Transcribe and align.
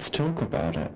let's 0.00 0.08
talk 0.08 0.40
about 0.40 0.76
it. 0.76 0.90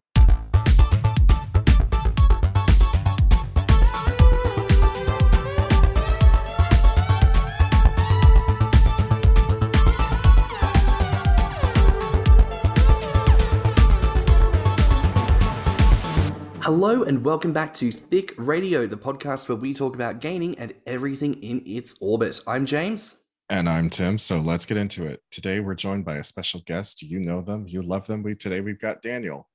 Hello 16.63 17.03
and 17.03 17.23
welcome 17.23 17.53
back 17.53 17.75
to 17.75 17.93
Thick 17.93 18.33
Radio, 18.39 18.87
the 18.87 18.97
podcast 18.97 19.51
where 19.51 19.57
we 19.57 19.75
talk 19.75 19.95
about 19.95 20.21
gaining 20.23 20.59
and 20.59 20.73
everything 20.87 21.35
in 21.43 21.63
its 21.67 21.95
orbit. 22.01 22.41
I'm 22.47 22.65
James. 22.65 23.17
And 23.55 23.69
I'm 23.69 23.89
Tim. 23.89 24.19
So 24.19 24.41
let's 24.41 24.67
get 24.67 24.77
into 24.77 25.07
it. 25.07 25.23
Today 25.31 25.61
we're 25.61 25.77
joined 25.77 26.05
by 26.05 26.17
a 26.17 26.25
special 26.25 26.61
guest. 26.67 27.03
You 27.03 27.21
know 27.21 27.41
them, 27.41 27.67
you 27.69 27.83
love 27.83 28.05
them. 28.05 28.25
We 28.25 28.35
today 28.35 28.61
we've 28.61 28.81
got 28.81 29.01
Daniel. 29.01 29.49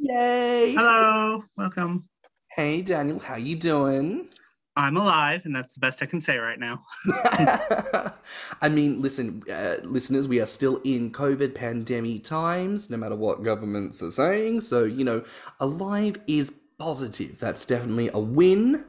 Yay! 0.00 0.74
Hello, 0.74 1.44
welcome. 1.56 2.08
Hey 2.50 2.82
Daniel, 2.82 3.20
how 3.20 3.36
you 3.36 3.54
doing? 3.54 4.30
I'm 4.74 4.96
alive, 4.96 5.42
and 5.44 5.54
that's 5.54 5.74
the 5.74 5.78
best 5.78 6.02
I 6.02 6.06
can 6.06 6.20
say 6.20 6.38
right 6.38 6.58
now. 6.58 6.82
I 8.60 8.68
mean, 8.68 9.00
listen, 9.00 9.44
uh, 9.48 9.76
listeners, 9.84 10.26
we 10.26 10.40
are 10.40 10.46
still 10.46 10.80
in 10.82 11.12
COVID 11.12 11.54
pandemic 11.54 12.24
times, 12.24 12.90
no 12.90 12.96
matter 12.96 13.14
what 13.14 13.44
governments 13.44 14.02
are 14.02 14.10
saying. 14.10 14.62
So, 14.62 14.82
you 14.82 15.04
know, 15.04 15.22
alive 15.60 16.16
is 16.26 16.52
positive. 16.80 17.38
That's 17.38 17.64
definitely 17.64 18.10
a 18.12 18.18
win. 18.18 18.86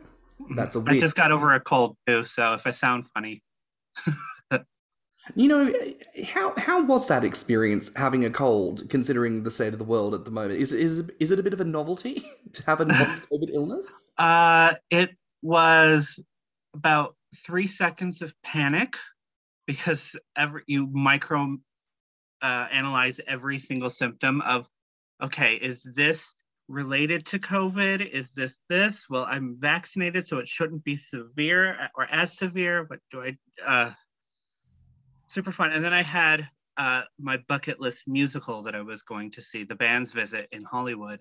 That's 0.55 0.73
a 0.73 0.79
win. 0.79 0.95
I 0.95 0.99
just 0.99 1.15
got 1.15 1.31
over 1.31 1.53
a 1.53 1.59
cold 1.59 1.95
too, 2.07 2.25
so 2.25 2.55
if 2.55 2.65
I 2.65 2.71
sound 2.71 3.05
funny. 3.13 3.43
You 5.35 5.47
know, 5.47 5.71
how 6.27 6.53
how 6.57 6.83
was 6.83 7.07
that 7.07 7.23
experience 7.23 7.91
having 7.95 8.25
a 8.25 8.29
cold, 8.29 8.89
considering 8.89 9.43
the 9.43 9.51
state 9.51 9.73
of 9.73 9.79
the 9.79 9.85
world 9.85 10.13
at 10.13 10.25
the 10.25 10.31
moment? 10.31 10.59
Is 10.59 10.71
is 10.71 11.03
is 11.19 11.31
it 11.31 11.39
a 11.39 11.43
bit 11.43 11.53
of 11.53 11.61
a 11.61 11.65
novelty 11.65 12.25
to 12.53 12.65
have 12.65 12.81
a 12.81 12.85
COVID 12.85 13.49
illness? 13.53 14.11
Uh, 14.17 14.75
it 14.89 15.11
was 15.41 16.19
about 16.73 17.15
three 17.35 17.67
seconds 17.67 18.21
of 18.21 18.33
panic 18.43 18.95
because 19.67 20.15
every 20.35 20.63
you 20.67 20.87
micro 20.87 21.57
uh, 22.41 22.67
analyze 22.71 23.19
every 23.27 23.59
single 23.59 23.89
symptom 23.89 24.41
of 24.41 24.67
okay 25.21 25.55
is 25.55 25.83
this 25.83 26.33
related 26.71 27.25
to 27.25 27.39
covid 27.39 28.05
is 28.07 28.31
this 28.31 28.57
this 28.69 29.05
well 29.09 29.25
i'm 29.27 29.57
vaccinated 29.59 30.25
so 30.25 30.37
it 30.37 30.47
shouldn't 30.47 30.83
be 30.83 30.97
severe 30.97 31.89
or 31.95 32.05
as 32.11 32.37
severe 32.37 32.85
what 32.85 32.99
do 33.11 33.21
i 33.21 33.37
uh 33.65 33.91
super 35.27 35.51
fun 35.51 35.71
and 35.71 35.83
then 35.83 35.93
i 35.93 36.03
had 36.03 36.47
uh 36.77 37.01
my 37.19 37.37
bucket 37.47 37.79
list 37.79 38.07
musical 38.07 38.63
that 38.63 38.75
i 38.75 38.81
was 38.81 39.01
going 39.01 39.31
to 39.31 39.41
see 39.41 39.63
the 39.63 39.75
band's 39.75 40.11
visit 40.11 40.47
in 40.51 40.63
hollywood 40.63 41.19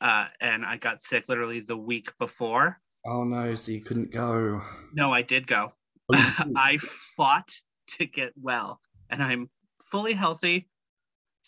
uh 0.00 0.26
and 0.40 0.64
i 0.64 0.76
got 0.76 1.02
sick 1.02 1.28
literally 1.28 1.60
the 1.60 1.76
week 1.76 2.10
before 2.18 2.80
Oh 3.06 3.24
no, 3.24 3.54
so 3.54 3.72
you 3.72 3.80
couldn't 3.80 4.12
go. 4.12 4.60
No, 4.92 5.12
I 5.12 5.22
did 5.22 5.46
go. 5.46 5.72
Oh, 6.12 6.34
I 6.56 6.78
fought 7.16 7.50
to 7.98 8.06
get 8.06 8.32
well, 8.40 8.80
and 9.08 9.22
I'm 9.22 9.48
fully 9.82 10.12
healthy. 10.12 10.68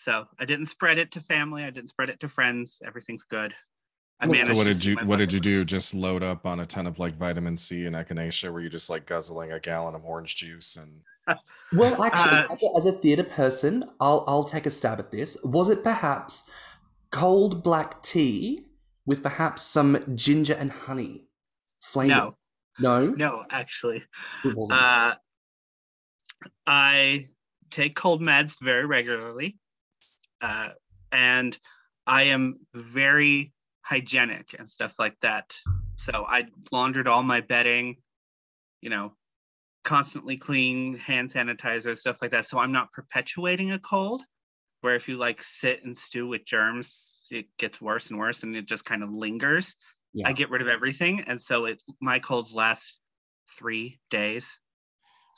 So 0.01 0.25
I 0.39 0.47
didn't 0.47 0.67
spread 0.67 0.99
it 0.99 1.13
to 1.13 1.21
family. 1.21 1.63
I 1.63 1.71
didn't 1.71 1.91
spread 1.91 2.09
it 2.09 2.21
to 2.21 2.29
friends. 2.29 2.81
Everything's 2.87 3.23
good. 3.23 3.55
I 4.19 4.27
managed 4.27 4.47
so 4.47 4.55
what 4.55 4.65
did 4.65 4.83
you 4.85 4.97
what 5.05 5.19
did 5.19 5.33
you 5.33 5.41
do? 5.41 5.65
Just 5.65 5.95
load 5.95 6.23
up 6.23 6.47
on 6.47 6.61
a 6.61 6.67
ton 6.67 6.87
of 6.87 6.99
like 6.99 7.17
vitamin 7.17 7.57
C 7.57 7.85
and 7.85 7.95
echinacea? 7.95 8.51
Were 8.51 8.61
you 8.61 8.71
just 8.71 8.89
like 8.89 9.05
guzzling 9.05 9.53
a 9.53 9.61
gallon 9.61 9.95
of 9.95 10.05
orange 10.05 10.37
juice 10.37 10.77
and? 10.77 11.03
well, 11.75 12.03
actually, 12.03 12.39
uh, 12.39 12.47
as, 12.51 12.63
a, 12.63 12.67
as 12.79 12.87
a 12.87 12.93
theatre 12.93 13.25
person, 13.25 13.85
I'll 14.01 14.25
I'll 14.27 14.45
take 14.45 14.67
a 14.67 14.71
stab 14.71 14.99
at 14.99 15.11
this. 15.11 15.37
Was 15.45 15.69
it 15.69 15.85
perhaps 15.85 16.45
cold 17.11 17.63
black 17.63 18.03
tea 18.03 18.61
with 19.05 19.23
perhaps 19.23 19.63
some 19.63 20.03
ginger 20.15 20.55
and 20.55 20.71
honey? 20.71 21.25
Flavor. 21.81 22.09
No. 22.09 22.35
No. 22.79 23.07
No, 23.11 23.45
actually. 23.51 24.03
Uh, 24.71 25.13
I 26.67 27.27
take 27.71 27.95
cold 27.97 28.23
meds 28.23 28.57
very 28.61 28.87
regularly. 28.87 29.59
Uh, 30.41 30.71
and 31.13 31.57
I 32.07 32.25
am 32.25 32.61
very 32.75 33.53
hygienic 33.83 34.55
and 34.59 34.69
stuff 34.69 34.95
like 34.99 35.17
that. 35.23 35.53
So 35.97 36.25
I 36.29 36.47
laundered 36.73 37.09
all 37.09 37.23
my 37.23 37.41
bedding, 37.41 37.97
you 38.81 38.91
know, 38.91 39.13
constantly 39.85 40.37
clean 40.37 40.97
hand 40.99 41.33
sanitizer, 41.33 41.97
stuff 41.97 42.19
like 42.23 42.31
that. 42.33 42.47
So 42.47 42.59
I'm 42.59 42.73
not 42.73 42.93
perpetuating 42.93 43.73
a 43.73 43.79
cold, 43.79 44.23
where 44.81 44.95
if 44.95 45.09
you 45.09 45.17
like 45.17 45.43
sit 45.43 45.85
and 45.85 45.97
stew 45.97 46.27
with 46.27 46.45
germs, 46.45 46.97
it 47.31 47.47
gets 47.59 47.81
worse 47.81 48.11
and 48.11 48.19
worse 48.19 48.43
and 48.43 48.57
it 48.57 48.67
just 48.67 48.85
kind 48.85 49.03
of 49.03 49.11
lingers 49.11 49.75
yeah. 50.13 50.29
I 50.29 50.33
get 50.33 50.51
rid 50.51 50.63
of 50.63 50.69
everything, 50.69 51.25
and 51.27 51.41
so 51.41 51.67
it 51.67 51.83
my 52.01 52.19
colds 52.19 52.53
last 52.53 52.99
three 53.57 54.01
days. 54.11 54.59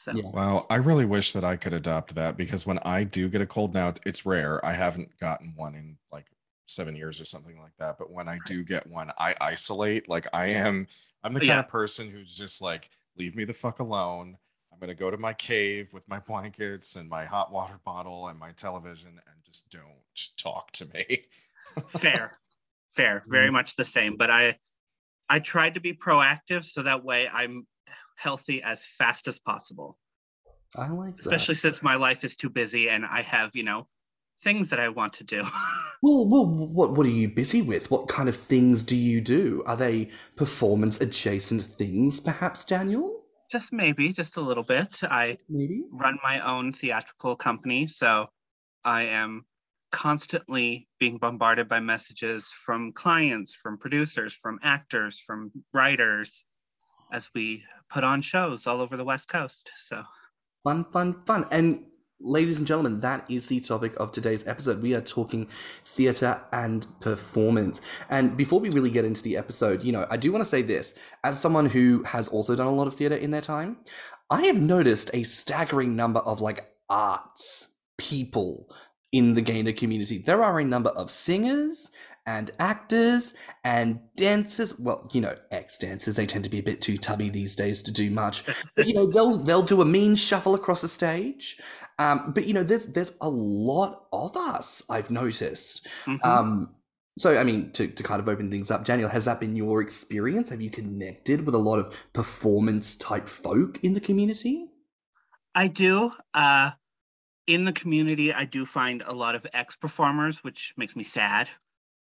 So 0.02 0.12
yeah. 0.12 0.30
wow, 0.30 0.66
I 0.68 0.76
really 0.76 1.04
wish 1.04 1.32
that 1.32 1.44
I 1.44 1.56
could 1.56 1.72
adopt 1.72 2.14
that 2.14 2.36
because 2.36 2.66
when 2.66 2.78
I 2.80 3.04
do 3.04 3.28
get 3.28 3.40
a 3.40 3.46
cold 3.46 3.74
now, 3.74 3.94
it's 4.04 4.26
rare. 4.26 4.64
I 4.64 4.72
haven't 4.72 5.16
gotten 5.18 5.52
one 5.56 5.74
in 5.74 5.96
like 6.10 6.26
seven 6.66 6.96
years 6.96 7.20
or 7.20 7.24
something 7.24 7.58
like 7.60 7.76
that. 7.78 7.98
But 7.98 8.10
when 8.10 8.28
I 8.28 8.38
do 8.46 8.64
get 8.64 8.86
one, 8.86 9.12
I 9.18 9.34
isolate. 9.40 10.08
Like 10.08 10.26
I 10.32 10.48
am, 10.48 10.86
I'm 11.22 11.34
the 11.34 11.40
kind 11.40 11.48
yeah. 11.48 11.60
of 11.60 11.68
person 11.68 12.10
who's 12.10 12.34
just 12.34 12.60
like, 12.60 12.90
leave 13.16 13.36
me 13.36 13.44
the 13.44 13.52
fuck 13.52 13.78
alone. 13.78 14.36
I'm 14.72 14.78
gonna 14.78 14.94
go 14.94 15.10
to 15.10 15.18
my 15.18 15.34
cave 15.34 15.92
with 15.92 16.08
my 16.08 16.18
blankets 16.18 16.96
and 16.96 17.08
my 17.08 17.24
hot 17.24 17.52
water 17.52 17.78
bottle 17.84 18.28
and 18.28 18.38
my 18.38 18.50
television 18.52 19.10
and 19.10 19.44
just 19.44 19.70
don't 19.70 20.36
talk 20.36 20.72
to 20.72 20.86
me. 20.86 21.24
Fair 21.86 22.32
fair 22.92 23.22
very 23.28 23.48
mm 23.48 23.52
much 23.52 23.76
the 23.76 23.84
same 23.84 24.16
but 24.16 24.30
i 24.30 24.56
i 25.28 25.38
tried 25.38 25.74
to 25.74 25.80
be 25.80 25.92
proactive 25.92 26.64
so 26.64 26.82
that 26.82 27.04
way 27.04 27.28
i'm 27.28 27.66
healthy 28.22 28.62
as 28.62 28.84
fast 28.84 29.26
as 29.28 29.38
possible. 29.38 29.98
I 30.76 30.88
like 30.88 31.16
that. 31.16 31.26
especially 31.26 31.56
since 31.56 31.82
my 31.82 31.96
life 31.96 32.24
is 32.24 32.34
too 32.34 32.48
busy 32.48 32.88
and 32.88 33.04
i 33.04 33.20
have 33.20 33.54
you 33.54 33.62
know 33.62 33.86
things 34.42 34.70
that 34.70 34.80
i 34.80 34.88
want 34.88 35.12
to 35.14 35.24
do. 35.24 35.42
Well 36.04 36.26
well 36.26 36.44
what 36.46 36.90
what 36.96 37.06
are 37.06 37.10
you 37.22 37.28
busy 37.28 37.62
with? 37.62 37.88
What 37.88 38.08
kind 38.08 38.28
of 38.28 38.34
things 38.34 38.82
do 38.82 38.96
you 38.96 39.20
do? 39.20 39.62
Are 39.66 39.76
they 39.76 40.08
performance 40.34 41.00
adjacent 41.00 41.62
things 41.62 42.18
perhaps 42.18 42.64
daniel? 42.64 43.22
Just 43.52 43.72
maybe 43.72 44.12
just 44.12 44.36
a 44.36 44.40
little 44.40 44.64
bit. 44.64 44.98
I 45.04 45.38
maybe. 45.48 45.84
run 45.92 46.18
my 46.24 46.40
own 46.40 46.72
theatrical 46.72 47.36
company 47.36 47.86
so 47.86 48.26
i 48.84 49.02
am 49.20 49.44
constantly 49.92 50.88
being 50.98 51.18
bombarded 51.18 51.68
by 51.68 51.78
messages 51.78 52.50
from 52.64 52.92
clients, 52.92 53.54
from 53.62 53.78
producers, 53.78 54.32
from 54.42 54.58
actors, 54.62 55.22
from 55.26 55.52
writers 55.72 56.44
as 57.12 57.28
we 57.34 57.62
put 57.88 58.02
on 58.02 58.22
shows 58.22 58.66
all 58.66 58.80
over 58.80 58.96
the 58.96 59.04
West 59.04 59.28
Coast. 59.28 59.70
So 59.78 60.02
fun, 60.64 60.84
fun, 60.92 61.22
fun. 61.26 61.46
And 61.50 61.84
ladies 62.20 62.58
and 62.58 62.66
gentlemen, 62.66 63.00
that 63.00 63.24
is 63.28 63.46
the 63.46 63.60
topic 63.60 63.92
of 63.98 64.12
today's 64.12 64.46
episode. 64.46 64.82
We 64.82 64.94
are 64.94 65.00
talking 65.00 65.48
theatre 65.84 66.40
and 66.52 66.86
performance. 67.00 67.80
And 68.10 68.36
before 68.36 68.60
we 68.60 68.70
really 68.70 68.90
get 68.90 69.04
into 69.04 69.22
the 69.22 69.36
episode, 69.36 69.82
you 69.84 69.92
know, 69.92 70.06
I 70.10 70.16
do 70.16 70.32
want 70.32 70.42
to 70.42 70.48
say 70.48 70.62
this 70.62 70.94
as 71.24 71.38
someone 71.38 71.66
who 71.66 72.02
has 72.04 72.28
also 72.28 72.56
done 72.56 72.66
a 72.66 72.72
lot 72.72 72.86
of 72.86 72.96
theatre 72.96 73.16
in 73.16 73.30
their 73.30 73.40
time, 73.40 73.78
I 74.30 74.42
have 74.44 74.60
noticed 74.60 75.10
a 75.12 75.22
staggering 75.24 75.94
number 75.94 76.20
of 76.20 76.40
like 76.40 76.74
arts 76.88 77.68
people 77.98 78.68
in 79.12 79.34
the 79.34 79.42
gainer 79.42 79.72
community. 79.72 80.18
There 80.18 80.42
are 80.42 80.58
a 80.58 80.64
number 80.64 80.90
of 80.90 81.10
singers 81.10 81.90
and 82.26 82.50
actors 82.58 83.34
and 83.64 84.00
dancers. 84.16 84.78
Well, 84.78 85.08
you 85.12 85.20
know, 85.20 85.34
ex 85.50 85.78
dancers, 85.78 86.16
they 86.16 86.26
tend 86.26 86.44
to 86.44 86.50
be 86.50 86.58
a 86.58 86.62
bit 86.62 86.80
too 86.80 86.98
tubby 86.98 87.30
these 87.30 87.56
days 87.56 87.82
to 87.82 87.92
do 87.92 88.10
much. 88.10 88.44
But, 88.76 88.86
you 88.86 88.94
know, 88.94 89.06
they'll 89.12 89.36
they'll 89.36 89.62
do 89.62 89.82
a 89.82 89.84
mean 89.84 90.14
shuffle 90.14 90.54
across 90.54 90.80
the 90.80 90.88
stage. 90.88 91.58
Um, 91.98 92.32
but 92.34 92.46
you 92.46 92.54
know, 92.54 92.62
there's 92.62 92.86
there's 92.86 93.12
a 93.20 93.28
lot 93.28 94.06
of 94.12 94.36
us, 94.36 94.82
I've 94.88 95.10
noticed. 95.10 95.86
Mm-hmm. 96.06 96.28
Um, 96.28 96.74
so 97.18 97.36
I 97.36 97.44
mean, 97.44 97.70
to, 97.72 97.88
to 97.88 98.02
kind 98.02 98.20
of 98.20 98.28
open 98.28 98.50
things 98.50 98.70
up, 98.70 98.84
Daniel, 98.84 99.08
has 99.08 99.26
that 99.26 99.40
been 99.40 99.56
your 99.56 99.82
experience? 99.82 100.48
Have 100.50 100.62
you 100.62 100.70
connected 100.70 101.44
with 101.44 101.54
a 101.54 101.58
lot 101.58 101.78
of 101.78 101.94
performance 102.12 102.96
type 102.96 103.28
folk 103.28 103.82
in 103.82 103.94
the 103.94 104.00
community? 104.00 104.66
I 105.54 105.68
do. 105.68 106.12
Uh 106.32 106.70
in 107.48 107.64
the 107.64 107.72
community, 107.72 108.32
I 108.32 108.44
do 108.44 108.64
find 108.64 109.02
a 109.04 109.12
lot 109.12 109.34
of 109.34 109.44
ex 109.52 109.74
performers, 109.74 110.44
which 110.44 110.72
makes 110.76 110.94
me 110.94 111.02
sad 111.02 111.50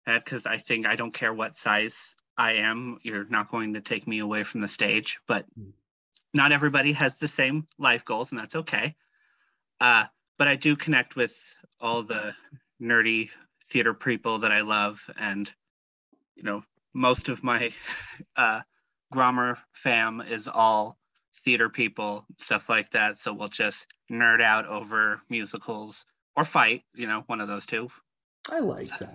because 0.06 0.46
I 0.46 0.58
think 0.58 0.86
I 0.86 0.96
don't 0.96 1.14
care 1.14 1.34
what 1.34 1.56
size 1.56 2.16
I 2.38 2.54
am, 2.54 3.00
you're 3.04 3.26
not 3.26 3.52
going 3.52 3.74
to 3.74 3.82
take 3.82 4.08
me 4.08 4.20
away 4.20 4.44
from 4.44 4.62
the 4.62 4.68
stage. 4.68 5.20
But 5.28 5.46
mm. 5.60 5.72
not 6.34 6.52
everybody 6.52 6.94
has 6.94 7.18
the 7.18 7.28
same 7.28 7.68
life 7.78 8.06
goals, 8.06 8.32
and 8.32 8.40
that's 8.40 8.56
okay. 8.56 8.96
Uh, 9.80 10.06
but 10.38 10.48
I 10.48 10.56
do 10.56 10.76
connect 10.76 11.16
with 11.16 11.38
all 11.80 12.04
the 12.04 12.34
nerdy 12.82 13.30
theater 13.70 13.94
people 13.94 14.40
that 14.40 14.52
I 14.52 14.62
love, 14.62 15.04
and 15.18 15.52
you 16.36 16.44
know, 16.44 16.64
most 16.94 17.30
of 17.30 17.44
my 17.44 17.74
uh, 18.36 18.62
Grommr 19.14 19.58
fam 19.74 20.22
is 20.22 20.48
all 20.48 20.98
theater 21.44 21.70
people, 21.70 22.26
stuff 22.38 22.70
like 22.70 22.92
that. 22.92 23.18
So 23.18 23.34
we'll 23.34 23.48
just 23.48 23.86
nerd 24.12 24.42
out 24.42 24.66
over 24.68 25.22
musicals 25.30 26.06
or 26.36 26.46
fight, 26.46 26.84
you 26.94 27.08
know, 27.08 27.24
one 27.28 27.42
of 27.42 27.48
those 27.48 27.66
two. 27.66 27.90
I 28.50 28.60
like 28.60 28.98
that. 29.00 29.14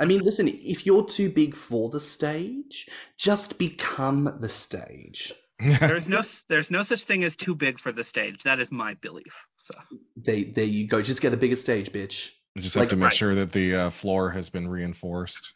I 0.00 0.04
mean, 0.04 0.20
listen, 0.22 0.48
if 0.48 0.86
you're 0.86 1.04
too 1.04 1.30
big 1.30 1.54
for 1.54 1.90
the 1.90 2.00
stage, 2.00 2.88
just 3.18 3.58
become 3.58 4.34
the 4.40 4.48
stage. 4.48 5.32
There's 5.60 6.08
no 6.08 6.22
there's 6.48 6.70
no 6.70 6.82
such 6.82 7.02
thing 7.04 7.22
as 7.22 7.36
too 7.36 7.54
big 7.54 7.78
for 7.78 7.92
the 7.92 8.02
stage. 8.02 8.42
That 8.42 8.58
is 8.58 8.72
my 8.72 8.94
belief. 8.94 9.46
So 9.56 9.74
They, 10.16 10.44
there 10.44 10.64
you 10.64 10.88
go. 10.88 11.02
Just 11.02 11.20
get 11.22 11.32
a 11.32 11.36
bigger 11.36 11.54
stage, 11.56 11.92
bitch. 11.92 12.30
You 12.56 12.62
just 12.62 12.74
have 12.74 12.88
to 12.88 12.96
make 12.96 13.04
Right. 13.06 13.12
sure 13.12 13.34
that 13.34 13.52
the 13.52 13.74
uh, 13.74 13.90
floor 13.90 14.30
has 14.30 14.50
been 14.50 14.66
reinforced. 14.68 15.54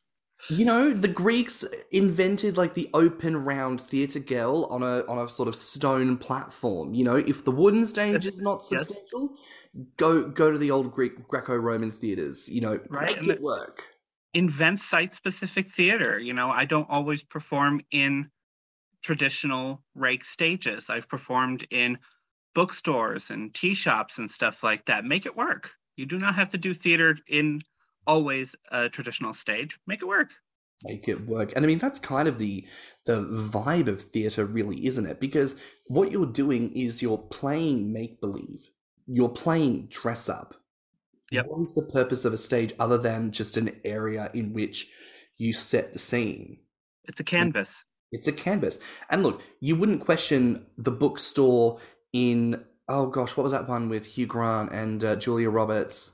You 0.49 0.65
know, 0.65 0.93
the 0.93 1.09
Greeks 1.09 1.65
invented 1.91 2.57
like 2.57 2.75
the 2.75 2.89
open 2.95 3.37
round 3.45 3.81
theatre 3.81 4.21
girl 4.21 4.67
on 4.67 4.83
a 4.85 5.05
on 5.07 5.19
a 5.19 5.29
sort 5.29 5.49
of 5.49 5.57
stone 5.57 6.17
platform. 6.19 6.95
You 6.95 7.05
know, 7.05 7.17
if 7.17 7.45
the 7.45 7.51
wooden 7.51 7.85
stage 7.85 8.27
is 8.27 8.41
not 8.41 8.63
Yes. 8.71 8.93
substantial, 8.93 9.37
go 9.97 10.29
go 10.29 10.53
to 10.53 10.59
the 10.59 10.71
old 10.71 10.93
Greek 10.93 11.27
Greco-Roman 11.27 11.91
theatres. 11.91 12.49
You 12.49 12.61
know, 12.61 12.81
Right, 12.89 13.17
make 13.17 13.17
and 13.19 13.29
it 13.29 13.41
work. 13.41 13.89
invent 14.35 14.79
site 14.81 15.15
specific 15.15 15.69
theater. 15.69 16.19
You 16.19 16.33
know, 16.33 16.51
I 16.51 16.65
don't 16.65 16.89
always 16.91 17.23
perform 17.25 17.83
in 17.91 18.31
traditional 19.03 19.85
rake 19.95 20.25
stages. 20.25 20.91
I've 20.91 21.09
performed 21.09 21.67
in 21.71 21.99
bookstores 22.55 23.31
and 23.31 23.55
tea 23.55 23.75
shops 23.75 24.19
and 24.19 24.31
stuff 24.31 24.63
like 24.63 24.87
that. 24.87 25.05
Make 25.05 25.27
it 25.27 25.37
work. 25.37 25.75
You 25.97 26.07
do 26.07 26.19
not 26.19 26.35
have 26.37 26.51
to 26.51 26.59
do 26.59 26.75
theater 26.75 27.19
in 27.29 27.63
always 28.07 28.55
a 28.71 28.89
traditional 28.89 29.33
stage. 29.35 29.79
Make 29.87 30.03
it 30.03 30.07
work. 30.09 30.31
make 30.85 31.09
it 31.09 31.27
work 31.27 31.53
and 31.57 31.65
i 31.65 31.67
mean 31.69 31.79
that's 31.79 31.99
kind 31.99 32.29
of 32.29 32.37
the 32.37 32.63
the 33.07 33.25
vibe 33.25 33.89
of 33.89 34.03
theater 34.03 34.45
really 34.45 34.87
isn't 34.87 35.07
it 35.07 35.19
because 35.21 35.55
what 35.89 36.11
you're 36.13 36.27
doing 36.27 36.71
is 36.77 37.01
you're 37.01 37.17
playing 37.17 37.91
make 37.91 38.21
believe 38.21 38.69
you're 39.07 39.31
playing 39.45 39.87
dress 39.87 40.29
up 40.29 40.55
Yep. 41.33 41.47
what 41.49 41.63
is 41.63 41.73
the 41.75 41.83
purpose 41.83 42.25
of 42.27 42.33
a 42.35 42.39
stage 42.39 42.73
other 42.79 42.99
than 42.99 43.33
just 43.33 43.57
an 43.57 43.71
area 43.85 44.31
in 44.35 44.53
which 44.53 44.89
you 45.39 45.55
set 45.55 45.93
the 45.95 45.99
scene 45.99 46.59
It's 47.09 47.21
a 47.21 47.25
canvas. 47.25 47.83
it's 48.13 48.29
a 48.29 48.33
canvas 48.33 48.79
and 49.09 49.23
look 49.23 49.43
you 49.61 49.77
wouldn't 49.77 50.03
question 50.03 50.67
the 50.77 50.93
bookstore 50.93 51.81
in 52.13 52.63
oh 52.89 53.07
gosh 53.07 53.35
what 53.37 53.45
was 53.45 53.53
that 53.53 53.67
one 53.69 53.89
with 53.89 54.05
hugh 54.05 54.27
grant 54.27 54.73
and 54.73 55.03
uh, 55.05 55.17
julia 55.17 55.49
roberts 55.49 56.13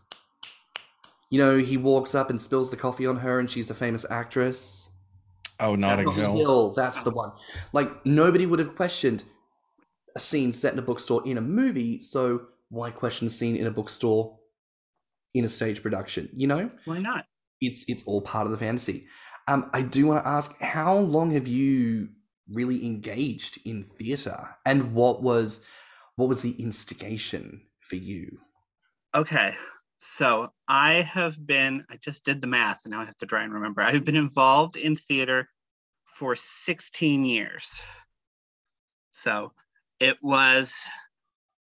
you 1.32 1.38
know 1.38 1.58
he 1.58 1.76
walks 1.76 2.14
up 2.14 2.31
and 2.31 2.40
spills 2.40 2.70
the 2.70 2.76
coffee 2.76 3.06
on 3.06 3.17
her 3.17 3.40
and 3.40 3.50
she's 3.50 3.70
a 3.70 3.75
famous 3.75 4.05
actress 4.11 4.88
Oh, 5.61 5.75
Notting 5.76 6.06
Notting 6.06 6.37
Hill. 6.37 6.75
that's 6.75 7.02
the 7.05 7.11
one. 7.11 7.31
Like 7.73 8.05
nobody 8.05 8.46
would 8.46 8.58
have 8.58 8.75
questioned 8.75 9.23
a 10.17 10.20
scene 10.20 10.52
set 10.52 10.73
in 10.73 10.79
a 10.79 10.82
bookstore 10.82 11.23
in 11.25 11.38
a 11.38 11.40
movie, 11.40 12.02
so 12.02 12.46
why 12.69 12.90
question 12.90 13.29
a 13.29 13.31
scene 13.31 13.55
in 13.56 13.67
a 13.67 13.70
bookstore 13.70 14.38
in 15.34 15.44
a 15.44 15.49
stage 15.49 15.81
production? 15.81 16.29
You 16.32 16.49
know, 16.49 16.70
Why 16.84 16.99
not? 16.99 17.26
it's 17.61 17.85
it's 17.87 18.02
all 18.05 18.23
part 18.23 18.46
of 18.46 18.50
the 18.50 18.58
fantasy. 18.58 19.06
Um, 19.46 19.70
I 19.73 19.82
do 19.82 20.06
want 20.06 20.25
to 20.25 20.28
ask, 20.28 20.58
how 20.61 20.96
long 20.99 21.31
have 21.32 21.46
you 21.46 22.08
really 22.49 22.85
engaged 22.85 23.61
in 23.64 23.85
theatre, 23.85 24.56
and 24.67 24.94
what 24.94 25.23
was 25.23 25.61
what 26.17 26.28
was 26.28 26.43
the 26.43 26.52
instigation 26.61 27.62
for 27.81 27.96
you? 27.96 28.38
Okay. 29.14 29.55
So 30.04 30.52
I 30.66 30.94
have 31.02 31.46
been, 31.46 31.84
I 31.88 31.96
just 31.96 32.25
did 32.25 32.40
the 32.40 32.49
math 32.49 32.81
and 32.84 32.90
now 32.90 33.02
I 33.02 33.04
have 33.04 33.16
to 33.19 33.26
try 33.26 33.44
and 33.44 33.54
remember. 33.54 33.82
I've 33.82 34.04
been 34.04 34.16
involved 34.16 34.76
in 34.76 34.96
theater 34.96 35.46
for 36.04 36.34
16 36.34 37.25
years. 37.25 37.81
So 39.12 39.52
it 40.00 40.16
was 40.20 40.75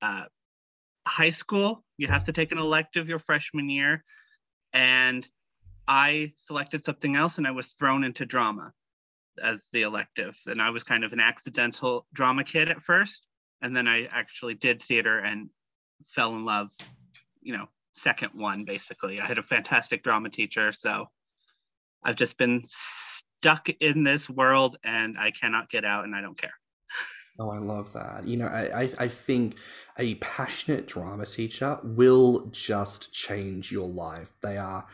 uh, 0.00 0.26
high 1.08 1.30
school. 1.30 1.84
You 1.98 2.06
have 2.06 2.26
to 2.26 2.32
take 2.32 2.52
an 2.52 2.58
elective 2.58 3.08
your 3.08 3.18
freshman 3.18 3.68
year. 3.68 4.04
And 4.72 5.26
I 5.88 6.32
selected 6.36 6.84
something 6.84 7.16
else 7.16 7.36
and 7.36 7.48
I 7.48 7.50
was 7.50 7.72
thrown 7.72 8.04
into 8.04 8.26
drama 8.26 8.72
as 9.42 9.66
the 9.72 9.82
elective. 9.82 10.38
And 10.46 10.62
I 10.62 10.70
was 10.70 10.84
kind 10.84 11.02
of 11.02 11.12
an 11.12 11.20
accidental 11.20 12.06
drama 12.14 12.44
kid 12.44 12.70
at 12.70 12.80
first. 12.80 13.26
And 13.60 13.74
then 13.74 13.88
I 13.88 14.04
actually 14.04 14.54
did 14.54 14.80
theater 14.80 15.18
and 15.18 15.50
fell 16.04 16.36
in 16.36 16.44
love, 16.44 16.70
you 17.42 17.56
know, 17.56 17.66
second 17.92 18.30
one 18.34 18.64
basically. 18.64 19.20
I 19.20 19.26
had 19.26 19.38
a 19.38 19.42
fantastic 19.42 20.02
drama 20.02 20.30
teacher. 20.30 20.72
So 20.72 21.06
I've 22.04 22.16
just 22.16 22.38
been 22.38 22.64
stuck 22.66 23.68
in 23.68 24.04
this 24.04 24.28
world 24.28 24.76
and 24.84 25.18
I 25.18 25.30
cannot 25.30 25.68
get 25.68 25.84
out 25.84 26.04
and 26.04 26.14
I 26.14 26.20
don't 26.20 26.38
care. 26.38 26.54
Oh, 27.38 27.50
I 27.50 27.58
love 27.58 27.92
that. 27.94 28.26
You 28.26 28.36
know, 28.36 28.46
I, 28.46 28.82
I, 28.82 28.90
I 28.98 29.08
think 29.08 29.56
a 29.98 30.16
passionate 30.16 30.86
drama 30.86 31.24
teacher 31.24 31.78
will 31.82 32.46
just 32.50 33.12
change 33.12 33.72
your 33.72 33.88
life. 33.88 34.34
They 34.42 34.58
are, 34.58 34.86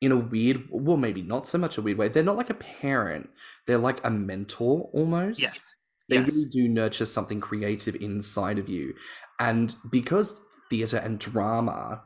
in 0.00 0.12
a 0.12 0.16
weird, 0.16 0.64
well, 0.70 0.96
maybe 0.96 1.22
not 1.22 1.46
so 1.46 1.58
much 1.58 1.78
a 1.78 1.82
weird 1.82 1.98
way. 1.98 2.08
They're 2.08 2.22
not 2.22 2.36
like 2.36 2.50
a 2.50 2.54
parent. 2.54 3.30
They're 3.66 3.78
like 3.78 4.04
a 4.04 4.10
mentor 4.10 4.90
almost. 4.92 5.40
Yes. 5.40 5.74
They 6.08 6.16
yes. 6.16 6.28
really 6.28 6.46
do 6.46 6.68
nurture 6.68 7.06
something 7.06 7.40
creative 7.40 7.96
inside 7.96 8.58
of 8.58 8.68
you. 8.68 8.94
And 9.38 9.74
because 9.90 10.40
theatre 10.70 10.98
and 10.98 11.18
drama 11.18 12.02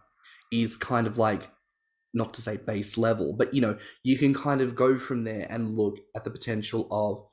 is 0.50 0.76
kind 0.76 1.06
of 1.06 1.18
like, 1.18 1.50
not 2.12 2.34
to 2.34 2.42
say 2.42 2.56
base 2.56 2.98
level, 2.98 3.32
but 3.32 3.54
you 3.54 3.60
know, 3.60 3.78
you 4.02 4.18
can 4.18 4.34
kind 4.34 4.60
of 4.60 4.74
go 4.74 4.98
from 4.98 5.24
there 5.24 5.46
and 5.48 5.76
look 5.76 5.98
at 6.16 6.24
the 6.24 6.30
potential 6.30 6.88
of 6.90 7.24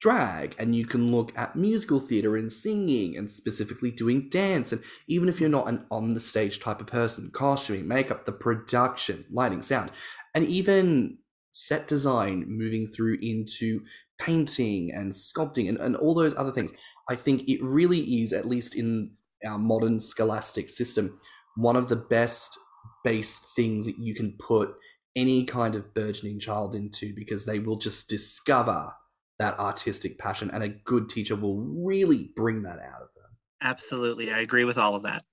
drag 0.00 0.56
and 0.58 0.74
you 0.74 0.84
can 0.84 1.12
look 1.12 1.32
at 1.38 1.54
musical 1.54 2.00
theatre 2.00 2.36
and 2.36 2.52
singing 2.52 3.16
and 3.16 3.30
specifically 3.30 3.92
doing 3.92 4.28
dance. 4.28 4.72
And 4.72 4.82
even 5.06 5.28
if 5.28 5.40
you're 5.40 5.48
not 5.48 5.68
an 5.68 5.86
on 5.92 6.14
the 6.14 6.20
stage 6.20 6.58
type 6.58 6.80
of 6.80 6.88
person, 6.88 7.30
costuming, 7.32 7.86
makeup, 7.86 8.24
the 8.24 8.32
production, 8.32 9.24
lighting, 9.30 9.62
sound, 9.62 9.92
and 10.34 10.44
even 10.46 11.18
set 11.52 11.86
design 11.86 12.44
moving 12.48 12.88
through 12.88 13.18
into 13.22 13.84
painting 14.18 14.90
and 14.92 15.12
sculpting 15.12 15.68
and, 15.68 15.78
and 15.78 15.94
all 15.94 16.14
those 16.14 16.34
other 16.34 16.50
things. 16.50 16.72
I 17.08 17.14
think 17.14 17.48
it 17.48 17.62
really 17.62 18.00
is, 18.00 18.32
at 18.32 18.48
least 18.48 18.74
in 18.74 19.12
our 19.46 19.58
modern 19.58 20.00
scholastic 20.00 20.68
system, 20.68 21.20
one 21.56 21.76
of 21.76 21.88
the 21.88 21.96
best 21.96 22.58
base 23.04 23.34
things 23.56 23.86
that 23.86 23.98
you 23.98 24.14
can 24.14 24.36
put 24.38 24.74
any 25.14 25.44
kind 25.44 25.74
of 25.74 25.92
burgeoning 25.94 26.40
child 26.40 26.74
into 26.74 27.14
because 27.14 27.44
they 27.44 27.58
will 27.58 27.76
just 27.76 28.08
discover 28.08 28.92
that 29.38 29.58
artistic 29.58 30.18
passion 30.18 30.50
and 30.52 30.62
a 30.62 30.68
good 30.68 31.10
teacher 31.10 31.36
will 31.36 31.60
really 31.84 32.30
bring 32.36 32.62
that 32.62 32.78
out 32.78 33.02
of 33.02 33.08
them. 33.16 33.30
Absolutely. 33.60 34.32
I 34.32 34.40
agree 34.40 34.64
with 34.64 34.78
all 34.78 34.94
of 34.94 35.02
that. 35.02 35.24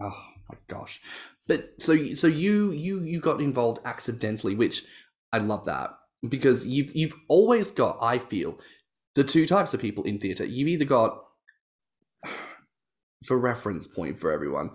Oh 0.00 0.24
my 0.48 0.58
gosh. 0.68 1.00
But 1.46 1.70
so 1.78 2.14
so 2.14 2.26
you 2.26 2.70
you 2.72 3.02
you 3.02 3.20
got 3.20 3.40
involved 3.40 3.80
accidentally, 3.84 4.54
which 4.54 4.84
I 5.32 5.38
love 5.38 5.64
that 5.64 5.90
because 6.28 6.66
you've 6.66 6.94
you've 6.94 7.14
always 7.28 7.70
got 7.70 7.98
I 8.00 8.18
feel 8.18 8.58
the 9.14 9.24
two 9.24 9.46
types 9.46 9.74
of 9.74 9.80
people 9.80 10.04
in 10.04 10.18
theater. 10.18 10.44
You've 10.44 10.68
either 10.68 10.84
got 10.84 11.24
for 13.26 13.38
reference 13.38 13.86
point 13.86 14.20
for 14.20 14.30
everyone, 14.30 14.70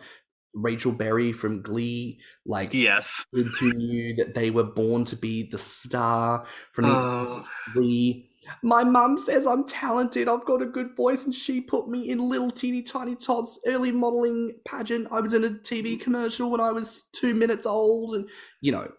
Rachel 0.53 0.91
Berry 0.91 1.31
from 1.31 1.62
Glee, 1.62 2.19
like 2.45 2.74
Yes. 2.74 3.25
kids 3.33 3.57
who 3.57 3.74
knew 3.74 4.15
that 4.15 4.33
they 4.33 4.51
were 4.51 4.63
born 4.63 5.05
to 5.05 5.15
be 5.15 5.43
the 5.43 5.57
star 5.57 6.45
from 6.72 6.86
Oh, 6.86 7.45
Glee. 7.74 8.29
My 8.62 8.83
mum 8.83 9.17
says 9.17 9.48
I'm 9.48 9.63
talented. 9.63 10.27
I've 10.27 10.45
got 10.45 10.62
a 10.62 10.65
good 10.65 10.95
voice, 10.95 11.25
and 11.25 11.33
she 11.33 11.62
put 11.62 11.88
me 11.88 12.10
in 12.10 12.19
little 12.19 12.51
teeny 12.51 12.81
tiny 12.81 13.15
tots 13.15 13.60
early 13.65 13.91
modeling 13.91 14.53
pageant. 14.65 15.07
I 15.12 15.22
was 15.22 15.33
in 15.33 15.45
a 15.45 15.50
TV 15.50 15.95
mm. 15.95 16.01
commercial 16.01 16.51
when 16.51 16.60
I 16.60 16.72
was 16.72 17.03
two 17.13 17.33
minutes 17.33 17.65
old, 17.65 18.15
and 18.15 18.29
you 18.62 18.74
know, 18.74 18.91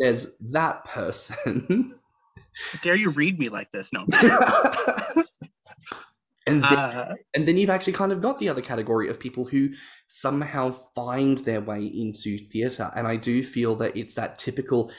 there's 0.00 0.28
that 0.50 0.84
person. 0.86 1.94
dare 2.82 2.96
you 2.96 3.10
read 3.10 3.38
me 3.38 3.48
like 3.48 3.70
this? 3.72 3.90
No. 3.92 4.06
and 6.46 6.68
then, 6.68 6.78
Uh, 6.80 7.16
and 7.34 7.46
then 7.48 7.56
you've 7.58 7.70
actually 7.70 7.92
kind 7.94 8.12
of 8.12 8.20
got 8.22 8.38
the 8.38 8.48
other 8.48 8.62
category 8.62 9.08
of 9.08 9.20
people 9.20 9.44
who 9.46 9.70
somehow 10.08 10.72
find 10.94 11.38
their 11.40 11.60
way 11.60 11.84
into 11.86 12.38
theatre, 12.38 12.90
and 12.96 13.06
I 13.08 13.16
do 13.16 13.42
feel 13.44 13.76
that 13.76 13.96
it's 13.96 14.14
that 14.16 14.38
typical 14.38 14.92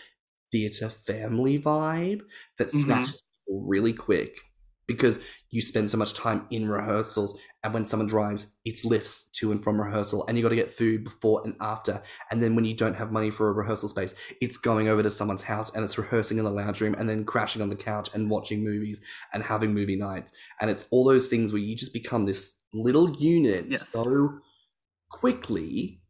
theatre 0.52 0.90
family 0.90 1.60
vibe 1.60 2.22
that 2.58 2.72
Mhm. 2.72 3.12
snatches 3.12 3.24
people 3.48 3.64
really 3.68 3.94
quick 3.94 4.40
because 4.88 5.20
you 5.52 5.62
spend 5.62 5.90
so 5.90 5.98
much 5.98 6.14
time 6.14 6.46
in 6.50 6.68
rehearsals 6.68 7.38
and 7.64 7.74
when 7.74 7.86
someone 7.86 8.08
drives 8.08 8.48
it's 8.66 8.84
lifts 8.86 9.26
to 9.34 9.52
and 9.52 9.64
from 9.64 9.80
rehearsal 9.80 10.26
and 10.28 10.38
you 10.38 10.44
got 10.44 10.50
to 10.50 10.56
get 10.56 10.72
food 10.72 11.04
before 11.04 11.42
and 11.46 11.56
after 11.62 12.02
and 12.32 12.42
then 12.42 12.56
when 12.56 12.66
you 12.66 12.74
don't 12.74 12.96
have 12.96 13.12
money 13.12 13.30
for 13.30 13.50
a 13.50 13.54
rehearsal 13.54 13.90
space 13.90 14.14
it's 14.42 14.58
going 14.58 14.88
over 14.88 15.04
to 15.04 15.12
someone's 15.12 15.44
house 15.44 15.74
and 15.76 15.84
it's 15.84 15.98
rehearsing 15.98 16.38
in 16.38 16.44
the 16.46 16.50
lounge 16.52 16.82
room 16.82 16.96
and 16.98 17.08
then 17.10 17.24
crashing 17.26 17.62
on 17.62 17.70
the 17.70 17.76
couch 17.76 18.10
and 18.14 18.30
watching 18.30 18.64
movies 18.64 19.02
and 19.34 19.44
having 19.44 19.74
movie 19.74 19.96
nights 19.98 20.32
and 20.62 20.70
it's 20.70 20.86
all 20.92 21.04
those 21.04 21.28
things 21.28 21.52
where 21.52 21.62
you 21.62 21.76
just 21.76 21.94
become 21.94 22.26
this 22.26 22.56
little 22.74 23.14
unit 23.18 23.66
Yes. 23.68 23.90
so 23.90 24.40
quickly 25.10 26.02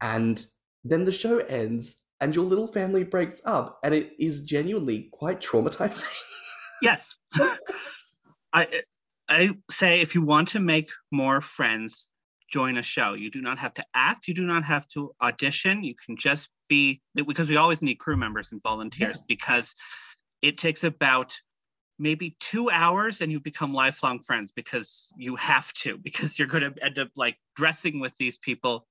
and 0.00 0.46
then 0.84 1.04
the 1.04 1.12
show 1.12 1.38
ends 1.38 1.96
and 2.20 2.34
your 2.34 2.44
little 2.44 2.66
family 2.66 3.04
breaks 3.04 3.40
up 3.44 3.78
and 3.82 3.94
it 3.94 4.12
is 4.18 4.40
genuinely 4.42 5.08
quite 5.12 5.40
traumatizing 5.40 6.04
yes. 6.82 7.16
I 8.56 8.82
I 9.28 9.50
say 9.70 10.00
if 10.00 10.14
you 10.14 10.22
want 10.22 10.48
to 10.48 10.60
make 10.60 10.90
more 11.12 11.40
friends, 11.40 12.06
join 12.50 12.78
a 12.78 12.82
show. 12.82 13.12
You 13.12 13.30
do 13.30 13.42
not 13.42 13.58
have 13.58 13.74
to 13.74 13.84
act. 13.94 14.28
You 14.28 14.34
do 14.34 14.44
not 14.44 14.64
have 14.64 14.88
to 14.88 15.12
audition. 15.20 15.84
You 15.84 15.94
can 15.94 16.16
just 16.16 16.48
be 16.68 17.02
because 17.14 17.48
we 17.48 17.56
always 17.56 17.82
need 17.82 17.96
crew 17.96 18.16
members 18.16 18.52
and 18.52 18.62
volunteers 18.62 19.20
because 19.28 19.74
it 20.40 20.56
takes 20.56 20.84
about 20.84 21.34
maybe 21.98 22.36
two 22.40 22.70
hours 22.70 23.20
and 23.20 23.30
you 23.30 23.40
become 23.40 23.74
lifelong 23.74 24.20
friends 24.20 24.52
because 24.54 25.12
you 25.16 25.36
have 25.36 25.70
to 25.74 25.98
because 26.02 26.38
you're 26.38 26.48
going 26.48 26.72
to 26.72 26.84
end 26.84 26.98
up 26.98 27.08
like 27.14 27.36
dressing 27.56 28.00
with 28.00 28.16
these 28.16 28.38
people 28.38 28.86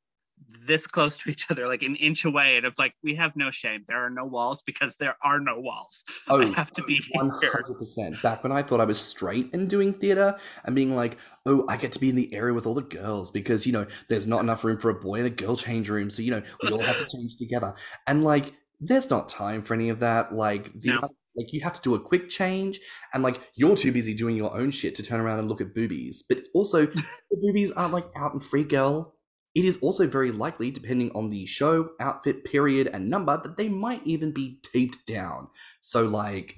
this 0.68 0.88
close 0.88 1.18
to 1.18 1.30
each 1.30 1.46
other 1.52 1.68
like 1.68 1.84
an 1.84 1.96
inch 1.96 2.26
away 2.26 2.58
and 2.58 2.66
it's 2.66 2.80
like 2.80 2.94
we 3.04 3.14
have 3.14 3.36
no 3.36 3.52
shame 3.52 3.84
there 3.88 4.04
are 4.04 4.10
no 4.10 4.26
walls 4.26 4.62
because 4.64 4.96
there 4.98 5.16
are 5.22 5.40
no 5.40 5.60
walls 5.60 6.04
Oh, 6.28 6.42
i 6.42 6.46
have 6.54 6.72
to 6.74 6.84
be 6.84 7.00
oh, 7.16 7.32
here 7.40 7.52
100%. 7.52 8.22
Back 8.22 8.44
when 8.44 8.52
I 8.52 8.62
thought 8.62 8.80
I 8.80 8.86
was 8.86 9.00
straight 9.00 9.54
and 9.54 9.70
doing 9.70 9.94
theater 9.94 10.36
and 10.64 10.76
being 10.76 10.96
like, 10.96 11.18
oh, 11.46 11.66
I 11.70 11.78
get 11.78 11.92
to 11.94 12.00
be 12.00 12.10
in 12.10 12.16
the 12.16 12.34
area 12.34 12.54
with 12.54 12.66
all 12.66 12.74
the 12.74 12.82
girls 12.82 13.32
because, 13.32 13.66
you 13.66 13.74
know, 13.74 13.86
there's 14.10 14.28
not 14.28 14.42
enough 14.42 14.64
room 14.64 14.78
for 14.78 14.90
a 14.90 14.94
boy 14.96 15.16
in 15.20 15.26
a 15.26 15.30
girl 15.30 15.56
change 15.56 15.90
room. 15.90 16.10
So, 16.10 16.22
you 16.22 16.32
know, 16.32 16.42
we 16.64 16.70
all 16.70 16.82
have 16.82 16.98
to 16.98 17.18
change 17.18 17.38
together. 17.38 17.76
And 18.08 18.24
like, 18.24 18.54
there's 18.80 19.10
not 19.10 19.30
time 19.30 19.62
for 19.62 19.74
any 19.74 19.90
of 19.90 20.00
that. 20.00 20.32
Like, 20.32 20.72
the, 20.80 20.94
No. 20.94 21.10
like 21.36 21.54
you 21.54 21.62
have 21.62 21.74
to 21.74 21.82
do 21.82 21.96
a 21.96 22.00
quick 22.00 22.30
change 22.30 22.80
and 23.14 23.24
like 23.24 23.40
you're 23.56 23.76
too 23.76 23.92
busy 23.92 24.14
doing 24.14 24.36
your 24.36 24.56
own 24.56 24.72
shit 24.72 24.96
to 24.96 25.04
turn 25.04 25.20
around 25.20 25.40
and 25.40 25.48
look 25.50 25.62
at 25.62 25.74
boobies. 25.74 26.24
But 26.28 26.40
also, 26.54 26.86
the 26.86 27.04
boobies 27.32 27.72
aren't 27.72 27.94
like 27.94 28.08
out 28.16 28.34
and 28.34 28.44
free, 28.44 28.64
girl. 28.64 29.15
It 29.56 29.66
is 29.66 29.78
also 29.82 30.08
very 30.08 30.32
likely, 30.32 30.70
depending 30.72 31.12
on 31.16 31.30
the 31.30 31.46
show, 31.46 31.92
outfit, 32.00 32.44
period, 32.46 32.88
and 32.88 33.10
number, 33.10 33.40
that 33.42 33.58
they 33.58 33.70
might 33.70 34.06
even 34.06 34.32
be 34.32 34.60
taped 34.64 35.06
down. 35.08 35.48
So, 35.82 36.06
like, 36.06 36.58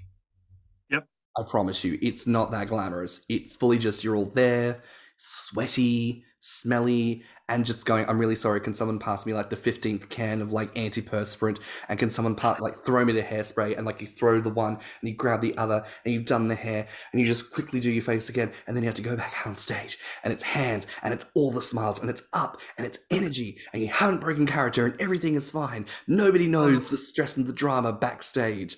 Yep. 0.90 1.08
I 1.38 1.44
promise 1.44 1.84
you, 1.84 1.98
it's 2.02 2.26
not 2.26 2.52
that 2.52 2.68
glamorous. 2.68 3.24
It's 3.30 3.56
fully 3.56 3.78
just 3.78 4.04
you're 4.04 4.16
all 4.16 4.26
there, 4.26 4.82
sweaty, 5.18 6.26
smelly, 6.40 7.24
and 7.50 7.66
just 7.66 7.86
going, 7.86 8.08
I'm 8.10 8.20
really 8.20 8.36
sorry. 8.36 8.60
Can 8.60 8.74
someone 8.74 9.00
pass 9.00 9.26
me 9.26 9.34
like 9.34 9.50
the 9.50 9.56
15th 9.56 10.10
can 10.10 10.42
of 10.42 10.52
like 10.52 10.74
antiperspirant? 10.76 11.60
And 11.90 11.98
can 11.98 12.10
someone 12.10 12.36
part, 12.36 12.60
like 12.62 12.84
throw 12.86 13.06
me 13.06 13.14
the 13.14 13.22
hairspray? 13.24 13.78
And 13.78 13.86
like 13.86 14.02
you 14.02 14.08
throw 14.08 14.42
the 14.42 14.50
one 14.50 14.74
and 14.74 15.10
you 15.10 15.16
grab 15.16 15.42
the 15.42 15.58
other 15.58 15.84
and 16.04 16.14
you've 16.14 16.26
done 16.26 16.48
the 16.50 16.56
hair 16.56 16.88
and 17.12 17.22
you 17.22 17.26
just 17.26 17.52
quickly 17.52 17.80
do 17.80 17.90
your 17.92 18.02
face 18.04 18.28
again. 18.30 18.52
And 18.68 18.76
then 18.76 18.84
you 18.84 18.88
have 18.88 18.96
to 18.96 19.02
go 19.02 19.16
back 19.16 19.34
out 19.40 19.48
on 19.48 19.56
stage 19.56 19.98
and 20.24 20.34
it's 20.34 20.44
hands 20.44 20.88
and 21.04 21.14
it's 21.14 21.26
all 21.36 21.52
the 21.52 21.62
smiles 21.62 22.00
and 22.02 22.10
it's 22.10 22.24
up 22.34 22.58
and 22.78 22.86
it's 22.86 23.00
energy 23.12 23.60
and 23.72 23.82
you 23.82 23.88
haven't 23.88 24.20
broken 24.20 24.46
character 24.46 24.86
and 24.86 25.00
everything 25.02 25.36
is 25.36 25.50
fine. 25.50 25.86
Nobody 26.08 26.48
knows 26.48 26.88
the 26.88 26.98
stress 26.98 27.38
and 27.38 27.48
the 27.48 27.54
drama 27.54 27.94
backstage. 27.94 28.78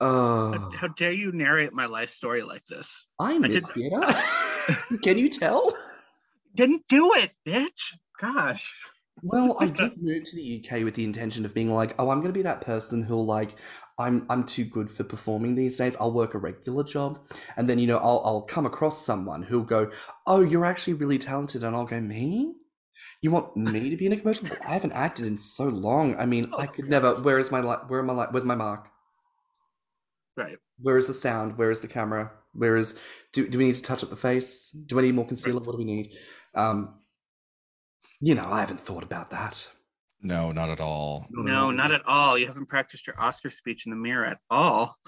Oh, 0.00 0.70
How- 0.74 0.88
dare 0.88 1.12
you 1.12 1.32
narrate 1.32 1.72
my 1.72 1.86
life 1.86 2.10
story 2.10 2.42
like 2.42 2.64
this 2.68 3.06
I 3.18 3.34
I 3.34 3.38
miss 3.38 3.54
did- 3.56 3.64
theater. 3.74 4.00
Can 5.02 5.18
you 5.18 5.28
tell? 5.28 5.76
didn't 6.54 6.84
do 6.88 7.12
it 7.14 7.32
bitch 7.46 7.94
gosh 8.20 8.72
Well, 9.22 9.56
I 9.60 9.68
did 9.68 9.92
move 10.02 10.24
to 10.24 10.36
the 10.36 10.64
UK 10.64 10.82
with 10.82 10.94
the 10.94 11.04
intention 11.04 11.44
of 11.44 11.52
being 11.54 11.72
like, 11.72 11.94
oh, 11.98 12.10
I'm 12.10 12.20
going 12.20 12.32
to 12.32 12.38
be 12.38 12.42
that 12.42 12.62
person 12.62 13.02
who'll 13.02 13.26
like, 13.26 13.54
I'm 13.98 14.24
I'm 14.30 14.44
too 14.44 14.64
good 14.64 14.90
for 14.90 15.04
performing 15.04 15.54
these 15.54 15.76
days. 15.76 15.94
I'll 16.00 16.12
work 16.12 16.32
a 16.34 16.38
regular 16.38 16.84
job, 16.84 17.18
and 17.56 17.68
then 17.68 17.78
you 17.78 17.86
know 17.86 17.98
I'll 17.98 18.22
I'll 18.24 18.42
come 18.42 18.64
across 18.64 19.04
someone 19.04 19.42
who'll 19.42 19.62
go, 19.64 19.90
oh, 20.26 20.40
you're 20.40 20.64
actually 20.64 20.94
really 20.94 21.18
talented, 21.18 21.62
and 21.64 21.76
I'll 21.76 21.84
go, 21.84 22.00
me. 22.00 22.54
You 23.22 23.30
want 23.32 23.56
me 23.56 23.90
to 23.90 23.96
be 23.96 24.06
in 24.06 24.12
a 24.12 24.16
commercial? 24.18 24.48
I 24.66 24.72
haven't 24.74 24.92
acted 24.92 25.26
in 25.26 25.38
so 25.38 25.64
long. 25.64 26.16
I 26.16 26.26
mean, 26.26 26.54
I 26.58 26.66
Oh, 26.66 26.68
could 26.68 26.86
God. 26.86 26.90
never. 26.90 27.14
Where 27.20 27.38
is 27.38 27.50
my 27.50 27.60
light? 27.60 27.88
Where 27.88 28.00
am 28.00 28.10
I? 28.10 28.14
Li- 28.14 28.28
Where's 28.32 28.44
my 28.46 28.54
mark? 28.56 28.88
right 30.36 30.58
Where 30.80 30.96
is 30.96 31.06
the 31.06 31.14
sound? 31.14 31.58
Where 31.58 31.70
is 31.70 31.80
the 31.80 31.88
camera? 31.88 32.32
Where 32.52 32.76
is? 32.76 32.98
Do 33.32 33.46
do 33.48 33.58
we 33.58 33.66
need 33.66 33.74
to 33.76 33.82
touch 33.82 34.02
up 34.02 34.10
the 34.10 34.16
face? 34.16 34.70
Do 34.70 34.98
I 34.98 35.02
need 35.02 35.14
more 35.14 35.26
concealer? 35.26 35.60
What 35.60 35.72
do 35.72 35.78
we 35.78 35.84
need? 35.84 36.12
Um, 36.54 36.94
you 38.20 38.34
know, 38.34 38.46
I 38.50 38.60
haven't 38.60 38.80
thought 38.80 39.02
about 39.02 39.30
that. 39.30 39.68
No, 40.22 40.52
not 40.52 40.68
at 40.68 40.80
all. 40.80 41.26
no 41.30 41.70
not 41.70 41.92
at 41.92 42.02
all 42.06 42.36
you 42.36 42.46
haven't 42.46 42.68
practiced 42.68 43.06
your 43.06 43.18
oscar 43.18 43.48
speech 43.48 43.86
in 43.86 43.90
the 43.90 43.96
mirror 43.96 44.26
at 44.26 44.36
all 44.50 44.98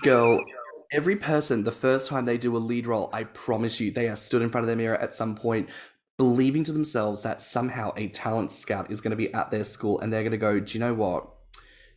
Girl, 0.00 0.42
every 0.92 1.16
person, 1.16 1.64
the 1.64 1.70
first 1.70 2.08
time 2.08 2.24
they 2.24 2.38
do 2.38 2.56
a 2.56 2.58
lead 2.58 2.86
role, 2.86 3.10
I 3.12 3.24
promise 3.24 3.80
you, 3.80 3.90
they 3.90 4.08
are 4.08 4.16
stood 4.16 4.42
in 4.42 4.48
front 4.48 4.62
of 4.62 4.66
their 4.68 4.76
mirror 4.76 4.96
at 4.96 5.14
some 5.14 5.34
point, 5.34 5.68
believing 6.16 6.64
to 6.64 6.72
themselves 6.72 7.22
that 7.22 7.42
somehow 7.42 7.92
a 7.96 8.08
talent 8.08 8.52
scout 8.52 8.90
is 8.90 9.00
going 9.00 9.10
to 9.10 9.16
be 9.16 9.32
at 9.34 9.50
their 9.50 9.64
school 9.64 10.00
and 10.00 10.12
they're 10.12 10.22
going 10.22 10.32
to 10.32 10.38
go, 10.38 10.60
Do 10.60 10.78
you 10.78 10.80
know 10.80 10.94
what? 10.94 11.28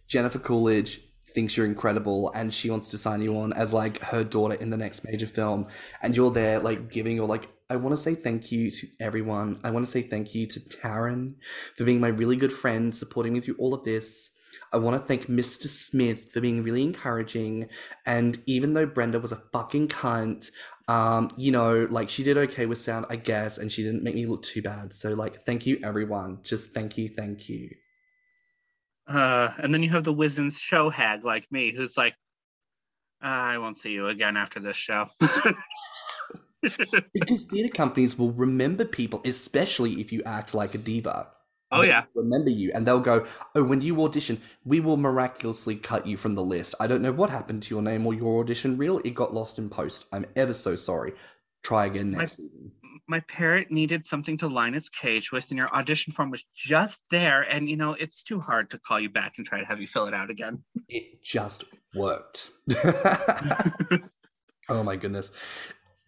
Jennifer 0.07 0.39
Coolidge 0.39 0.99
thinks 1.33 1.55
you're 1.57 1.65
incredible 1.65 2.31
and 2.33 2.53
she 2.53 2.69
wants 2.69 2.89
to 2.89 2.97
sign 2.97 3.21
you 3.21 3.37
on 3.37 3.51
as 3.53 3.73
like 3.73 3.99
her 3.99 4.23
daughter 4.23 4.55
in 4.55 4.69
the 4.69 4.77
next 4.77 5.03
major 5.03 5.27
film. 5.27 5.67
And 6.01 6.15
you're 6.15 6.31
there, 6.31 6.59
like, 6.59 6.91
giving 6.91 7.15
your, 7.15 7.27
like, 7.27 7.47
I 7.69 7.77
want 7.77 7.93
to 7.95 8.01
say 8.01 8.15
thank 8.15 8.51
you 8.51 8.69
to 8.71 8.87
everyone. 8.99 9.59
I 9.63 9.71
want 9.71 9.85
to 9.85 9.91
say 9.91 10.01
thank 10.03 10.35
you 10.35 10.45
to 10.47 10.59
Taryn 10.59 11.35
for 11.75 11.83
being 11.83 11.99
my 11.99 12.09
really 12.09 12.35
good 12.35 12.53
friend, 12.53 12.95
supporting 12.95 13.33
me 13.33 13.41
through 13.41 13.55
all 13.57 13.73
of 13.73 13.83
this. 13.83 14.31
I 14.71 14.77
want 14.77 14.99
to 15.01 15.05
thank 15.07 15.27
Mr. 15.27 15.67
Smith 15.67 16.31
for 16.31 16.41
being 16.41 16.63
really 16.63 16.83
encouraging. 16.83 17.69
And 18.05 18.37
even 18.45 18.73
though 18.73 18.85
Brenda 18.85 19.19
was 19.19 19.31
a 19.31 19.41
fucking 19.51 19.87
cunt, 19.89 20.51
um, 20.87 21.31
you 21.37 21.51
know, 21.51 21.87
like 21.89 22.09
she 22.09 22.23
did 22.23 22.37
okay 22.37 22.65
with 22.67 22.77
sound, 22.77 23.05
I 23.09 23.15
guess, 23.15 23.57
and 23.57 23.71
she 23.71 23.83
didn't 23.83 24.03
make 24.03 24.15
me 24.15 24.25
look 24.27 24.43
too 24.43 24.61
bad. 24.61 24.93
So, 24.93 25.13
like, 25.13 25.43
thank 25.45 25.65
you, 25.65 25.79
everyone. 25.83 26.39
Just 26.43 26.71
thank 26.73 26.97
you, 26.97 27.09
thank 27.09 27.49
you. 27.49 27.69
uh 29.07 29.49
and 29.59 29.73
then 29.73 29.83
you 29.83 29.89
have 29.89 30.03
the 30.03 30.13
wizen's 30.13 30.57
show 30.57 30.89
hag 30.89 31.23
like 31.23 31.45
me 31.51 31.71
who's 31.71 31.95
like 31.97 32.15
"Ah, 33.21 33.49
i 33.49 33.57
won't 33.57 33.77
see 33.77 33.91
you 33.91 34.07
again 34.07 34.35
after 34.37 34.59
this 34.59 34.75
show 34.75 35.05
Because 37.13 37.43
theatre 37.43 37.73
companies 37.73 38.17
will 38.17 38.31
remember 38.31 38.85
people, 38.85 39.21
especially 39.25 40.01
if 40.01 40.11
you 40.11 40.21
act 40.25 40.53
like 40.53 40.73
a 40.75 40.77
diva. 40.77 41.27
oh 41.71 41.81
yeah 41.83 42.03
remember 42.13 42.49
you, 42.49 42.71
and 42.73 42.85
they'll 42.85 42.99
go, 42.99 43.25
"Oh, 43.55 43.63
when 43.63 43.81
you 43.81 44.01
audition, 44.03 44.41
we 44.63 44.79
will 44.79 44.97
miraculously 44.97 45.75
cut 45.75 46.05
you 46.07 46.17
from 46.17 46.35
the 46.35 46.43
list. 46.43 46.75
I 46.79 46.87
don't 46.87 47.01
know 47.01 47.11
what 47.11 47.29
happened 47.29 47.63
to 47.63 47.75
your 47.75 47.81
name 47.81 48.05
or 48.05 48.13
your 48.13 48.41
audition 48.41 48.77
reel. 48.77 48.99
It 49.03 49.15
got 49.15 49.33
lost 49.33 49.57
in 49.59 49.69
post. 49.69 50.05
I'm 50.11 50.25
ever 50.35 50.53
so 50.53 50.75
sorry. 50.75 51.13
Try 51.63 51.85
again 51.85 52.11
My- 52.11 52.19
next 52.19 52.37
season." 52.37 52.71
my 53.07 53.19
parrot 53.21 53.69
needed 53.69 54.05
something 54.07 54.35
to 54.35 54.47
line 54.47 54.73
its 54.73 54.89
cage 54.89 55.31
with 55.31 55.51
and 55.51 55.59
your 55.59 55.69
audition 55.75 56.11
form 56.11 56.31
was 56.31 56.43
just 56.55 56.97
there 57.11 57.41
and 57.41 57.69
you 57.69 57.77
know 57.77 57.93
it's 57.93 58.23
too 58.23 58.39
hard 58.39 58.67
to 58.69 58.79
call 58.79 58.99
you 58.99 59.09
back 59.09 59.33
and 59.37 59.45
try 59.45 59.59
to 59.59 59.65
have 59.65 59.79
you 59.79 59.85
fill 59.85 60.07
it 60.07 60.13
out 60.13 60.31
again 60.31 60.63
It 60.89 61.21
just 61.21 61.65
worked. 61.93 62.49
oh 64.69 64.83
my 64.83 64.95
goodness. 64.95 65.31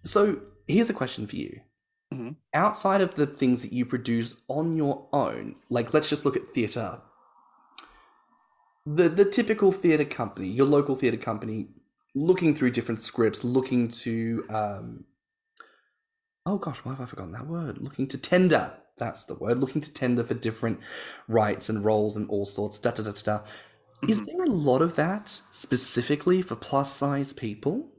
So 0.08 0.42
here's 0.68 0.90
a 0.90 0.94
question 0.94 1.28
for 1.28 1.36
you. 1.36 1.62
Mhm. 2.14 2.38
Outside 2.54 3.02
of 3.02 3.16
the 3.16 3.28
things 3.28 3.62
that 3.62 3.74
you 3.74 3.86
produce 3.86 4.36
on 4.48 4.76
your 4.76 5.08
own, 5.12 5.56
like 5.70 5.94
let's 5.94 6.10
just 6.10 6.26
look 6.26 6.38
at 6.38 6.48
theatre. 6.48 7.02
The 8.86 9.10
the 9.10 9.26
typical 9.26 9.72
theatre 9.72 10.06
company, 10.06 10.48
your 10.48 10.66
local 10.66 10.96
theatre 10.96 11.18
company, 11.18 11.70
looking 12.16 12.56
through 12.56 12.72
different 12.72 13.02
scripts, 13.02 13.44
looking 13.44 13.90
to 13.90 14.46
um 14.50 15.06
oh 16.46 16.58
gosh, 16.58 16.80
why 16.86 16.94
have 16.94 17.02
I 17.02 17.06
forgotten 17.06 17.34
that 17.34 17.48
word? 17.48 17.80
Looking 17.80 18.08
to 18.08 18.18
tender. 18.18 18.78
That's 18.98 19.26
the 19.26 19.36
word. 19.36 19.60
Looking 19.60 19.82
to 19.82 19.94
tender 19.94 20.24
for 20.24 20.34
different 20.34 20.80
rights 21.28 21.70
and 21.70 21.84
roles 21.84 22.16
and 22.16 22.30
all 22.30 22.46
sorts. 22.46 22.80
Da 22.80 22.92
da 22.92 23.04
da 23.04 23.12
da. 23.12 23.22
da. 23.40 23.44
Is 24.08 24.24
there 24.26 24.44
a 24.44 24.50
lot 24.50 24.82
of 24.82 24.96
that 24.96 25.42
specifically 25.52 26.42
for 26.42 26.56
plus 26.56 26.94
size 26.94 27.34
people? 27.34 27.92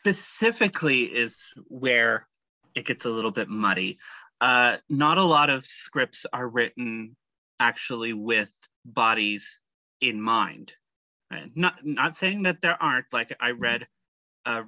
Specifically 0.00 1.02
is 1.04 1.42
where 1.68 2.26
it 2.74 2.86
gets 2.86 3.04
a 3.04 3.10
little 3.10 3.30
bit 3.30 3.48
muddy. 3.48 3.98
Uh, 4.40 4.76
not 4.88 5.18
a 5.18 5.22
lot 5.22 5.50
of 5.50 5.66
scripts 5.66 6.24
are 6.32 6.48
written 6.48 7.16
actually 7.58 8.12
with 8.12 8.52
bodies 8.84 9.60
in 10.00 10.20
mind. 10.20 10.72
Uh, 11.32 11.40
Not 11.54 11.74
not 11.84 12.16
saying 12.16 12.44
that 12.44 12.62
there 12.62 12.80
aren't. 12.80 13.12
Like 13.12 13.36
I 13.40 13.50
read, 13.50 13.86
uh, 14.46 14.62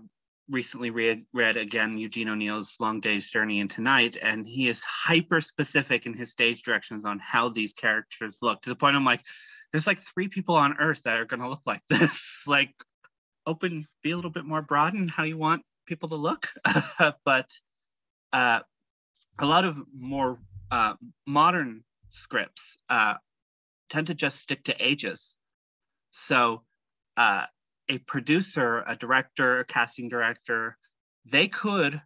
recently 0.50 0.90
read 0.90 1.24
read 1.32 1.56
again 1.56 1.96
Eugene 1.96 2.28
O'Neill's 2.28 2.74
Long 2.80 3.00
Day's 3.00 3.30
Journey 3.30 3.60
into 3.60 3.80
Night, 3.80 4.18
and 4.20 4.46
he 4.46 4.68
is 4.68 4.82
hyper 4.82 5.40
specific 5.40 6.04
in 6.04 6.12
his 6.14 6.32
stage 6.32 6.62
directions 6.62 7.04
on 7.04 7.18
how 7.18 7.48
these 7.48 7.72
characters 7.72 8.38
look. 8.42 8.60
To 8.62 8.70
the 8.70 8.76
point 8.76 8.96
I'm 8.96 9.04
like, 9.06 9.24
there's 9.72 9.86
like 9.86 10.00
three 10.00 10.28
people 10.28 10.56
on 10.56 10.76
Earth 10.78 11.02
that 11.04 11.16
are 11.18 11.24
going 11.24 11.40
to 11.40 11.48
look 11.48 11.62
like 11.64 11.82
this. 11.88 12.42
like 12.46 12.74
open, 13.46 13.86
be 14.02 14.10
a 14.10 14.16
little 14.16 14.30
bit 14.30 14.44
more 14.44 14.62
broad 14.62 14.94
in 14.94 15.08
how 15.08 15.24
you 15.24 15.38
want 15.38 15.62
people 15.86 16.08
to 16.10 16.16
look. 16.16 16.48
but 17.24 17.50
uh, 18.32 18.60
a 19.38 19.46
lot 19.46 19.64
of 19.64 19.78
more 19.96 20.38
uh, 20.70 20.94
modern 21.26 21.82
scripts 22.10 22.76
uh, 22.88 23.14
tend 23.88 24.08
to 24.08 24.14
just 24.14 24.40
stick 24.40 24.64
to 24.64 24.84
ages. 24.84 25.34
So 26.12 26.62
uh, 27.16 27.46
a 27.88 27.98
producer, 27.98 28.84
a 28.86 28.96
director, 28.96 29.60
a 29.60 29.64
casting 29.64 30.08
director, 30.08 30.76
they 31.24 31.48
could 31.48 32.00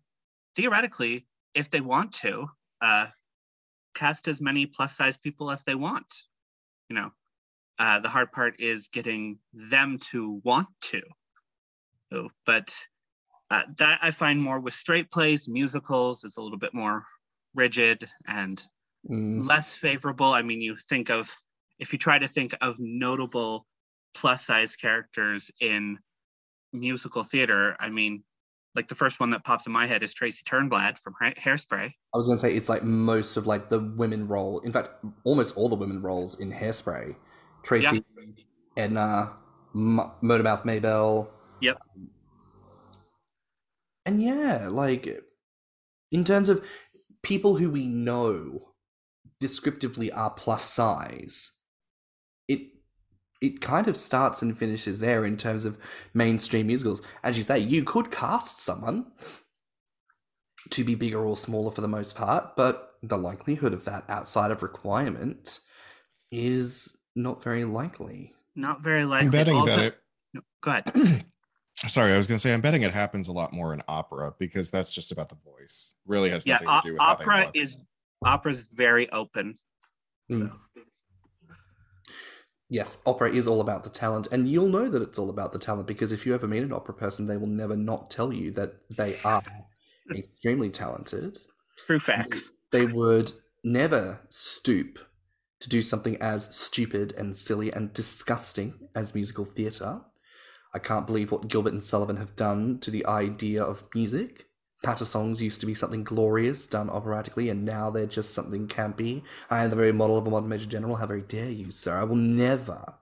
theoretically, 0.56 1.26
if 1.54 1.70
they 1.70 1.80
want 1.80 2.12
to, 2.12 2.46
uh, 2.80 3.06
cast 3.94 4.28
as 4.28 4.40
many 4.40 4.66
plus 4.66 4.96
size 4.96 5.16
people 5.16 5.50
as 5.50 5.62
they 5.64 5.74
want. 5.74 6.06
You 6.88 6.96
know, 6.96 7.10
uh, 7.78 8.00
the 8.00 8.08
hard 8.08 8.32
part 8.32 8.60
is 8.60 8.88
getting 8.88 9.38
them 9.52 9.98
to 10.10 10.40
want 10.44 10.68
to. 10.82 11.02
So, 12.14 12.28
but 12.46 12.72
uh, 13.50 13.62
that 13.78 13.98
I 14.00 14.12
find 14.12 14.40
more 14.40 14.60
with 14.60 14.74
straight 14.74 15.10
plays, 15.10 15.48
musicals 15.48 16.22
is 16.22 16.36
a 16.36 16.40
little 16.40 16.58
bit 16.58 16.72
more 16.74 17.04
rigid 17.54 18.08
and 18.26 18.62
Mm. 19.10 19.46
less 19.46 19.74
favorable. 19.74 20.32
I 20.32 20.40
mean, 20.40 20.62
you 20.62 20.76
think 20.88 21.10
of 21.10 21.30
if 21.78 21.92
you 21.92 21.98
try 21.98 22.18
to 22.18 22.26
think 22.26 22.54
of 22.62 22.76
notable 22.78 23.66
plus 24.14 24.46
size 24.46 24.76
characters 24.76 25.50
in 25.60 25.98
musical 26.72 27.22
theater, 27.22 27.76
I 27.78 27.90
mean, 27.90 28.24
like 28.74 28.88
the 28.88 28.94
first 28.94 29.20
one 29.20 29.28
that 29.30 29.44
pops 29.44 29.66
in 29.66 29.72
my 29.72 29.86
head 29.86 30.02
is 30.02 30.14
Tracy 30.14 30.42
Turnblad 30.46 30.98
from 30.98 31.12
Ha- 31.20 31.34
Hairspray. 31.38 31.92
I 32.14 32.16
was 32.16 32.26
going 32.26 32.38
to 32.38 32.40
say 32.40 32.54
it's 32.54 32.70
like 32.70 32.82
most 32.82 33.36
of 33.36 33.46
like 33.46 33.68
the 33.68 33.80
women 33.80 34.26
role. 34.26 34.60
In 34.60 34.72
fact, 34.72 35.04
almost 35.24 35.54
all 35.54 35.68
the 35.68 35.76
women 35.76 36.00
roles 36.00 36.40
in 36.40 36.50
Hairspray. 36.50 37.14
Tracy, 37.62 38.02
Edna, 38.78 39.34
M- 39.74 40.10
Motormouth 40.22 40.64
Maybelle. 40.64 41.30
Yep. 41.64 41.78
And 44.06 44.22
yeah, 44.22 44.68
like 44.70 45.08
in 46.12 46.24
terms 46.24 46.48
of 46.50 46.62
people 47.22 47.56
who 47.56 47.70
we 47.70 47.86
know 47.86 48.72
descriptively 49.40 50.12
are 50.12 50.30
plus 50.30 50.62
size, 50.64 51.52
it 52.48 52.60
it 53.40 53.62
kind 53.62 53.88
of 53.88 53.96
starts 53.96 54.42
and 54.42 54.56
finishes 54.56 55.00
there 55.00 55.24
in 55.24 55.36
terms 55.38 55.64
of 55.64 55.78
mainstream 56.12 56.66
musicals. 56.66 57.00
As 57.22 57.38
you 57.38 57.44
say, 57.44 57.58
you 57.58 57.82
could 57.82 58.10
cast 58.10 58.60
someone 58.60 59.06
to 60.70 60.84
be 60.84 60.94
bigger 60.94 61.24
or 61.24 61.36
smaller 61.36 61.70
for 61.70 61.80
the 61.80 61.88
most 61.88 62.14
part, 62.14 62.56
but 62.56 62.90
the 63.02 63.18
likelihood 63.18 63.72
of 63.72 63.84
that 63.86 64.04
outside 64.08 64.50
of 64.50 64.62
requirement 64.62 65.60
is 66.30 66.96
not 67.16 67.42
very 67.42 67.64
likely. 67.64 68.32
Not 68.54 68.82
very 68.82 69.04
likely. 69.04 69.26
I'm 69.26 69.32
betting 69.32 69.56
Although- 69.56 69.76
that 69.76 69.84
it. 69.86 69.98
No, 70.34 70.40
go 70.62 70.70
ahead. 70.70 71.24
Sorry, 71.88 72.12
I 72.12 72.16
was 72.16 72.26
going 72.26 72.36
to 72.36 72.40
say 72.40 72.52
I'm 72.54 72.60
betting 72.60 72.82
it 72.82 72.92
happens 72.92 73.28
a 73.28 73.32
lot 73.32 73.52
more 73.52 73.72
in 73.74 73.82
opera 73.88 74.34
because 74.38 74.70
that's 74.70 74.92
just 74.92 75.12
about 75.12 75.28
the 75.28 75.36
voice. 75.44 75.94
Really 76.06 76.30
has 76.30 76.46
Yeah, 76.46 76.54
nothing 76.54 76.68
o- 76.68 76.80
to 76.80 76.88
do 76.88 76.92
with 76.94 77.00
how 77.02 77.14
they 77.16 77.24
opera 77.24 77.44
look. 77.46 77.56
is 77.56 77.78
opera's 78.24 78.64
very 78.64 79.10
open. 79.10 79.56
Mm. 80.30 80.52
Yes, 82.70 82.98
opera 83.06 83.30
is 83.30 83.46
all 83.46 83.60
about 83.60 83.84
the 83.84 83.90
talent, 83.90 84.28
and 84.32 84.48
you'll 84.48 84.68
know 84.68 84.88
that 84.88 85.02
it's 85.02 85.18
all 85.18 85.30
about 85.30 85.52
the 85.52 85.58
talent 85.58 85.86
because 85.86 86.12
if 86.12 86.24
you 86.24 86.34
ever 86.34 86.48
meet 86.48 86.62
an 86.62 86.72
opera 86.72 86.94
person, 86.94 87.26
they 87.26 87.36
will 87.36 87.46
never 87.46 87.76
not 87.76 88.10
tell 88.10 88.32
you 88.32 88.50
that 88.52 88.74
they 88.96 89.16
are 89.24 89.42
extremely 90.14 90.70
talented. 90.70 91.36
True 91.86 91.98
facts. 92.00 92.52
They 92.72 92.86
would 92.86 93.32
never 93.62 94.20
stoop 94.30 94.98
to 95.60 95.68
do 95.68 95.82
something 95.82 96.16
as 96.20 96.52
stupid 96.54 97.12
and 97.16 97.36
silly 97.36 97.70
and 97.72 97.92
disgusting 97.92 98.88
as 98.94 99.14
musical 99.14 99.44
theatre. 99.44 100.00
I 100.74 100.80
can't 100.80 101.06
believe 101.06 101.30
what 101.30 101.48
Gilbert 101.48 101.72
and 101.72 101.82
Sullivan 101.82 102.16
have 102.16 102.34
done 102.34 102.80
to 102.80 102.90
the 102.90 103.06
idea 103.06 103.62
of 103.62 103.88
music. 103.94 104.46
Patter 104.82 105.04
songs 105.04 105.40
used 105.40 105.60
to 105.60 105.66
be 105.66 105.72
something 105.72 106.04
glorious 106.04 106.66
done 106.66 106.90
operatically, 106.90 107.48
and 107.48 107.64
now 107.64 107.90
they're 107.90 108.06
just 108.06 108.34
something 108.34 108.66
campy. 108.66 109.22
I 109.50 109.62
am 109.62 109.70
the 109.70 109.76
very 109.76 109.92
model 109.92 110.18
of 110.18 110.26
a 110.26 110.30
modern 110.30 110.48
major 110.48 110.66
general. 110.66 110.96
How 110.96 111.06
very 111.06 111.22
dare 111.22 111.48
you, 111.48 111.70
sir? 111.70 111.96
I 111.96 112.04
will 112.04 112.16
never 112.16 112.94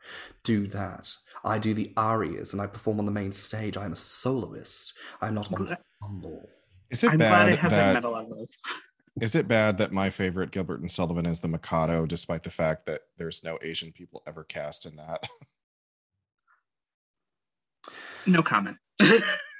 do 0.44 0.66
that. 0.68 1.16
I 1.44 1.58
do 1.58 1.74
the 1.74 1.92
arias, 1.96 2.52
and 2.52 2.62
I 2.62 2.66
perform 2.66 3.00
on 3.00 3.06
the 3.06 3.10
main 3.10 3.32
stage. 3.32 3.76
I 3.76 3.84
am 3.84 3.94
a 3.94 3.96
soloist. 3.96 4.92
I 5.20 5.28
am 5.28 5.34
not 5.34 5.50
an 5.50 5.76
ensemble. 6.00 6.48
Is 6.90 7.02
it 7.02 7.10
I'm 7.10 7.18
glad 7.18 7.48
I 7.48 7.50
bad 7.50 7.58
haven't 7.58 7.78
that 7.78 7.94
met 7.94 8.04
a 8.04 8.10
lot 8.10 8.24
of 8.24 8.30
those. 8.30 8.56
is 9.20 9.34
it 9.34 9.48
bad 9.48 9.78
that 9.78 9.92
my 9.92 10.10
favorite 10.10 10.52
Gilbert 10.52 10.82
and 10.82 10.90
Sullivan 10.90 11.26
is 11.26 11.40
the 11.40 11.48
Mikado, 11.48 12.06
despite 12.06 12.44
the 12.44 12.50
fact 12.50 12.86
that 12.86 13.00
there's 13.16 13.42
no 13.42 13.58
Asian 13.62 13.92
people 13.92 14.22
ever 14.26 14.44
cast 14.44 14.86
in 14.86 14.94
that? 14.96 15.26
No 18.26 18.42
comment. 18.42 18.76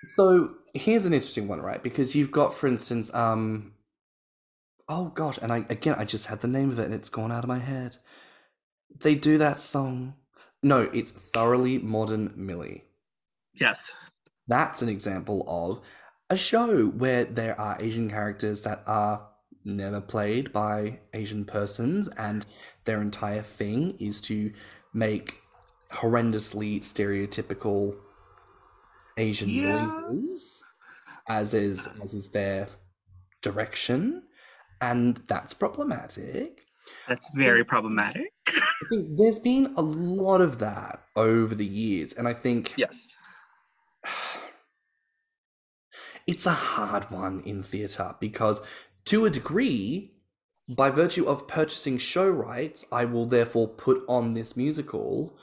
So 0.05 0.55
here's 0.75 1.07
an 1.07 1.15
interesting 1.15 1.49
one, 1.49 1.61
right? 1.61 1.83
Because 1.83 2.17
you've 2.17 2.33
got, 2.33 2.55
for 2.55 2.67
instance, 2.67 3.13
um, 3.15 3.75
oh 4.89 5.07
gosh, 5.07 5.39
and 5.41 5.53
I 5.53 5.65
again 5.69 5.95
I 5.97 6.05
just 6.05 6.27
had 6.27 6.41
the 6.41 6.49
name 6.49 6.71
of 6.71 6.79
it 6.79 6.87
and 6.87 6.95
it's 6.95 7.09
gone 7.09 7.31
out 7.31 7.45
of 7.45 7.49
my 7.49 7.59
head. 7.59 7.99
They 9.01 9.15
do 9.15 9.39
that 9.39 9.61
song. 9.61 10.15
No, 10.63 10.83
it's 10.93 11.11
thoroughly 11.11 11.79
modern 11.79 12.33
Millie. 12.37 12.85
yes. 13.55 13.91
That's 14.49 14.83
an 14.83 14.89
example 14.89 15.45
of 15.47 15.87
a 16.29 16.37
show 16.37 16.87
where 16.87 17.25
there 17.25 17.59
are 17.61 17.79
Asian 17.81 18.11
characters 18.11 18.63
that 18.63 18.83
are 18.87 19.29
never 19.65 20.01
played 20.01 20.53
by 20.53 20.99
Asian 21.15 21.45
persons, 21.45 22.09
and 22.09 22.45
their 22.85 23.01
entire 23.01 23.43
thing 23.43 23.97
is 24.01 24.21
to 24.23 24.53
make 24.93 25.41
horrendously 25.93 26.81
stereotypical 26.81 27.95
Asian 29.17 29.49
Yeah. 29.49 29.87
noises, 30.09 30.65
as 31.29 31.55
is 31.55 31.89
as 32.03 32.15
is 32.15 32.31
their 32.31 32.69
direction, 33.43 34.25
and 34.81 35.19
that's 35.29 35.55
problematic. 35.55 36.67
That's 37.09 37.29
very 37.35 37.65
problematic. 37.65 38.33
I 38.49 38.87
think 38.91 39.17
there's 39.17 39.39
been 39.39 39.75
a 39.77 39.83
lot 39.83 40.41
of 40.41 40.59
that 40.59 41.05
over 41.17 41.55
the 41.55 41.67
years, 41.67 42.13
and 42.13 42.29
I 42.29 42.35
think 42.35 42.75
Yes. 42.77 43.07
it's 46.27 46.47
a 46.47 46.53
hard 46.53 47.11
one 47.11 47.41
in 47.41 47.63
theatre 47.63 48.15
because, 48.21 48.61
to 49.07 49.25
a 49.25 49.31
degree, 49.31 50.15
by 50.69 50.91
virtue 50.91 51.25
of 51.27 51.49
purchasing 51.49 51.99
show 51.99 52.29
rights, 52.29 52.85
I 52.93 53.05
will 53.05 53.27
therefore 53.27 53.69
put 53.69 54.03
on 54.09 54.35
this 54.35 54.57
musical. 54.57 55.37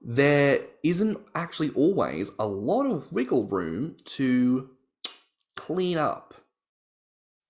There 0.00 0.60
isn't 0.82 1.18
actually 1.34 1.70
always 1.70 2.30
a 2.38 2.46
lot 2.46 2.86
of 2.86 3.12
wiggle 3.12 3.46
room 3.46 3.96
to 4.04 4.70
clean 5.56 5.98
up 5.98 6.34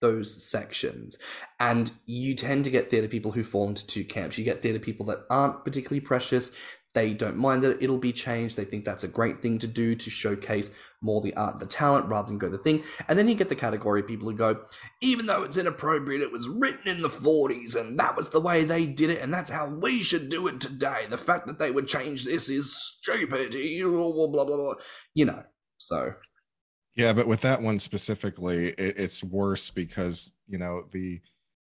those 0.00 0.48
sections. 0.48 1.18
And 1.61 1.90
you 2.06 2.34
tend 2.34 2.64
to 2.64 2.70
get 2.70 2.88
theatre 2.88 3.08
people 3.08 3.32
who 3.32 3.42
fall 3.42 3.68
into 3.68 3.87
two 3.87 4.04
camps. 4.04 4.38
You 4.38 4.44
get 4.44 4.62
theatre 4.62 4.78
people 4.78 5.06
that 5.06 5.24
aren't 5.28 5.64
particularly 5.64 6.00
precious. 6.00 6.52
They 6.94 7.12
don't 7.12 7.37
mind 7.37 7.62
that 7.62 7.82
it'll 7.82 7.98
be 7.98 8.12
changed. 8.12 8.56
They 8.56 8.64
think 8.64 8.84
that's 8.84 9.04
a 9.04 9.08
great 9.08 9.40
thing 9.40 9.58
to 9.58 9.66
do 9.66 9.94
to 9.94 10.11
showcase 10.11 10.70
more 11.00 11.20
the 11.20 11.34
art 11.34 11.54
and 11.54 11.62
the 11.62 11.66
talent 11.66 12.06
rather 12.06 12.28
than 12.28 12.38
go 12.38 12.48
the 12.48 12.58
thing. 12.58 12.82
And 13.06 13.18
then 13.18 13.28
you 13.28 13.34
get 13.34 13.48
the 13.48 13.54
category 13.54 14.00
of 14.00 14.06
people 14.06 14.28
who 14.28 14.37
go, 14.37 14.61
even 15.00 15.26
though 15.26 15.42
it's 15.42 15.56
inappropriate, 15.56 16.22
it 16.22 16.32
was 16.32 16.48
written 16.48 16.88
in 16.88 17.02
the 17.02 17.08
40s 17.08 17.76
and 17.76 17.98
that 17.98 18.16
was 18.16 18.28
the 18.30 18.40
way 18.40 18.64
they 18.64 18.87
did 18.87 19.11
it 19.11 19.22
and 19.22 19.32
that's 19.32 19.50
how 19.50 19.66
we 19.68 20.02
should 20.02 20.28
do 20.28 20.46
it 20.48 20.61
today. 20.61 21.06
The 21.08 21.16
fact 21.16 21.46
that 21.46 21.58
they 21.58 21.70
would 21.70 21.87
change 21.87 22.24
this 22.24 22.48
is 22.48 22.74
stupid. 22.76 23.52
Blah, 23.52 24.28
blah, 24.28 24.44
blah, 24.44 24.56
blah. 24.56 24.74
You 25.14 25.26
know, 25.26 25.42
so. 25.76 26.14
Yeah, 26.94 27.12
but 27.12 27.28
with 27.28 27.42
that 27.42 27.62
one 27.62 27.78
specifically, 27.78 28.70
it, 28.70 28.98
it's 28.98 29.22
worse 29.22 29.70
because 29.70 30.32
you 30.48 30.58
know 30.58 30.87
the 30.90 31.20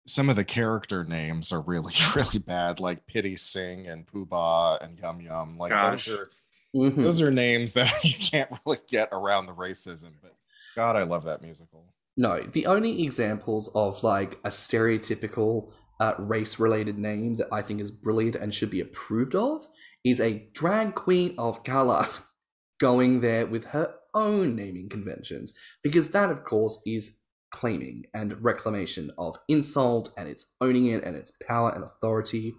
some 0.07 0.31
of 0.31 0.37
the 0.37 0.45
character 0.45 1.05
names 1.05 1.53
are 1.53 1.61
really 1.61 1.93
really 2.17 2.39
bad, 2.39 2.81
like 2.81 3.07
Pitti-Sing 3.07 3.87
and 3.87 4.07
Pooh 4.07 4.25
Bah 4.25 4.79
and 4.81 4.99
Yum 4.99 5.21
Yum. 5.21 5.59
Like 5.59 5.73
Gosh. 5.73 6.07
those 6.07 6.19
are 6.19 6.29
mhm. 6.75 6.97
those 6.97 7.21
are 7.21 7.31
names 7.31 7.73
that 7.75 7.93
you 8.05 8.15
can't 8.15 8.51
really 8.65 8.81
get 8.89 9.09
around 9.13 9.47
the 9.47 9.53
racism. 9.53 10.13
But 10.23 10.37
God, 10.77 10.97
I 10.97 11.03
love 11.03 11.25
that 11.25 11.43
musical. 11.43 11.85
No, 12.17 12.41
the 12.41 12.67
only 12.67 13.03
examples 13.03 13.69
of 13.75 14.03
like 14.03 14.35
a 14.45 14.49
stereotypical 14.49 15.73
uh, 16.01 16.15
race 16.19 16.59
related 16.59 16.99
name 16.99 17.37
that 17.37 17.49
I 17.53 17.63
think 17.63 17.81
is 17.81 17.91
brilliant 17.91 18.37
and 18.37 18.55
should 18.55 18.71
be 18.71 18.81
approved 18.81 19.35
of 19.35 19.69
is 20.05 20.21
a 20.21 20.49
drag 20.53 20.95
queen 20.95 21.35
of 21.39 21.63
color 21.63 22.07
going 22.81 23.21
there 23.21 23.47
with 23.47 23.67
her 23.67 23.95
own 24.15 24.57
naming 24.57 24.89
conventions. 24.89 25.53
Because 25.83 26.11
that, 26.11 26.31
of 26.31 26.45
course, 26.45 26.79
is 26.87 27.17
claiming 27.51 28.05
and 28.15 28.43
reclamation 28.45 29.11
of 29.19 29.37
insult 29.49 30.11
and 30.17 30.29
it's 30.29 30.47
owning 30.61 30.87
it 30.87 31.05
and 31.05 31.17
its 31.17 31.33
power 31.47 31.71
and 31.71 31.85
authority. 31.85 32.55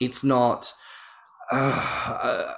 It's 0.00 0.24
not 0.24 0.72
uh, 1.52 2.54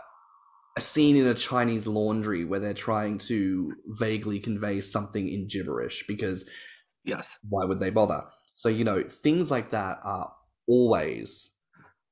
a 0.79 0.83
scene 0.83 1.17
in 1.17 1.27
a 1.27 1.35
Chinese 1.35 1.87
laundry 1.89 2.45
where 2.45 2.61
they're 2.61 2.75
trying 2.75 3.19
to 3.19 3.75
vaguely 3.89 4.41
convey 4.41 4.81
something 4.81 5.29
in 5.29 5.49
gibberish 5.49 6.07
because 6.07 6.49
Yes. 7.05 7.39
why 7.49 7.65
would 7.65 7.81
they 7.81 7.91
bother? 7.91 8.25
So, 8.55 8.69
you 8.69 8.85
know, 8.85 9.03
things 9.05 9.51
like 9.51 9.71
that 9.71 9.99
are 10.05 10.33
always 10.69 11.51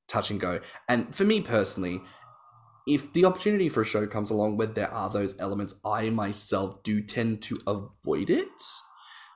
touch 0.08 0.30
and 0.30 0.40
go. 0.40 0.60
And 0.88 1.14
for 1.14 1.24
me 1.24 1.40
personally, 1.40 2.02
if 2.86 3.12
the 3.12 3.24
opportunity 3.24 3.68
for 3.68 3.82
a 3.82 3.84
show 3.86 4.06
comes 4.06 4.30
along 4.30 4.56
where 4.56 4.68
there 4.68 4.90
are 4.92 5.10
those 5.10 5.38
elements, 5.40 5.74
I 5.84 6.10
myself 6.10 6.82
do 6.84 7.02
tend 7.02 7.42
to 7.42 7.58
avoid 7.66 8.30
it. 8.30 8.48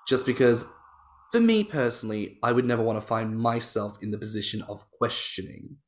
Just 0.09 0.27
because, 0.27 0.67
for 1.33 1.41
me 1.41 1.65
personally, 1.65 2.39
I 2.43 2.53
would 2.53 2.65
never 2.65 2.83
want 2.83 3.01
to 3.01 3.07
find 3.07 3.39
myself 3.39 4.03
in 4.03 4.11
the 4.13 4.19
position 4.19 4.63
of 4.63 4.91
questioning. 4.93 5.79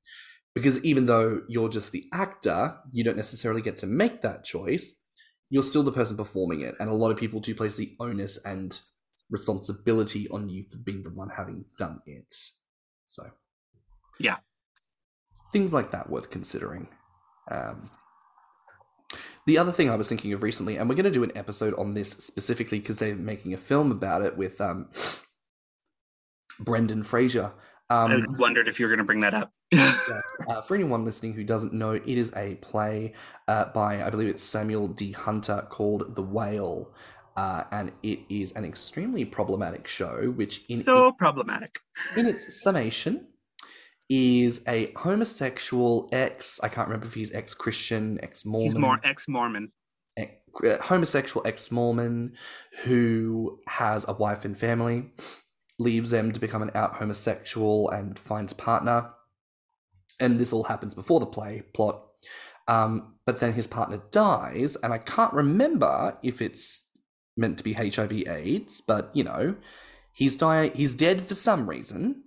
Because 0.55 0.85
even 0.85 1.07
though 1.07 1.43
you're 1.49 1.69
just 1.71 1.93
the 1.93 2.05
actor, 2.12 2.77
you 2.93 3.03
don't 3.05 3.17
necessarily 3.17 3.62
get 3.62 3.79
to 3.79 3.87
make 3.87 4.21
that 4.23 4.45
choice. 4.45 4.93
You're 5.49 5.62
still 5.62 5.83
the 5.83 5.93
person 5.93 6.17
performing 6.17 6.61
it. 6.61 6.75
And 6.79 6.88
a 6.91 6.95
lot 6.95 7.11
of 7.11 7.17
people 7.17 7.41
do 7.41 7.55
place 7.55 7.77
the 7.77 7.97
onus 8.01 8.38
and 8.45 8.79
responsibility 9.31 10.29
on 10.29 10.49
you 10.51 10.65
for 10.71 10.79
being 10.79 11.03
the 11.03 11.11
one 11.11 11.31
having 11.31 11.65
done 11.79 12.01
it. 12.07 12.35
So, 13.07 13.31
Yeah. 14.19 14.38
things 15.53 15.73
like 15.73 15.91
that 15.91 16.11
worth 16.11 16.31
considering. 16.31 16.88
Um, 17.51 17.91
the 19.47 19.59
other 19.59 19.73
thing 19.73 19.91
I 19.91 19.97
was 19.97 20.09
thinking 20.09 20.33
of 20.33 20.43
recently, 20.43 20.77
and 20.77 20.88
we're 20.88 20.95
going 20.95 21.05
to 21.05 21.11
do 21.11 21.25
an 21.25 21.33
episode 21.35 21.75
on 21.75 21.95
this 21.95 22.11
specifically 22.11 22.79
because 22.79 22.99
they're 22.99 23.17
making 23.17 23.53
a 23.53 23.57
film 23.59 23.91
about 23.91 24.23
it 24.23 24.37
with 24.37 24.61
um, 24.61 24.88
Brendan 26.61 27.05
Fraser 27.05 27.53
Um, 27.91 28.12
I 28.12 28.25
wondered 28.38 28.69
if 28.69 28.79
you 28.79 28.87
were 28.87 28.91
going 28.91 28.99
to 28.99 29.05
bring 29.05 29.21
that 29.21 29.35
up. 29.35 29.53
Yes. 29.72 30.22
Uh, 30.48 30.62
for 30.62 30.74
anyone 30.74 31.04
listening 31.04 31.32
who 31.32 31.44
doesn't 31.44 31.72
know, 31.72 31.92
it 31.92 32.06
is 32.06 32.32
a 32.37 32.56
play 32.56 33.14
uh, 33.48 33.66
by, 33.66 34.02
I 34.02 34.11
believe 34.11 34.28
it's 34.28 34.42
Samuel 34.42 34.88
D. 34.88 35.12
Hunter 35.12 35.66
called 35.70 36.14
The 36.14 36.22
Whale. 36.22 36.94
Uh, 37.35 37.64
and 37.72 37.92
it 38.02 38.20
is 38.28 38.52
an 38.52 38.64
extremely 38.64 39.24
problematic 39.24 39.87
show, 39.87 40.30
which 40.37 40.64
in, 40.68 40.85
so 40.85 41.12
problematic. 41.12 41.78
in 42.14 42.26
its 42.26 42.62
summation 42.62 43.26
is 44.11 44.61
a 44.68 44.92
homosexual 44.96 46.11
ex, 46.12 46.61
I 46.62 46.68
can't 46.68 46.88
remember 46.88 47.06
if 47.06 47.14
he's 47.14 47.32
ex 47.32 47.54
Christian, 47.54 48.18
ex 48.22 48.42
He's 48.42 48.52
Mormon, 48.52 48.80
more 48.82 48.98
ex-Mormon. 49.02 49.72
uh, 50.18 50.24
homosexual 50.82 51.46
ex 51.46 51.70
Mormon 51.70 52.35
who 52.82 53.61
has 53.66 54.04
a 54.06 54.12
wife 54.12 54.44
and 54.44 54.58
family, 54.58 55.11
leaves 55.78 56.11
them 56.11 56.32
to 56.32 56.40
become 56.40 56.61
an 56.62 56.70
out 56.74 56.96
homosexual 56.96 57.88
and 57.90 58.18
finds 58.18 58.52
a 58.52 58.56
partner. 58.56 59.11
And 60.22 60.38
this 60.38 60.52
all 60.52 60.64
happens 60.64 60.94
before 60.94 61.20
the 61.20 61.26
play 61.26 61.62
plot. 61.74 62.02
Um, 62.68 63.16
but 63.26 63.40
then 63.40 63.52
his 63.52 63.66
partner 63.66 64.00
dies, 64.11 64.76
and 64.76 64.92
I 64.92 64.98
can't 64.98 65.32
remember 65.32 66.16
if 66.22 66.40
it's 66.40 66.85
meant 67.37 67.58
to 67.58 67.64
be 67.64 67.72
HIV 67.72 68.12
AIDS, 68.28 68.80
but 68.80 69.11
you 69.14 69.24
know, 69.24 69.56
he's 70.12 70.37
die 70.37 70.68
he's 70.68 70.94
dead 70.94 71.22
for 71.22 71.35
some 71.35 71.68
reason, 71.68 72.22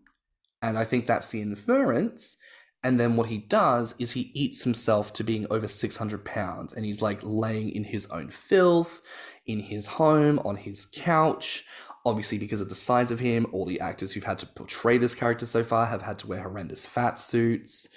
and 0.61 0.77
I 0.77 0.85
think 0.85 1.07
that's 1.07 1.31
the 1.31 1.41
inference. 1.41 2.37
And 2.83 2.99
then 2.99 3.15
what 3.15 3.29
he 3.29 3.39
does 3.39 3.95
is 3.97 4.11
he 4.11 4.29
eats 4.35 4.63
himself 4.63 5.11
to 5.13 5.23
being 5.23 5.47
over 5.49 5.67
600 5.67 6.23
pounds, 6.23 6.71
and 6.73 6.85
he's 6.85 7.01
like 7.01 7.19
laying 7.23 7.71
in 7.71 7.85
his 7.85 8.05
own 8.07 8.29
filth, 8.29 9.01
in 9.47 9.61
his 9.61 9.87
home, 9.87 10.39
on 10.45 10.57
his 10.57 10.85
couch. 10.85 11.65
Obviously, 12.05 12.37
because 12.37 12.61
of 12.61 12.69
the 12.69 12.75
size 12.75 13.09
of 13.11 13.19
him, 13.19 13.47
all 13.51 13.65
the 13.65 13.79
actors 13.79 14.13
who've 14.13 14.23
had 14.23 14.39
to 14.39 14.45
portray 14.45 14.97
this 14.97 15.15
character 15.15 15.45
so 15.45 15.63
far 15.63 15.87
have 15.87 16.03
had 16.03 16.19
to 16.19 16.27
wear 16.27 16.41
horrendous 16.41 16.85
fat 16.85 17.17
suits. 17.17 17.89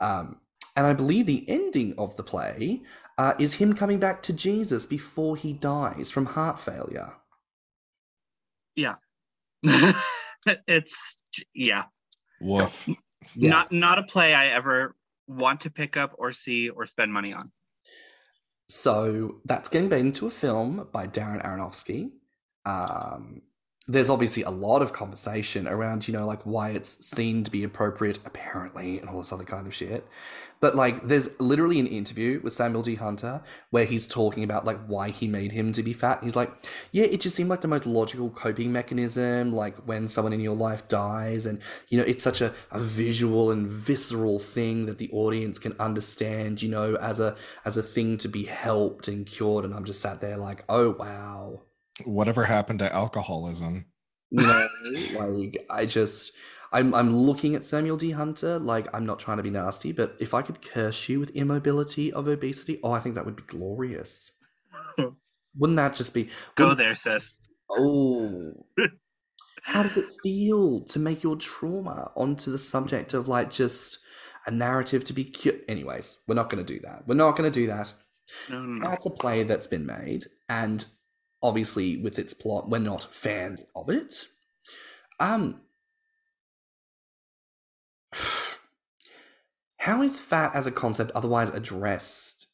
Um, 0.00 0.40
and 0.76 0.86
I 0.86 0.94
believe 0.94 1.26
the 1.26 1.44
ending 1.48 1.94
of 1.98 2.16
the 2.16 2.22
play 2.22 2.82
uh, 3.18 3.34
is 3.38 3.54
him 3.54 3.74
coming 3.74 3.98
back 3.98 4.22
to 4.22 4.32
Jesus 4.32 4.86
before 4.86 5.36
he 5.36 5.52
dies 5.52 6.10
from 6.10 6.24
heart 6.24 6.58
failure. 6.58 7.12
Yeah. 8.74 8.94
it's 10.66 11.18
yeah, 11.54 11.84
Woof. 12.40 12.88
Yeah. 13.34 13.50
not 13.50 13.72
not 13.72 13.98
a 13.98 14.02
play 14.04 14.32
I 14.32 14.46
ever 14.46 14.96
want 15.28 15.60
to 15.62 15.70
pick 15.70 15.98
up 15.98 16.14
or 16.18 16.32
see 16.32 16.70
or 16.70 16.86
spend 16.86 17.12
money 17.12 17.34
on. 17.34 17.52
So 18.68 19.40
that's 19.44 19.68
getting 19.68 19.88
made 19.88 20.00
into 20.00 20.26
a 20.26 20.30
film 20.30 20.88
by 20.92 21.06
Darren 21.06 21.44
Aronofsky. 21.44 22.10
Um, 22.64 23.42
there's 23.90 24.08
obviously 24.08 24.44
a 24.44 24.50
lot 24.50 24.82
of 24.82 24.92
conversation 24.92 25.66
around, 25.66 26.06
you 26.06 26.14
know, 26.14 26.24
like 26.24 26.42
why 26.44 26.70
it's 26.70 27.04
seen 27.04 27.42
to 27.42 27.50
be 27.50 27.64
appropriate, 27.64 28.18
apparently, 28.24 29.00
and 29.00 29.08
all 29.08 29.18
this 29.18 29.32
other 29.32 29.44
kind 29.44 29.66
of 29.66 29.74
shit. 29.74 30.06
But 30.60 30.76
like, 30.76 31.08
there's 31.08 31.28
literally 31.40 31.80
an 31.80 31.88
interview 31.88 32.40
with 32.40 32.52
Samuel 32.52 32.82
D. 32.82 32.94
Hunter 32.94 33.42
where 33.70 33.86
he's 33.86 34.06
talking 34.06 34.44
about 34.44 34.64
like 34.64 34.78
why 34.86 35.10
he 35.10 35.26
made 35.26 35.50
him 35.50 35.72
to 35.72 35.82
be 35.82 35.92
fat. 35.92 36.22
He's 36.22 36.36
like, 36.36 36.52
yeah, 36.92 37.04
it 37.04 37.20
just 37.20 37.34
seemed 37.34 37.50
like 37.50 37.62
the 37.62 37.68
most 37.68 37.84
logical 37.84 38.30
coping 38.30 38.70
mechanism, 38.70 39.52
like 39.52 39.76
when 39.86 40.06
someone 40.06 40.34
in 40.34 40.40
your 40.40 40.54
life 40.54 40.86
dies, 40.86 41.44
and 41.44 41.60
you 41.88 41.98
know, 41.98 42.04
it's 42.04 42.22
such 42.22 42.40
a, 42.40 42.54
a 42.70 42.78
visual 42.78 43.50
and 43.50 43.66
visceral 43.66 44.38
thing 44.38 44.86
that 44.86 44.98
the 44.98 45.10
audience 45.10 45.58
can 45.58 45.74
understand, 45.80 46.62
you 46.62 46.68
know, 46.68 46.94
as 46.96 47.18
a 47.18 47.34
as 47.64 47.76
a 47.76 47.82
thing 47.82 48.18
to 48.18 48.28
be 48.28 48.44
helped 48.44 49.08
and 49.08 49.26
cured. 49.26 49.64
And 49.64 49.74
I'm 49.74 49.84
just 49.84 50.00
sat 50.00 50.20
there 50.20 50.36
like, 50.36 50.64
oh 50.68 50.90
wow 50.90 51.62
Whatever 52.06 52.44
happened 52.44 52.78
to 52.80 52.92
alcoholism? 52.94 53.86
you 54.32 54.46
know 54.46 54.68
like 55.18 55.66
i 55.70 55.84
just 55.84 56.30
i'm 56.72 56.94
i'm 56.94 57.12
looking 57.16 57.56
at 57.56 57.64
samuel 57.64 57.96
d 57.96 58.12
hunter 58.12 58.60
like 58.60 58.86
i'm 58.94 59.04
not 59.04 59.18
trying 59.18 59.38
to 59.38 59.42
be 59.42 59.50
nasty 59.50 59.90
but 59.90 60.14
if 60.20 60.34
i 60.34 60.40
could 60.40 60.62
curse 60.62 61.08
you 61.08 61.18
with 61.18 61.30
immobility 61.34 62.12
of 62.12 62.28
obesity 62.28 62.78
oh 62.84 62.92
i 62.92 63.00
think 63.00 63.16
that 63.16 63.24
would 63.26 63.34
be 63.34 63.42
glorious 63.48 64.30
wouldn't 65.58 65.76
that 65.78 65.96
just 65.96 66.14
be 66.14 66.30
Go 66.54 66.74
there, 66.74 66.94
sis. 66.94 67.32
oh 67.70 68.52
how 69.64 69.82
does 69.82 69.96
it 69.96 70.08
feel 70.22 70.82
to 70.84 71.00
make 71.00 71.24
your 71.24 71.34
trauma 71.34 72.12
onto 72.16 72.52
the 72.52 72.58
subject 72.58 73.14
of 73.14 73.26
like 73.26 73.50
just 73.50 73.98
a 74.46 74.50
narrative 74.52 75.02
to 75.02 75.12
be 75.12 75.24
cu- 75.24 75.58
anyways 75.68 76.18
we're 76.28 76.36
not 76.36 76.50
going 76.50 76.64
to 76.64 76.72
do 76.74 76.78
that 76.82 77.02
we're 77.08 77.16
not 77.16 77.34
going 77.36 77.50
to 77.50 77.60
do 77.60 77.66
that 77.66 77.92
No, 78.48 78.62
no, 78.62 78.74
no. 78.74 78.88
that's 78.90 79.06
a 79.06 79.10
play 79.10 79.42
that's 79.42 79.66
been 79.66 79.86
made, 79.86 80.22
and 80.48 80.86
obviously 81.42 81.96
with 81.96 82.18
its 82.18 82.34
plot, 82.34 82.68
we're 82.68 82.78
not 82.78 83.12
fans 83.12 83.64
of 83.74 83.88
it. 83.88 84.26
Um, 85.18 85.62
how 89.78 90.02
is 90.02 90.20
fat 90.20 90.52
as 90.54 90.66
a 90.66 90.72
concept 90.72 91.12
otherwise 91.12 91.50
addressed 91.50 92.46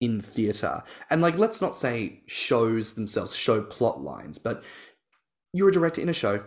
in 0.00 0.20
theatre? 0.20 0.82
And 1.08 1.22
like, 1.22 1.36
let's 1.38 1.60
not 1.60 1.76
say 1.76 2.22
shows 2.26 2.94
themselves, 2.94 3.34
show 3.34 3.62
plot 3.62 4.00
lines, 4.00 4.38
but 4.38 4.62
you're 5.52 5.68
a 5.68 5.72
director 5.72 6.00
in 6.00 6.08
a 6.08 6.14
show. 6.14 6.44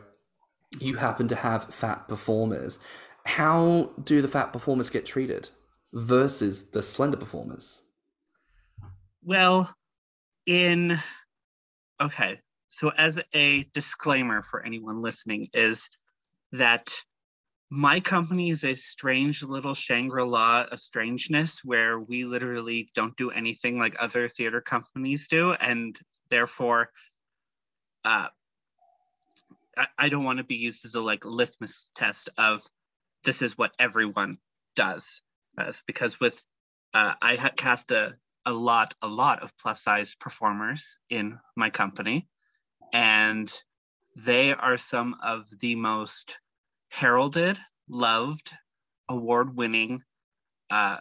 You 0.79 0.95
happen 0.95 1.27
to 1.27 1.36
have 1.36 1.73
fat 1.73 2.08
performers. 2.08 2.79
How 3.25 3.91
do 4.03 4.21
the 4.21 4.27
fat 4.27 4.51
performers 4.51 4.89
get 4.89 5.06
treated 5.06 5.49
versus 5.93 6.71
the 6.71 6.82
slender 6.82 7.17
performers? 7.17 7.82
Well, 9.23 9.73
in 10.45 10.99
okay, 12.01 12.39
so 12.69 12.89
as 12.89 13.19
a 13.34 13.63
disclaimer 13.73 14.41
for 14.41 14.63
anyone 14.63 15.01
listening, 15.01 15.49
is 15.53 15.89
that 16.53 16.93
my 17.69 17.99
company 17.99 18.51
is 18.51 18.63
a 18.63 18.75
strange 18.75 19.41
little 19.41 19.73
Shangri-La 19.73 20.67
of 20.71 20.79
strangeness 20.79 21.62
where 21.63 21.99
we 21.99 22.23
literally 22.23 22.89
don't 22.93 23.17
do 23.17 23.32
anything 23.32 23.79
like 23.79 23.95
other 23.99 24.29
theater 24.29 24.62
companies 24.62 25.27
do, 25.27 25.53
and 25.53 25.97
therefore, 26.29 26.91
uh, 28.06 28.27
I, 29.75 29.88
I 29.97 30.10
don't 30.10 30.23
want 30.23 30.38
to 30.38 30.43
be 30.43 30.56
used 30.56 30.86
as 30.86 30.95
a 30.95 31.01
like 31.01 31.25
litmus 31.25 31.91
test 31.95 32.29
of 32.38 32.62
this 33.23 33.41
is 33.41 33.58
what 33.58 33.71
everyone 33.79 34.38
does, 34.75 35.21
uh, 35.58 35.71
because 35.88 36.19
with 36.19 36.43
uh, 36.93 37.13
I 37.21 37.36
had 37.36 37.56
cast 37.56 37.91
a 37.91 38.15
a 38.45 38.51
lot, 38.51 38.93
a 39.01 39.08
lot 39.08 39.43
of 39.43 39.58
plus 39.58 39.82
size 39.82 40.15
performers 40.15 40.97
in 41.10 41.39
my 41.56 41.69
company. 41.69 42.27
And 42.93 43.51
they 44.15 44.53
are 44.53 44.77
some 44.77 45.15
of 45.23 45.45
the 45.60 45.75
most 45.75 46.38
heralded, 46.89 47.58
loved, 47.89 48.51
award 49.10 49.56
winning, 49.56 50.03
uh, 50.69 50.97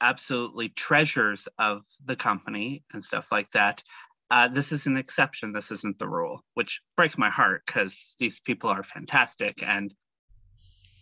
absolutely 0.00 0.68
treasures 0.68 1.48
of 1.58 1.82
the 2.04 2.16
company 2.16 2.84
and 2.92 3.02
stuff 3.02 3.30
like 3.30 3.50
that. 3.52 3.82
Uh, 4.30 4.48
this 4.48 4.72
is 4.72 4.86
an 4.86 4.96
exception. 4.96 5.52
This 5.52 5.70
isn't 5.70 5.98
the 5.98 6.08
rule, 6.08 6.42
which 6.54 6.82
breaks 6.96 7.16
my 7.16 7.30
heart 7.30 7.62
because 7.66 8.14
these 8.18 8.40
people 8.40 8.70
are 8.70 8.82
fantastic. 8.82 9.62
And 9.62 9.94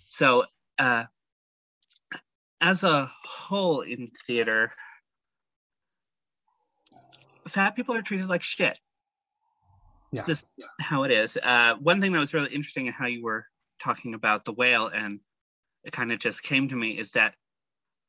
so, 0.08 0.44
uh, 0.78 1.04
as 2.60 2.84
a 2.84 3.10
whole 3.24 3.80
in 3.80 4.10
theater, 4.26 4.72
fat 7.48 7.76
people 7.76 7.94
are 7.94 8.02
treated 8.02 8.28
like 8.28 8.42
shit. 8.42 8.78
Yeah. 10.12 10.20
It's 10.20 10.26
just 10.26 10.46
how 10.80 11.04
it 11.04 11.10
is. 11.10 11.36
Uh, 11.42 11.74
one 11.80 12.00
thing 12.00 12.12
that 12.12 12.18
was 12.18 12.34
really 12.34 12.54
interesting 12.54 12.86
in 12.86 12.92
how 12.92 13.06
you 13.06 13.22
were 13.22 13.46
talking 13.82 14.14
about 14.14 14.44
the 14.44 14.52
whale, 14.52 14.86
and 14.86 15.20
it 15.84 15.92
kind 15.92 16.12
of 16.12 16.18
just 16.18 16.42
came 16.42 16.68
to 16.68 16.76
me, 16.76 16.92
is 16.92 17.12
that 17.12 17.34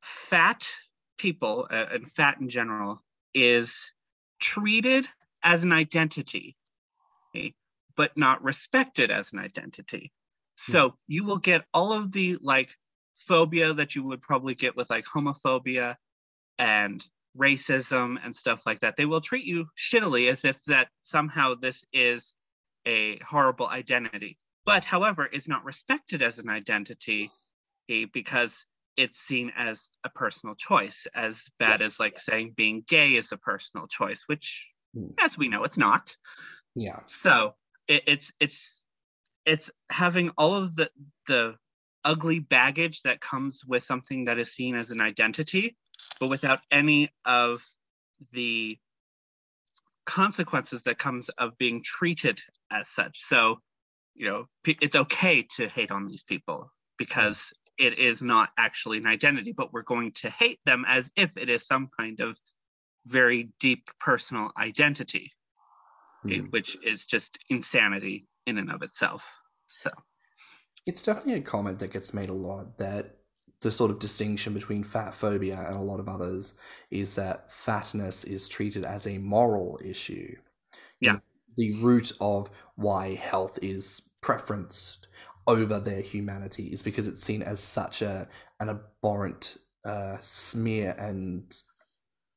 fat 0.02 0.70
people 1.18 1.68
uh, 1.70 1.86
and 1.94 2.10
fat 2.10 2.38
in 2.40 2.50
general 2.50 3.04
is 3.34 3.92
treated 4.40 5.08
as 5.44 5.64
an 5.64 5.72
identity, 5.72 6.56
but 7.96 8.16
not 8.16 8.44
respected 8.44 9.12
as 9.12 9.34
an 9.34 9.40
identity. 9.40 10.12
So 10.56 10.96
you 11.08 11.24
will 11.24 11.38
get 11.38 11.66
all 11.74 11.94
of 11.94 12.12
the 12.12 12.38
like 12.42 12.70
phobia 13.16 13.74
that 13.74 13.96
you 13.96 14.04
would 14.04 14.22
probably 14.22 14.56
get 14.56 14.76
with 14.76 14.90
like 14.90 15.06
homophobia 15.06 15.96
and 16.58 17.06
racism 17.38 18.18
and 18.24 18.36
stuff 18.36 18.64
like 18.66 18.80
that. 18.82 18.96
They 18.98 19.06
will 19.06 19.22
treat 19.22 19.46
you 19.46 19.68
shittily 19.78 20.30
as 20.30 20.44
if 20.46 20.62
that 20.66 20.90
somehow 21.04 21.56
this 21.56 21.86
is 21.94 22.34
a 22.86 23.20
horrible 23.20 23.68
identity. 23.68 24.38
But 24.66 24.84
however, 24.84 25.30
it's 25.32 25.48
not 25.48 25.64
respected 25.64 26.22
as 26.22 26.40
an 26.40 26.50
identity 26.50 27.30
because 27.88 28.66
it's 28.98 29.18
seen 29.18 29.52
as 29.56 29.90
a 30.04 30.10
personal 30.10 30.56
choice, 30.56 31.06
as 31.14 31.48
bad 31.60 31.82
as 31.82 32.00
like 32.00 32.20
saying 32.20 32.54
being 32.58 32.84
gay 32.88 33.16
is 33.16 33.32
a 33.32 33.38
personal 33.38 33.88
choice, 33.88 34.24
which 34.28 34.66
Hmm. 34.94 35.08
as 35.20 35.38
we 35.38 35.48
know 35.50 35.64
it's 35.64 35.78
not. 35.78 36.16
Yeah. 36.76 37.00
So 37.06 37.56
it, 37.88 38.04
it's 38.08 38.32
it's 38.40 38.82
it's 39.46 39.72
having 39.90 40.32
all 40.38 40.56
of 40.56 40.76
the 40.76 40.90
the 41.28 41.56
ugly 42.04 42.40
baggage 42.40 43.02
that 43.04 43.20
comes 43.20 43.62
with 43.66 43.84
something 43.84 44.26
that 44.26 44.40
is 44.40 44.54
seen 44.54 44.76
as 44.76 44.92
an 44.92 45.02
identity, 45.02 45.76
but 46.20 46.30
without 46.30 46.60
any 46.72 47.12
of 47.26 47.64
the 48.32 48.78
consequences 50.06 50.84
that 50.84 50.98
comes 50.98 51.30
of 51.30 51.58
being 51.58 51.82
treated 51.84 52.40
as 52.72 52.88
such. 52.88 53.22
So, 53.28 53.60
you 54.16 54.28
know, 54.30 54.46
it's 54.66 54.96
okay 54.96 55.46
to 55.58 55.68
hate 55.68 55.92
on 55.92 56.08
these 56.08 56.24
people. 56.24 56.72
because 56.98 57.54
it 57.78 58.00
is 58.00 58.24
not 58.24 58.50
actually 58.58 58.98
an 58.98 59.06
identity, 59.06 59.54
but 59.56 59.72
we're 59.72 59.84
going 59.84 60.12
to 60.14 60.32
hate 60.32 60.60
them 60.66 60.84
as 60.88 61.12
if 61.16 61.38
it 61.38 61.48
is 61.48 61.68
some 61.68 61.90
kind 62.00 62.20
of 62.22 62.36
very 63.06 63.50
deep 63.60 63.90
personal 64.00 64.52
identity, 64.58 65.32
Mm. 66.26 66.52
which 66.52 66.76
is 66.84 67.06
just 67.06 67.38
insanity 67.50 68.26
in 68.48 68.58
and 68.58 68.72
of 68.72 68.82
itself. 68.82 69.32
So, 69.84 69.92
It's 70.88 71.04
definitely 71.04 71.36
a 71.36 71.42
comment 71.42 71.78
that 71.80 71.92
gets 71.92 72.16
made 72.16 72.30
a 72.30 72.34
lot 72.34 72.80
that 72.80 73.17
the 73.62 73.72
sort 73.72 73.92
of 73.92 74.00
distinction 74.00 74.54
between 74.54 74.84
fat 74.84 75.14
phobia 75.14 75.60
and 75.68 75.76
a 75.76 75.82
lot 75.82 76.00
of 76.00 76.08
others 76.08 76.54
is 76.92 77.16
that 77.16 77.52
fatness 77.52 78.24
is 78.24 78.48
treated 78.48 78.86
as 78.86 79.08
a 79.08 79.18
moral 79.18 79.80
issue. 79.84 80.36
Yeah. 81.00 81.18
The 81.58 81.82
root 81.82 82.12
of 82.22 82.50
why 82.76 83.16
health 83.16 83.58
is 83.62 84.10
preferenced 84.22 85.08
over 85.48 85.80
their 85.80 86.02
humanity 86.02 86.66
is 86.66 86.84
because 86.84 87.08
it's 87.08 87.24
seen 87.24 87.42
as 87.42 87.60
such 87.60 88.02
a 88.02 88.28
an 88.60 88.70
abhorrent 88.70 89.58
uh, 89.86 90.18
smear 90.20 90.96
and 91.00 91.56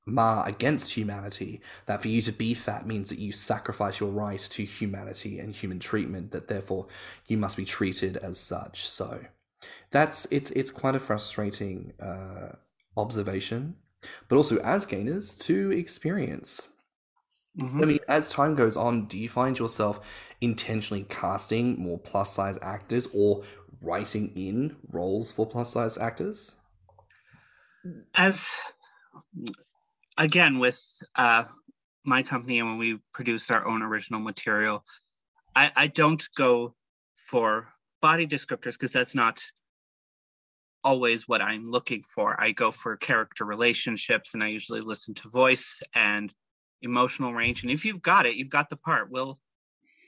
mar 0.07 0.49
against 0.49 0.93
humanity 0.93 1.61
that 1.87 2.01
for 2.01 2.09
you 2.09 2.23
to 2.23 2.33
be 2.33 2.55
fat 2.55 2.87
means 2.87 3.11
that 3.11 3.19
you 3.19 3.33
sacrifice 3.33 4.01
your 4.01 4.11
right 4.11 4.41
to 4.41 4.65
humanity 4.65 5.39
and 5.39 5.55
human 5.55 5.79
treatment 5.79 6.31
that 6.31 6.49
therefore 6.49 6.87
you 7.27 7.37
must 7.37 7.57
be 7.57 7.65
treated 7.65 8.17
as 8.17 8.39
such 8.39 8.87
so 8.87 9.21
that's 9.91 10.27
it's 10.31 10.51
it's 10.53 10.71
quite 10.71 10.95
a 10.95 11.01
frustrating 11.01 11.93
uh, 12.01 12.53
observation 12.97 13.75
but 14.29 14.37
also 14.37 14.59
as 14.59 14.87
gainers 14.87 15.37
to 15.37 15.71
experience 15.73 16.69
mhm. 17.59 17.83
I 17.83 17.85
mean, 17.85 17.99
as 18.09 18.31
time 18.31 18.55
goes 18.55 18.77
on, 18.77 19.07
do 19.07 19.19
you 19.19 19.29
find 19.29 19.59
yourself 19.59 20.01
intentionally 20.41 21.05
casting 21.09 21.79
more 21.79 21.99
plus 21.99 22.33
size 22.33 22.59
actors 22.63 23.09
or 23.13 23.43
writing 23.83 24.33
in 24.37 24.77
roles 24.91 25.31
for 25.31 25.47
plus 25.47 25.73
size 25.73 25.99
actors? 25.99 26.55
as 28.15 28.55
again 30.19 30.59
with 30.59 30.83
uh, 31.17 31.45
my 32.05 32.23
company 32.23 32.59
and 32.59 32.69
when 32.69 32.79
we 32.79 32.99
produce 33.13 33.51
our 33.51 33.67
own 33.67 33.83
original 33.83 34.21
material 34.21 34.85
i, 35.57 35.71
I 35.77 35.87
don't 35.87 36.27
go 36.37 36.75
for 37.29 37.69
body 38.01 38.27
descriptors 38.27 38.73
because 38.73 38.93
that's 38.93 39.15
not 39.15 39.43
always 40.83 41.29
what 41.29 41.43
i'm 41.43 41.71
looking 41.71 42.03
for 42.03 42.41
i 42.41 42.53
go 42.53 42.71
for 42.71 42.97
character 42.97 43.45
relationships 43.45 44.35
and 44.35 44.43
i 44.43 44.49
usually 44.49 44.81
listen 44.81 45.15
to 45.15 45.29
voice 45.29 45.81
and 45.95 46.35
emotional 46.83 47.35
range 47.35 47.63
and 47.63 47.71
if 47.71 47.85
you've 47.85 48.03
got 48.03 48.25
it 48.25 48.37
you've 48.37 48.49
got 48.49 48.71
the 48.71 48.77
part 48.77 49.11
will 49.11 49.39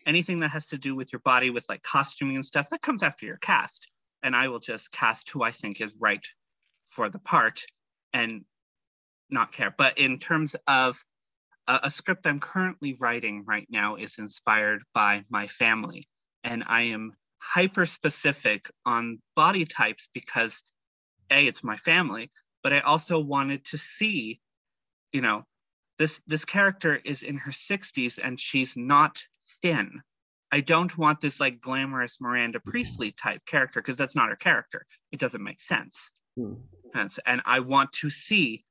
anything 0.06 0.40
that 0.40 0.48
has 0.48 0.66
to 0.68 0.78
do 0.78 0.94
with 0.94 1.12
your 1.12 1.20
body 1.20 1.50
with 1.50 1.66
like 1.68 1.82
costuming 1.82 2.36
and 2.36 2.46
stuff 2.46 2.68
that 2.70 2.80
comes 2.80 3.02
after 3.02 3.26
your 3.26 3.36
cast 3.36 3.86
and 4.22 4.34
i 4.34 4.48
will 4.48 4.60
just 4.60 4.90
cast 4.90 5.28
who 5.30 5.42
i 5.42 5.50
think 5.50 5.80
is 5.80 5.94
right 6.00 6.26
for 6.84 7.10
the 7.10 7.18
part 7.18 7.62
and 8.14 8.44
not 9.32 9.52
care. 9.52 9.74
But 9.76 9.98
in 9.98 10.18
terms 10.18 10.54
of 10.66 11.02
a, 11.66 11.80
a 11.84 11.90
script 11.90 12.26
I'm 12.26 12.40
currently 12.40 12.96
writing 13.00 13.44
right 13.46 13.66
now 13.70 13.96
is 13.96 14.16
inspired 14.18 14.82
by 14.94 15.24
my 15.30 15.46
family. 15.48 16.04
And 16.44 16.62
I 16.66 16.82
am 16.82 17.12
hyper 17.42 17.86
specific 17.86 18.70
on 18.86 19.20
body 19.36 19.66
types 19.66 20.08
because 20.14 20.62
A, 21.30 21.46
it's 21.46 21.64
my 21.64 21.76
family, 21.76 22.30
but 22.62 22.72
I 22.74 22.80
also 22.80 23.20
wanted 23.20 23.66
to 23.66 23.78
see, 23.78 24.40
you 25.12 25.22
know, 25.22 25.44
this 25.98 26.20
this 26.26 26.44
character 26.46 26.96
is 26.96 27.22
in 27.24 27.38
her 27.38 27.52
60s 27.52 28.20
and 28.22 28.40
she's 28.40 28.76
not 28.76 29.22
thin. 29.62 30.02
I 30.52 30.60
don't 30.62 30.96
want 30.98 31.20
this 31.20 31.40
like 31.40 31.60
glamorous 31.60 32.20
Miranda 32.20 32.60
Priestly 32.60 33.12
type 33.12 33.42
character 33.46 33.80
because 33.82 33.96
that's 33.98 34.16
not 34.16 34.30
her 34.30 34.36
character. 34.36 34.86
It 35.12 35.20
doesn't 35.20 35.44
make 35.44 35.60
sense 35.60 36.10
Hmm. 36.36 36.54
sense. 36.94 37.18
And 37.26 37.42
I 37.46 37.60
want 37.60 37.92
to 37.94 38.10
see 38.10 38.64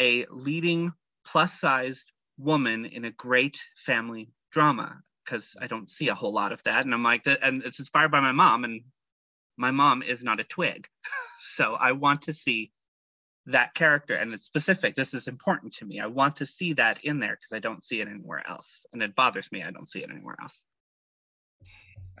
a 0.00 0.26
leading 0.30 0.92
plus 1.26 1.60
sized 1.60 2.10
woman 2.38 2.86
in 2.86 3.04
a 3.04 3.12
great 3.12 3.60
family 3.76 4.30
drama 4.52 5.00
because 5.30 5.56
I 5.60 5.66
don't 5.66 5.88
see 5.88 6.08
a 6.08 6.14
whole 6.14 6.32
lot 6.32 6.52
of 6.52 6.62
that. 6.64 6.84
And 6.84 6.92
I'm 6.92 7.02
like, 7.02 7.26
and 7.26 7.62
it's 7.62 7.78
inspired 7.78 8.10
by 8.10 8.20
my 8.20 8.32
mom, 8.32 8.64
and 8.64 8.82
my 9.56 9.70
mom 9.70 10.02
is 10.02 10.22
not 10.22 10.40
a 10.40 10.44
twig. 10.44 10.88
so 11.40 11.74
I 11.74 11.92
want 11.92 12.22
to 12.22 12.32
see 12.32 12.72
that 13.46 13.74
character, 13.74 14.14
and 14.14 14.34
it's 14.34 14.46
specific. 14.46 14.96
This 14.96 15.14
is 15.14 15.28
important 15.28 15.74
to 15.74 15.84
me. 15.84 16.00
I 16.00 16.06
want 16.06 16.36
to 16.36 16.46
see 16.46 16.74
that 16.74 17.04
in 17.04 17.20
there 17.20 17.36
because 17.36 17.56
I 17.56 17.60
don't 17.60 17.82
see 17.82 18.00
it 18.00 18.08
anywhere 18.08 18.42
else. 18.48 18.84
And 18.92 19.02
it 19.02 19.14
bothers 19.14 19.50
me. 19.52 19.62
I 19.62 19.70
don't 19.70 19.88
see 19.88 20.00
it 20.00 20.10
anywhere 20.10 20.36
else. 20.40 20.60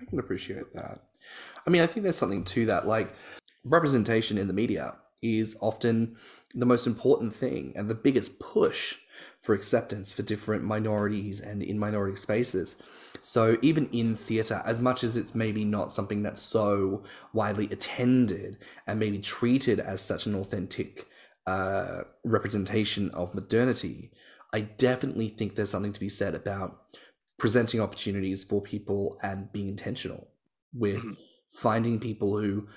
I 0.00 0.04
can 0.04 0.18
appreciate 0.18 0.72
that. 0.74 1.02
I 1.66 1.70
mean, 1.70 1.82
I 1.82 1.86
think 1.86 2.04
there's 2.04 2.16
something 2.16 2.44
to 2.44 2.66
that. 2.66 2.86
Like, 2.86 3.12
representation 3.64 4.38
in 4.38 4.46
the 4.46 4.54
media 4.54 4.94
is 5.20 5.56
often 5.60 6.16
the 6.54 6.64
most 6.64 6.86
important 6.86 7.34
thing 7.34 7.74
and 7.76 7.90
the 7.90 7.94
biggest 7.94 8.38
push 8.38 8.96
for 9.42 9.54
acceptance 9.54 10.12
for 10.12 10.22
different 10.22 10.62
minorities 10.64 11.40
and 11.40 11.62
in 11.62 11.78
minority 11.78 12.16
spaces. 12.16 12.76
So, 13.22 13.58
even 13.62 13.88
in 13.88 14.16
theatre, 14.16 14.62
as 14.64 14.80
much 14.80 15.02
as 15.02 15.16
it's 15.16 15.34
maybe 15.34 15.64
not 15.64 15.92
something 15.92 16.22
that's 16.22 16.42
so 16.42 17.04
widely 17.32 17.66
attended 17.66 18.58
and 18.86 18.98
maybe 19.00 19.18
treated 19.18 19.80
as 19.80 20.00
such 20.00 20.26
an 20.26 20.34
authentic 20.34 21.06
uh, 21.46 22.02
representation 22.24 23.10
of 23.10 23.34
modernity, 23.34 24.10
I 24.52 24.60
definitely 24.60 25.28
think 25.28 25.54
there's 25.54 25.70
something 25.70 25.92
to 25.92 26.00
be 26.00 26.08
said 26.08 26.34
about 26.34 26.96
presenting 27.38 27.80
opportunities 27.80 28.44
for 28.44 28.60
people 28.60 29.18
and 29.22 29.50
being 29.52 29.68
intentional 29.68 30.28
with 30.72 31.02
Mhm. 31.02 31.16
finding 31.52 31.98
people 31.98 32.38
who 32.38 32.68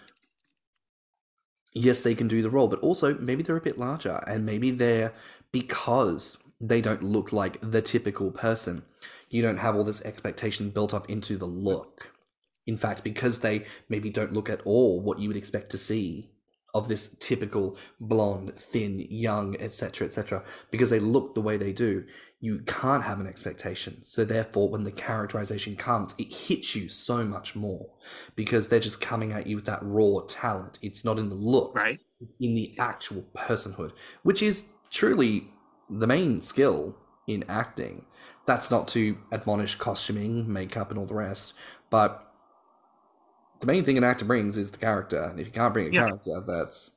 yes 1.73 2.03
they 2.03 2.15
can 2.15 2.27
do 2.27 2.41
the 2.41 2.49
role 2.49 2.67
but 2.67 2.79
also 2.79 3.15
maybe 3.15 3.43
they're 3.43 3.57
a 3.57 3.61
bit 3.61 3.77
larger 3.77 4.23
and 4.27 4.45
maybe 4.45 4.71
they're 4.71 5.13
because 5.51 6.37
they 6.69 6.81
don't 6.81 7.03
look 7.03 7.31
like 7.33 7.57
the 7.61 7.81
typical 7.81 8.31
person 8.31 8.83
you 9.29 9.41
don't 9.41 9.57
have 9.57 9.75
all 9.75 9.83
this 9.83 10.01
expectation 10.03 10.69
built 10.69 10.93
up 10.93 11.09
into 11.09 11.37
the 11.37 11.45
look 11.45 12.11
in 12.65 12.77
fact 12.77 13.03
because 13.03 13.39
they 13.39 13.65
maybe 13.89 14.09
don't 14.09 14.33
look 14.33 14.49
at 14.49 14.61
all 14.65 15.01
what 15.01 15.19
you 15.19 15.27
would 15.27 15.37
expect 15.37 15.69
to 15.69 15.77
see 15.77 16.29
of 16.73 16.87
this 16.87 17.15
typical 17.19 17.77
blonde 17.99 18.53
thin 18.57 19.05
young 19.09 19.55
etc 19.59 20.07
etc 20.07 20.43
because 20.71 20.89
they 20.89 20.99
look 20.99 21.33
the 21.33 21.41
way 21.41 21.57
they 21.57 21.73
do 21.73 22.03
you 22.43 22.59
can't 22.67 23.05
have 23.05 23.21
an 23.21 23.27
expectation. 23.27 24.03
So 24.03 24.25
therefore, 24.25 24.67
when 24.67 24.83
the 24.83 24.91
characterization 24.91 25.77
comes, 25.77 26.13
it 26.17 26.33
hits 26.33 26.75
you 26.75 26.89
so 26.89 27.23
much 27.23 27.55
more 27.55 27.89
because 28.35 28.67
they're 28.67 28.81
just 28.81 28.99
coming 28.99 29.31
at 29.31 29.47
you 29.47 29.55
with 29.55 29.63
that 29.67 29.79
raw 29.81 30.19
talent. 30.27 30.77
It's 30.81 31.05
not 31.05 31.17
in 31.17 31.29
the 31.29 31.35
look, 31.35 31.73
Right? 31.73 32.01
in 32.41 32.53
the 32.53 32.75
actual 32.79 33.23
personhood, 33.33 33.93
which 34.23 34.43
is 34.43 34.65
truly 34.89 35.52
the 35.99 36.07
main 36.07 36.41
skill 36.41 36.95
in 37.27 37.43
acting. 37.47 38.05
That's 38.45 38.69
not 38.69 38.87
to 38.89 39.17
admonish 39.31 39.75
costuming, 39.75 40.51
makeup, 40.51 40.89
and 40.89 40.99
all 40.99 41.05
the 41.05 41.13
rest, 41.13 41.53
but 41.89 42.29
the 43.61 43.67
main 43.67 43.85
thing 43.85 43.97
an 43.97 44.03
actor 44.03 44.25
brings 44.25 44.57
is 44.57 44.71
the 44.71 44.77
character. 44.77 45.21
And 45.23 45.39
if 45.39 45.47
you 45.47 45.53
can't 45.53 45.73
bring 45.73 45.87
a 45.87 45.91
Yeah. 45.91 46.07
character, 46.07 46.43
that's 46.45 46.91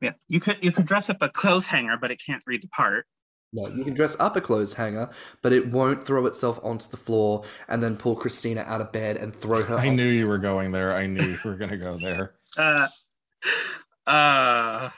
Yeah. 0.00 0.12
You 0.28 0.40
could 0.40 0.62
you 0.62 0.72
could 0.72 0.86
dress 0.86 1.10
up 1.10 1.18
a 1.20 1.28
clothes 1.28 1.66
hanger, 1.66 1.96
but 2.00 2.10
it 2.10 2.22
can't 2.24 2.42
read 2.46 2.62
the 2.62 2.68
part. 2.68 3.06
No, 3.52 3.66
you 3.66 3.82
can 3.84 3.94
dress 3.94 4.16
up 4.20 4.36
a 4.36 4.40
clothes 4.40 4.74
hanger, 4.74 5.10
but 5.42 5.52
it 5.52 5.72
won't 5.72 6.04
throw 6.04 6.24
itself 6.26 6.60
onto 6.62 6.88
the 6.88 6.96
floor 6.96 7.42
and 7.66 7.82
then 7.82 7.96
pull 7.96 8.14
Christina 8.14 8.60
out 8.60 8.80
of 8.80 8.92
bed 8.92 9.16
and 9.16 9.34
throw 9.34 9.60
her. 9.62 9.76
I 9.76 9.88
off. 9.88 9.94
knew 9.94 10.06
you 10.06 10.28
were 10.28 10.38
going 10.38 10.70
there. 10.70 10.94
I 10.94 11.06
knew 11.08 11.26
you 11.30 11.38
were 11.44 11.56
going 11.56 11.70
to 11.70 11.76
go 11.76 11.98
there. 11.98 12.34
Uh, 12.56 14.10
uh, 14.10 14.90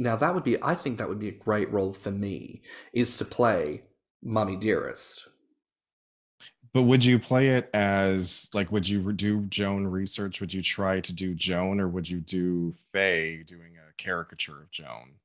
Now 0.00 0.16
that 0.16 0.34
would 0.34 0.44
be, 0.44 0.60
I 0.62 0.74
think 0.74 0.96
that 0.96 1.08
would 1.08 1.20
be 1.20 1.28
a 1.28 1.32
great 1.32 1.70
role 1.70 1.92
for 1.92 2.10
me, 2.10 2.62
is 2.94 3.18
to 3.18 3.24
play 3.26 3.82
Mummy 4.22 4.56
Dearest. 4.56 5.28
But 6.72 6.84
would 6.84 7.04
you 7.04 7.18
play 7.18 7.48
it 7.48 7.68
as 7.74 8.48
like? 8.54 8.72
Would 8.72 8.88
you 8.88 9.12
do 9.12 9.42
Joan 9.42 9.86
research? 9.86 10.40
Would 10.40 10.54
you 10.54 10.62
try 10.62 11.00
to 11.00 11.12
do 11.12 11.34
Joan, 11.34 11.80
or 11.80 11.88
would 11.88 12.08
you 12.08 12.20
do 12.20 12.72
Faye 12.92 13.42
doing 13.44 13.72
a 13.76 13.92
caricature 13.96 14.62
of 14.62 14.70
Joan? 14.70 15.16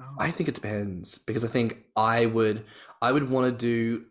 Oh. 0.00 0.16
I 0.18 0.30
think 0.30 0.48
it 0.48 0.54
depends 0.54 1.18
because 1.18 1.44
I 1.44 1.48
think 1.48 1.84
I 1.94 2.26
would, 2.26 2.64
I 3.02 3.12
would 3.12 3.28
want 3.30 3.46
to 3.46 3.52
do 3.52 4.06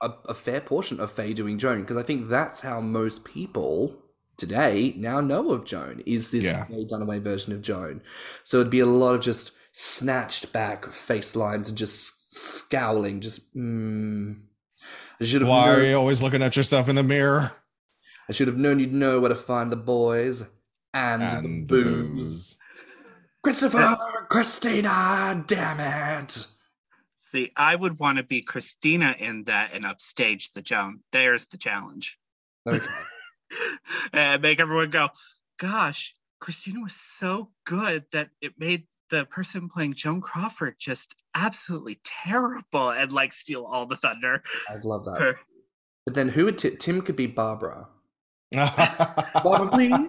a, 0.00 0.10
a 0.30 0.34
fair 0.34 0.60
portion 0.60 1.00
of 1.00 1.12
Faye 1.12 1.34
doing 1.34 1.58
Joan 1.58 1.82
because 1.82 1.98
I 1.98 2.02
think 2.02 2.28
that's 2.28 2.62
how 2.62 2.80
most 2.80 3.24
people 3.24 4.02
today 4.36 4.94
now 4.96 5.20
know 5.20 5.50
of 5.50 5.64
Joan 5.64 6.02
is 6.06 6.30
this 6.30 6.44
Yeah. 6.44 6.64
Faye 6.66 6.84
Dunaway 6.84 7.20
version 7.22 7.52
of 7.52 7.62
Joan. 7.62 8.02
So 8.44 8.58
it'd 8.60 8.70
be 8.70 8.80
a 8.80 8.86
lot 8.86 9.14
of 9.14 9.20
just 9.20 9.52
snatched 9.72 10.52
back 10.52 10.86
face 10.86 11.36
lines 11.36 11.68
and 11.68 11.78
just 11.78 12.34
scowling, 12.34 13.20
just 13.20 13.54
mm, 13.56 14.36
I 15.20 15.24
should 15.24 15.40
have 15.42 15.48
Why 15.50 15.70
are 15.70 15.82
you 15.82 15.96
always 15.96 16.22
looking 16.22 16.42
at 16.42 16.56
yourself 16.56 16.88
in 16.88 16.96
the 16.96 17.02
mirror? 17.02 17.50
I 18.28 18.32
should 18.32 18.48
have 18.48 18.58
known 18.58 18.80
you'd 18.80 18.92
know 18.92 19.20
where 19.20 19.28
to 19.28 19.34
find 19.34 19.70
the 19.70 19.76
boys 19.76 20.44
and, 20.92 21.22
the 21.22 21.38
And 21.38 21.66
booze. 21.66 22.58
Christopher, 23.42 23.96
Christina, 24.28 25.44
damn 25.46 25.78
it. 25.80 26.46
see, 27.32 27.52
I 27.56 27.74
would 27.76 27.98
want 27.98 28.18
to 28.18 28.24
be 28.24 28.42
Christina 28.42 29.14
in 29.18 29.44
that 29.44 29.70
and 29.72 29.86
upstage 29.86 30.52
the 30.52 30.62
Joan. 30.62 31.00
There's 31.12 31.46
the 31.46 31.56
challenge. 31.56 32.18
Okay. 32.66 32.84
and 34.12 34.42
make 34.42 34.60
everyone 34.60 34.90
go, 34.90 35.08
gosh, 35.58 36.14
Christina 36.40 36.80
was 36.80 36.94
so 37.18 37.50
good 37.64 38.04
that 38.12 38.28
it 38.40 38.52
made 38.58 38.84
the 39.10 39.24
person 39.26 39.68
playing 39.68 39.94
Joan 39.94 40.20
Crawford 40.20 40.74
just 40.78 41.14
absolutely 41.34 42.00
terrible 42.04 42.90
and 42.90 43.12
like 43.12 43.32
steal 43.32 43.64
all 43.64 43.86
the 43.86 43.96
thunder. 43.96 44.42
I'd 44.68 44.84
love 44.84 45.04
that. 45.04 45.18
Her- 45.20 45.38
But 46.04 46.14
then 46.14 46.28
who 46.28 46.44
would 46.46 46.58
Ti- 46.58 46.76
Tim 46.76 47.00
could 47.02 47.16
be 47.16 47.26
Barbara? 47.26 47.88
Barbara, 48.52 49.68
please. 49.70 50.08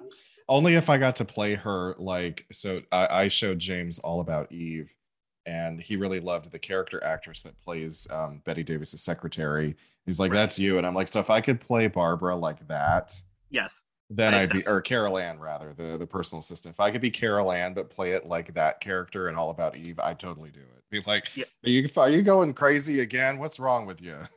Only 0.50 0.76
if 0.76 0.90
I 0.90 0.98
got 0.98 1.18
to 1.18 1.26
play 1.26 1.56
her. 1.56 1.96
Like, 1.98 2.46
so 2.52 2.82
I, 2.92 3.08
I 3.24 3.28
showed 3.28 3.60
James 3.60 4.00
all 4.00 4.22
about 4.22 4.52
Eve, 4.52 4.94
and 5.46 5.82
he 5.82 5.96
really 5.98 6.20
loved 6.22 6.52
the 6.52 6.60
character 6.60 7.04
actress 7.04 7.42
that 7.42 7.60
plays 7.62 8.08
um, 8.12 8.42
Bette 8.46 8.64
Davis's 8.64 9.02
secretary. 9.02 9.76
He's 10.06 10.20
like, 10.20 10.32
Right. 10.32 10.38
"That's 10.38 10.58
you," 10.58 10.78
and 10.78 10.88
I'm 10.88 10.94
like, 10.94 11.10
"So 11.10 11.20
if 11.20 11.30
I 11.30 11.42
could 11.42 11.60
play 11.60 11.88
Barbara 11.88 12.36
like 12.38 12.66
that, 12.70 13.22
Yes. 13.50 13.82
then 14.10 14.34
I'd 14.34 14.52
be 14.52 14.66
or 14.68 14.82
Carol 14.82 15.18
Ann 15.18 15.40
rather, 15.40 15.74
the 15.74 15.98
the 15.98 16.08
personal 16.08 16.40
assistant. 16.40 16.76
If 16.76 16.80
I 16.80 16.92
could 16.92 17.02
be 17.02 17.12
Carol 17.12 17.52
Ann 17.52 17.74
but 17.74 17.90
play 17.90 18.12
it 18.12 18.26
like 18.26 18.54
that 18.54 18.80
character 18.82 19.28
and 19.28 19.38
all 19.38 19.50
about 19.50 19.76
Eve, 19.76 20.00
I'd 20.00 20.20
totally 20.20 20.50
do 20.50 20.62
it. 20.62 20.84
Be 20.90 21.02
like, 21.06 21.36
Yeah. 21.36 21.46
are 21.66 21.70
you 21.70 21.90
are 21.98 22.10
you 22.10 22.22
going 22.22 22.54
crazy 22.54 23.02
again? 23.02 23.38
What's 23.40 23.60
wrong 23.60 23.86
with 23.86 24.02
you? 24.02 24.16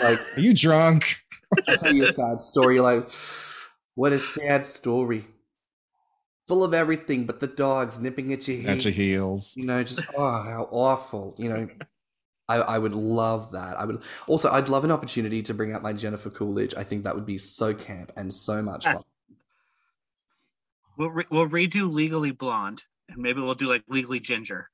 Like, 0.00 0.20
Are 0.36 0.40
you 0.40 0.54
drunk? 0.54 1.22
I 1.66 1.74
tell 1.74 1.92
you 1.92 2.06
a 2.08 2.12
sad 2.12 2.40
story. 2.40 2.76
You're 2.76 2.84
like, 2.84 3.12
what 3.96 4.12
a 4.12 4.18
sad 4.20 4.64
story. 4.64 5.26
Full 6.48 6.62
of 6.64 6.72
everything 6.72 7.26
but 7.26 7.40
the 7.40 7.48
dogs 7.48 7.98
nipping 8.00 8.32
at 8.32 8.46
your 8.46 8.58
heels. 8.58 8.68
At 8.68 8.84
your 8.84 8.92
heels. 8.94 9.56
You 9.56 9.66
know, 9.66 9.82
just 9.82 10.02
oh, 10.16 10.30
how 10.42 10.68
awful. 10.70 11.34
You 11.36 11.48
know, 11.48 11.68
I, 12.58 12.74
I 12.74 12.78
would 12.78 12.94
love 12.94 13.52
that. 13.52 13.78
I 13.78 13.84
would 13.84 14.02
also, 14.26 14.50
I'd 14.50 14.68
love 14.68 14.84
an 14.84 14.90
opportunity 14.90 15.42
to 15.42 15.54
bring 15.54 15.72
out 15.72 15.82
my 15.82 15.92
Jennifer 15.92 16.30
Coolidge. 16.30 16.74
I 16.74 16.84
think 16.84 17.04
that 17.04 17.14
would 17.14 17.26
be 17.26 17.38
so 17.38 17.72
camp 17.74 18.12
and 18.16 18.32
so 18.32 18.62
much 18.62 18.84
fun. 18.84 19.02
We'll, 20.98 21.10
re- 21.10 21.26
we'll 21.30 21.48
redo 21.48 21.92
Legally 21.92 22.32
Blonde 22.32 22.82
and 23.08 23.18
maybe 23.18 23.40
we'll 23.40 23.54
do 23.54 23.66
like 23.68 23.82
Legally 23.88 24.20
Ginger. 24.20 24.68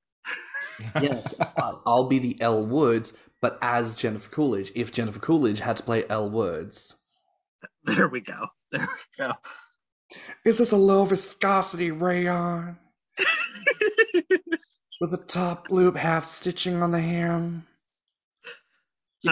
yes, 1.01 1.35
I'll- 1.57 2.09
be 2.09 2.19
the 2.19 2.37
Elle 2.41 2.67
Woods, 2.67 3.13
but 3.41 3.59
as 3.63 3.95
Jennifer 3.97 4.31
Coolidge. 4.31 4.73
If 4.75 4.93
Jennifer 4.93 5.21
Coolidge 5.21 5.61
had 5.61 5.77
to 5.79 5.83
play 5.83 6.05
Elle 6.09 6.31
Woods, 6.31 6.97
There 7.85 8.09
we 8.09 8.21
go. 8.21 8.47
There 8.73 8.89
we 8.89 9.25
go. 9.25 9.33
is 10.45 10.59
this 10.59 10.73
a 10.73 10.77
low 10.77 11.05
viscosity 11.05 11.91
rayon 11.91 12.79
with 15.01 15.13
a 15.13 15.17
top 15.27 15.71
loop 15.71 15.97
half 15.97 16.25
stitching 16.25 16.83
on 16.83 16.91
the 16.91 17.01
hem? 17.01 17.67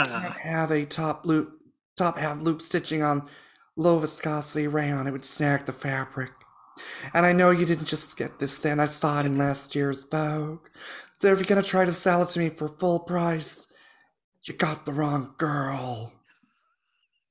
You 0.04 0.12
Uh. 0.12 0.20
can't 0.20 0.34
have 0.36 0.70
a 0.70 0.84
top 0.86 1.26
loop, 1.26 1.60
top 1.96 2.18
half 2.18 2.40
loop 2.42 2.62
stitching 2.62 3.02
on 3.02 3.28
low 3.76 3.98
viscosity 3.98 4.66
rayon. 4.68 5.06
It 5.06 5.12
would 5.12 5.24
snag 5.24 5.66
the 5.66 5.72
fabric. 5.72 6.32
And 7.14 7.24
I 7.26 7.32
know 7.32 7.50
you 7.50 7.64
didn't 7.66 7.86
just 7.86 8.16
get 8.16 8.38
this 8.38 8.58
then. 8.58 8.80
I 8.80 8.84
saw 8.86 9.20
it 9.20 9.26
in 9.26 9.38
last 9.38 9.74
year's 9.74 10.04
Vogue. 10.04 10.68
So 11.20 11.32
if 11.32 11.38
you're 11.38 11.46
gonna 11.46 11.62
try 11.62 11.84
to 11.84 11.92
sell 11.92 12.22
it 12.22 12.28
to 12.30 12.38
me 12.38 12.50
for 12.50 12.68
full 12.68 13.00
price, 13.00 13.66
you 14.44 14.54
got 14.54 14.84
the 14.86 14.92
wrong 14.92 15.34
girl. 15.38 16.12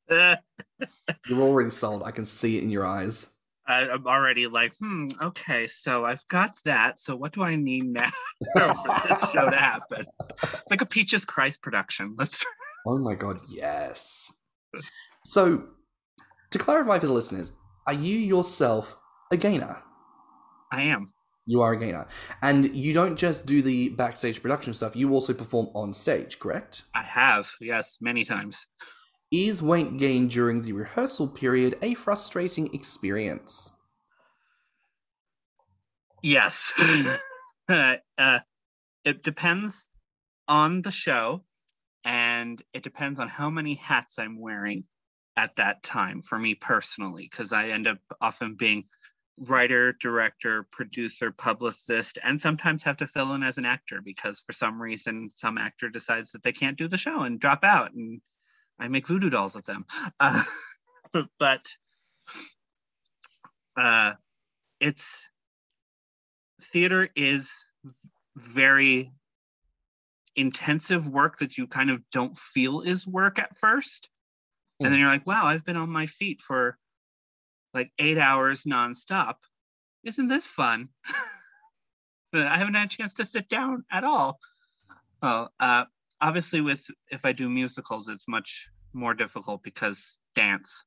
Uh, 0.09 0.35
You're 1.27 1.41
already 1.41 1.69
sold. 1.71 2.03
I 2.03 2.11
can 2.11 2.25
see 2.25 2.57
it 2.57 2.63
in 2.63 2.69
your 2.69 2.85
eyes. 2.85 3.27
I, 3.67 3.89
I'm 3.89 4.05
already 4.05 4.47
like, 4.47 4.75
hmm, 4.77 5.07
okay, 5.21 5.67
so 5.67 6.05
I've 6.05 6.27
got 6.27 6.51
that. 6.65 6.99
So 6.99 7.15
what 7.15 7.33
do 7.33 7.43
I 7.43 7.55
need 7.55 7.85
now 7.85 8.11
for 8.53 8.67
this 9.07 9.31
show 9.31 9.49
to 9.49 9.55
happen? 9.55 10.05
It's 10.43 10.71
like 10.71 10.81
a 10.81 10.85
Peaches 10.85 11.25
Christ 11.25 11.61
production. 11.61 12.15
Let's 12.17 12.43
Oh 12.87 12.99
my 12.99 13.15
god, 13.15 13.39
yes. 13.47 14.31
So, 15.25 15.63
to 16.51 16.59
clarify 16.59 16.99
for 16.99 17.07
the 17.07 17.13
listeners, 17.13 17.51
are 17.87 17.93
you 17.93 18.19
yourself 18.19 18.99
a 19.31 19.37
gainer? 19.37 19.81
I 20.71 20.83
am. 20.83 21.11
You 21.47 21.61
are 21.61 21.73
a 21.73 21.79
gainer. 21.79 22.07
And 22.43 22.75
you 22.75 22.93
don't 22.93 23.15
just 23.15 23.47
do 23.47 23.63
the 23.63 23.89
backstage 23.89 24.41
production 24.41 24.73
stuff, 24.73 24.95
you 24.95 25.11
also 25.13 25.33
perform 25.33 25.69
on 25.73 25.93
stage, 25.93 26.37
correct? 26.37 26.83
I 26.93 27.01
have, 27.01 27.47
yes, 27.59 27.97
many 27.99 28.23
times. 28.23 28.57
Is 29.31 29.61
weight 29.61 29.97
gain 29.97 30.27
during 30.27 30.61
the 30.61 30.73
rehearsal 30.73 31.27
period 31.27 31.75
a 31.81 31.93
frustrating 31.95 32.73
experience? 32.73 33.73
Yes. 36.21 36.73
uh, 37.69 38.39
it 39.03 39.23
depends 39.23 39.83
on 40.47 40.81
the 40.81 40.91
show 40.91 41.43
and 42.03 42.61
it 42.73 42.83
depends 42.83 43.19
on 43.19 43.27
how 43.27 43.49
many 43.49 43.75
hats 43.75 44.19
I'm 44.19 44.39
wearing 44.39 44.83
at 45.35 45.55
that 45.57 45.83
time 45.83 46.21
for 46.21 46.37
me 46.37 46.53
personally, 46.53 47.27
because 47.29 47.51
I 47.51 47.69
end 47.69 47.87
up 47.87 47.97
often 48.21 48.55
being 48.55 48.85
writer, 49.37 49.93
director, 49.99 50.67
producer, 50.71 51.31
publicist, 51.31 52.19
and 52.23 52.39
sometimes 52.39 52.83
have 52.83 52.97
to 52.97 53.07
fill 53.07 53.33
in 53.33 53.43
as 53.43 53.57
an 53.57 53.65
actor 53.65 54.01
because 54.01 54.39
for 54.45 54.53
some 54.53 54.81
reason 54.81 55.29
some 55.35 55.57
actor 55.57 55.89
decides 55.89 56.31
that 56.31 56.43
they 56.43 56.53
can't 56.53 56.77
do 56.77 56.87
the 56.87 56.97
show 56.97 57.23
and 57.23 57.39
drop 57.39 57.63
out 57.63 57.91
and 57.93 58.21
I 58.79 58.87
make 58.87 59.07
voodoo 59.07 59.29
dolls 59.29 59.55
of 59.55 59.65
them. 59.65 59.85
Uh, 60.19 60.43
but 61.39 61.65
uh, 63.77 64.13
it's 64.79 65.27
theater 66.61 67.09
is 67.15 67.51
very 68.35 69.11
intensive 70.35 71.07
work 71.07 71.39
that 71.39 71.57
you 71.57 71.67
kind 71.67 71.89
of 71.89 72.01
don't 72.11 72.37
feel 72.37 72.81
is 72.81 73.07
work 73.07 73.39
at 73.39 73.55
first. 73.55 74.09
And 74.79 74.91
then 74.91 74.99
you're 74.99 75.09
like, 75.09 75.25
wow, 75.25 75.45
I've 75.45 75.63
been 75.63 75.77
on 75.77 75.89
my 75.89 76.05
feet 76.05 76.41
for 76.41 76.77
like 77.73 77.91
eight 77.97 78.17
hours 78.17 78.63
nonstop. 78.63 79.35
Isn't 80.03 80.27
this 80.27 80.47
fun? 80.47 80.89
But 82.31 82.47
I 82.47 82.57
haven't 82.57 82.73
had 82.73 82.87
a 82.87 82.89
chance 82.89 83.13
to 83.13 83.23
sit 83.23 83.47
down 83.47 83.85
at 83.89 84.03
all. 84.03 84.39
Well, 85.23 85.53
uh, 85.57 85.85
obviously, 86.21 86.61
with 86.61 86.85
if 87.09 87.25
I 87.25 87.31
do 87.31 87.49
musicals, 87.49 88.07
it's 88.07 88.27
much 88.27 88.67
more 88.93 89.13
difficult 89.13 89.63
because 89.63 90.19
dance, 90.35 90.83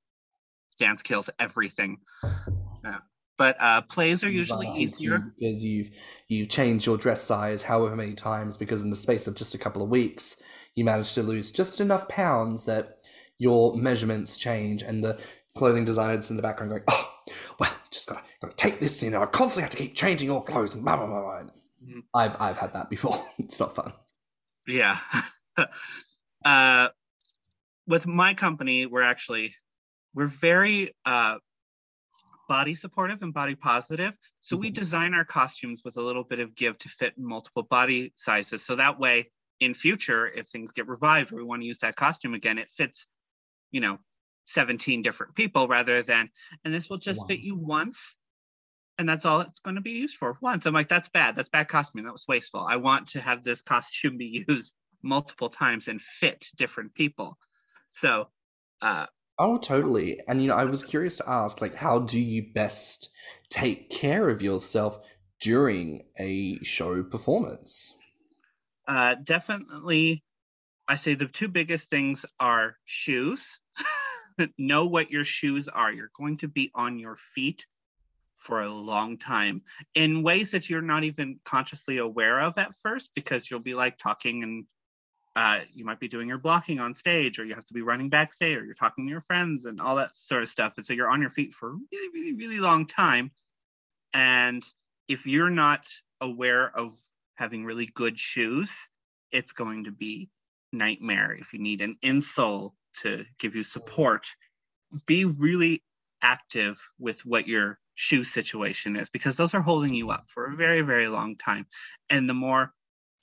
dance 0.79 1.03
kills 1.03 1.29
everything. 1.39 1.99
Yeah. 2.85 2.99
But 3.37 3.57
uh, 3.61 3.83
plays 3.83 4.25
are 4.25 4.31
usually 4.31 4.67
Right, 4.67 4.79
easier. 4.79 5.33
because 5.39 5.63
you've 5.63 5.91
you've 6.27 6.49
changed 6.49 6.87
your 6.87 6.97
dress 6.97 7.23
size 7.23 7.63
however 7.63 7.95
many 7.95 8.15
times 8.15 8.57
because 8.57 8.83
in 8.83 8.91
the 8.91 8.97
space 8.97 9.27
of 9.29 9.35
just 9.37 9.55
a 9.55 9.59
couple 9.59 9.81
of 9.83 9.89
weeks 9.89 10.41
you 10.75 10.85
manage 10.85 11.15
to 11.15 11.23
lose 11.23 11.53
just 11.53 11.81
enough 11.81 12.09
pounds 12.09 12.65
that 12.65 13.07
your 13.39 13.77
measurements 13.77 14.37
change 14.37 14.83
and 14.83 15.05
the 15.05 15.21
clothing 15.57 15.85
designers 15.85 16.31
in 16.31 16.37
the 16.37 16.43
background 16.43 16.71
going 16.71 16.83
oh 16.89 17.15
well 17.61 17.71
just 17.93 18.09
gotta, 18.09 18.23
gotta 18.43 18.57
take 18.57 18.81
this 18.81 19.03
in 19.05 19.15
I 19.15 19.25
constantly 19.27 19.63
have 19.63 19.71
to 19.71 19.77
keep 19.79 19.95
changing 19.95 20.27
your 20.29 20.43
clothes 20.43 20.75
and 20.75 20.83
blah 20.85 20.97
blah 20.97 21.07
blah, 21.07 21.21
blah. 21.21 21.51
Mhm. 21.85 22.03
I've 22.15 22.41
I've 22.43 22.59
had 22.59 22.73
that 22.73 22.91
before 22.91 23.25
it's 23.39 23.61
not 23.61 23.75
fun 23.77 23.93
Yeah. 24.69 24.99
uh, 26.45 26.89
with 27.87 28.07
my 28.07 28.35
company, 28.35 28.87
we're 28.87 29.03
actually 29.03 29.55
we're 30.15 30.27
very 30.27 30.95
uh, 31.05 31.39
body 32.49 32.75
supportive 32.75 33.23
and 33.23 33.33
body 33.33 33.55
positive. 33.55 34.17
So 34.41 34.57
we 34.57 34.71
Mhm. 34.71 34.75
design 34.75 35.15
our 35.15 35.25
costumes 35.25 35.83
with 35.85 35.97
a 35.97 36.03
little 36.03 36.25
bit 36.25 36.39
of 36.39 36.55
give 36.55 36.79
to 36.79 36.89
fit 36.89 37.19
multiple 37.19 37.63
body 37.63 38.13
sizes. 38.17 38.65
So 38.65 38.77
that 38.77 38.99
way, 38.99 39.31
in 39.61 39.75
future, 39.75 40.29
if 40.29 40.49
things 40.49 40.73
get 40.73 40.87
revived 40.87 41.33
or 41.33 41.37
we 41.37 41.45
want 41.45 41.63
to 41.63 41.67
use 41.67 41.79
that 41.81 41.97
costume 41.97 42.35
again, 42.35 42.59
it 42.59 42.71
fits, 42.71 43.07
you 43.71 43.81
know, 43.81 43.99
17 44.47 45.03
different 45.03 45.35
people 45.35 45.69
rather 45.69 46.03
than, 46.03 46.31
and 46.65 46.73
this 46.73 46.89
will 46.89 46.99
just 46.99 47.27
fit 47.27 47.41
you 47.41 47.55
once. 47.55 48.17
And 48.99 49.09
that's 49.09 49.25
all 49.25 49.41
it's 49.41 49.61
going 49.61 49.77
to 49.77 49.83
be 49.83 49.93
used 49.93 50.17
for 50.17 50.37
once. 50.41 50.67
I'm 50.67 50.75
like, 50.75 50.89
that's 50.89 51.09
bad. 51.09 51.37
That's 51.37 51.49
bad 51.49 51.69
costume. 51.69 52.05
That 52.05 52.13
was 52.13 52.27
wasteful. 52.27 52.67
I 52.69 52.77
want 52.77 53.09
to 53.09 53.21
have 53.21 53.45
this 53.45 53.63
costume 53.63 54.19
be 54.19 54.45
used 54.49 54.73
multiple 55.03 55.49
times 55.49 55.89
and 55.89 56.01
fit 56.01 56.49
different 56.57 56.95
people. 56.95 57.39
So, 57.93 58.29
uh, 58.83 59.07
oh 59.41 59.57
totally 59.57 60.21
and 60.27 60.43
you 60.43 60.49
know 60.49 60.57
I 60.57 60.65
was 60.65 60.83
curious 60.83 61.17
to 61.19 61.29
ask 61.29 61.61
like 61.61 61.77
how 61.77 62.01
do 62.01 62.19
you 62.19 62.53
best 62.53 63.09
take 63.51 63.89
care 63.89 64.29
of 64.29 64.43
yourself 64.43 64.99
during 65.41 66.05
a 66.19 66.59
show 66.65 67.05
performance 67.05 67.95
uh, 68.89 69.17
definitely, 69.23 70.25
I 70.89 70.95
say 70.95 71.15
the 71.15 71.27
two 71.27 71.49
biggest 71.49 71.91
things 71.91 72.25
are 72.41 72.77
shoes. 72.87 73.61
know 74.59 74.87
what 74.87 75.11
your 75.11 75.25
shoes 75.25 75.69
are. 75.69 75.93
You're 75.93 76.11
going 76.17 76.39
to 76.39 76.49
be 76.49 76.71
on 76.75 76.99
your 76.99 77.17
feet 77.35 77.67
for 78.39 78.63
a 78.63 78.73
long 78.73 79.19
time 79.19 79.63
in 79.95 80.23
ways 80.23 80.53
that 80.53 80.71
you're 80.71 80.81
not 80.81 81.05
even 81.05 81.39
consciously 81.45 81.99
aware 81.99 82.41
of 82.41 82.57
at 82.57 82.75
first 82.75 83.11
because 83.15 83.51
you'll 83.51 83.61
be 83.61 83.75
like 83.75 83.99
talking 83.99 84.43
and 84.43 84.65
uh, 85.37 85.61
you 85.73 85.85
might 85.85 86.01
be 86.01 86.09
doing 86.09 86.29
your 86.29 86.39
blocking 86.39 86.81
on 86.81 86.95
stage 86.95 87.39
or 87.39 87.45
you 87.45 87.55
have 87.55 87.67
to 87.67 87.75
be 87.75 87.83
running 87.83 88.09
backstage 88.09 88.57
or 88.57 88.65
you're 88.65 88.75
talking 88.75 89.07
to 89.07 89.11
your 89.11 89.21
friends 89.21 89.67
and 89.67 89.81
all 89.81 89.97
that 89.97 90.15
sort 90.17 90.43
of 90.43 90.49
stuff. 90.49 90.75
And 90.77 90.85
so 90.85 90.93
you're 90.93 91.11
on 91.11 91.21
your 91.21 91.31
feet 91.31 91.53
for 91.53 91.71
a 91.71 91.77
really, 91.93 92.09
really, 92.13 92.33
really 92.35 92.59
long 92.59 92.87
time. 92.87 93.31
And 94.13 94.65
if 95.07 95.27
you're 95.27 95.51
not 95.51 95.87
aware 96.21 96.77
of 96.77 96.93
having 97.37 97.65
really 97.65 97.87
good 97.87 98.19
shoes, 98.19 98.71
it's 99.31 99.53
going 99.53 99.85
to 99.85 99.93
be 99.93 100.29
nightmare. 100.73 101.37
If 101.39 101.53
you 101.53 101.61
need 101.61 101.83
an 101.83 101.97
insole 102.03 102.73
to 103.03 103.25
give 103.39 103.55
you 103.55 103.63
support, 103.63 104.27
be 105.07 105.25
really 105.25 105.85
active 106.21 106.81
with 106.99 107.25
what 107.25 107.47
your 107.47 107.79
shoe 107.99 108.23
situation 108.23 108.95
is 108.95 109.11
because 109.11 109.35
those 109.35 109.55
are 109.55 109.61
holding 109.61 109.93
you 109.93 110.11
up 110.11 110.29
for 110.29 110.47
a 110.47 110.55
very, 110.55 110.83
very 110.83 111.09
long 111.09 111.35
time. 111.35 111.67
And 112.09 112.29
the 112.29 112.35
more 112.35 112.73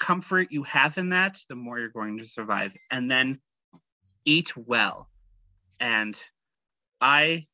comfort 0.01 0.51
you 0.51 0.63
have 0.63 0.97
in 0.97 1.09
that, 1.09 1.37
the 1.47 1.55
more 1.55 1.79
you're 1.79 1.87
going 1.87 2.17
to 2.17 2.25
survive. 2.25 2.73
And 2.91 3.09
then 3.09 3.39
eat 4.25 4.51
well. 4.57 5.09
And 5.79 6.21
I, 6.99 7.45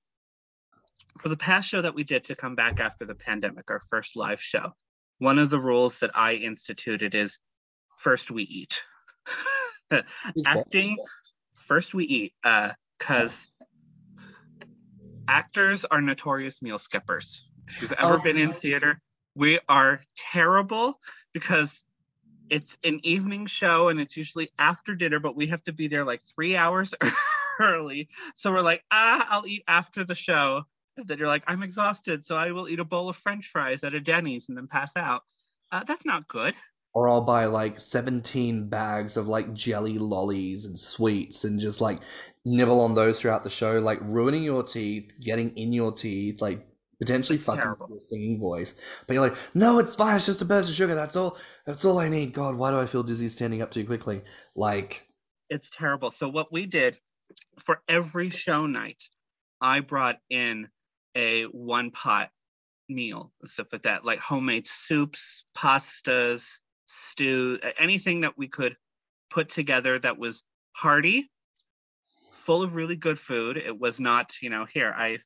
for 1.19 1.29
the 1.29 1.37
past 1.37 1.69
show 1.69 1.83
that 1.83 1.93
we 1.93 2.03
did 2.03 2.23
to 2.25 2.35
come 2.35 2.55
back 2.55 2.79
after 2.79 3.05
the 3.05 3.13
pandemic, 3.13 3.69
our 3.69 3.81
first 3.81 4.15
live 4.15 4.41
show, 4.41 4.71
one 5.19 5.37
of 5.37 5.51
the 5.51 5.59
rules 5.59 5.99
that 5.99 6.11
I 6.15 6.33
instituted 6.33 7.13
is 7.13 7.37
first 7.97 8.31
we 8.31 8.43
eat. 8.43 8.79
Acting, 10.47 10.97
first 11.53 11.93
we 11.93 12.05
eat. 12.05 12.33
Because 12.41 13.45
uh, 13.45 13.50
actors 15.27 15.85
are 15.85 16.01
notorious 16.01 16.61
meal 16.61 16.77
skippers. 16.77 17.45
If 17.67 17.81
you've 17.81 17.93
ever 17.93 18.15
oh, 18.15 18.21
been 18.21 18.37
in 18.37 18.53
theater, 18.53 19.01
we 19.35 19.59
are 19.69 20.01
terrible 20.15 20.99
because 21.33 21.83
it's 22.49 22.77
an 22.83 22.99
evening 23.03 23.45
show 23.45 23.87
and 23.87 23.99
it's 23.99 24.17
usually 24.17 24.49
after 24.59 24.93
dinner, 24.93 25.19
but 25.19 25.35
we 25.35 25.47
have 25.47 25.63
to 25.63 25.73
be 25.73 25.87
there 25.87 26.03
like 26.03 26.21
three 26.35 26.55
hours 26.55 26.93
early. 27.59 28.09
So 28.35 28.51
we're 28.51 28.61
like, 28.61 28.83
ah, 28.91 29.25
I'll 29.29 29.47
eat 29.47 29.63
after 29.67 30.03
the 30.03 30.15
show. 30.15 30.63
And 30.97 31.07
then 31.07 31.17
you're 31.17 31.29
like, 31.29 31.43
I'm 31.47 31.63
exhausted, 31.63 32.25
so 32.25 32.35
I 32.35 32.51
will 32.51 32.67
eat 32.67 32.79
a 32.79 32.85
bowl 32.85 33.07
of 33.07 33.15
French 33.15 33.47
fries 33.47 33.83
at 33.85 33.93
a 33.93 34.01
Denny's 34.01 34.49
and 34.49 34.57
then 34.57 34.67
pass 34.67 34.91
out. 34.97 35.23
Uh, 35.71 35.85
that's 35.85 36.05
not 36.05 36.27
good. 36.27 36.53
Or 36.93 37.07
I'll 37.07 37.21
buy 37.21 37.45
like 37.45 37.79
17 37.79 38.67
bags 38.67 39.15
of 39.15 39.27
like 39.27 39.53
jelly 39.53 39.97
lollies 39.97 40.65
and 40.65 40.77
sweets 40.77 41.45
and 41.45 41.59
just 41.59 41.79
like 41.79 41.99
nibble 42.43 42.81
on 42.81 42.95
those 42.95 43.19
throughout 43.19 43.43
the 43.43 43.49
show, 43.49 43.79
like 43.79 43.99
ruining 44.01 44.43
your 44.43 44.63
teeth, 44.63 45.13
getting 45.21 45.55
in 45.57 45.71
your 45.71 45.93
teeth, 45.93 46.41
like 46.41 46.67
potentially 46.99 47.37
fucking 47.37 47.63
your 47.89 47.99
singing 48.01 48.39
voice. 48.39 48.75
But 49.07 49.13
you're 49.13 49.23
like, 49.23 49.37
no, 49.53 49.79
it's 49.79 49.95
fine. 49.95 50.17
It's 50.17 50.25
just 50.25 50.41
a 50.41 50.45
burst 50.45 50.69
of 50.69 50.75
sugar. 50.75 50.93
That's 50.93 51.15
all. 51.15 51.37
That's 51.65 51.85
all 51.85 51.97
I 51.97 52.09
need. 52.09 52.33
God, 52.33 52.55
why 52.55 52.71
do 52.71 52.79
I 52.79 52.85
feel 52.85 53.03
dizzy 53.03 53.29
standing 53.29 53.61
up 53.61 53.71
too 53.71 53.85
quickly? 53.85 54.21
Like, 54.55 55.07
it's 55.49 55.69
terrible. 55.69 56.11
So 56.11 56.27
what 56.27 56.51
we 56.51 56.65
did 56.65 56.97
for 57.57 57.81
every 57.87 58.29
show 58.29 58.65
night, 58.67 59.01
I 59.61 59.79
brought 59.79 60.17
in 60.29 60.67
a 61.15 61.43
one 61.43 61.91
pot 61.91 62.29
meal, 62.89 63.31
stuff 63.45 63.67
like 63.71 63.83
that, 63.83 64.03
like 64.05 64.19
homemade 64.19 64.67
soups, 64.67 65.45
pastas, 65.57 66.43
stew, 66.91 67.59
anything 67.77 68.21
that 68.21 68.37
we 68.37 68.47
could 68.47 68.75
put 69.29 69.49
together 69.49 69.97
that 69.99 70.17
was 70.17 70.43
hearty, 70.73 71.29
full 72.31 72.63
of 72.63 72.75
really 72.75 72.95
good 72.95 73.19
food. 73.19 73.57
It 73.57 73.77
was 73.77 73.99
not, 73.99 74.41
you 74.41 74.49
know, 74.49 74.65
here 74.65 74.93
I 74.95 75.19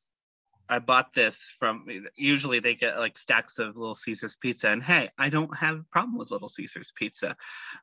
I 0.68 0.80
bought 0.80 1.14
this 1.14 1.36
from 1.58 1.86
usually 2.16 2.58
they 2.58 2.74
get 2.74 2.98
like 2.98 3.16
stacks 3.16 3.58
of 3.58 3.76
Little 3.76 3.94
Caesars 3.94 4.36
pizza. 4.36 4.68
And 4.68 4.82
hey, 4.82 5.10
I 5.16 5.28
don't 5.28 5.56
have 5.56 5.78
a 5.78 5.84
problem 5.92 6.18
with 6.18 6.30
Little 6.30 6.48
Caesars 6.48 6.92
pizza. 6.96 7.36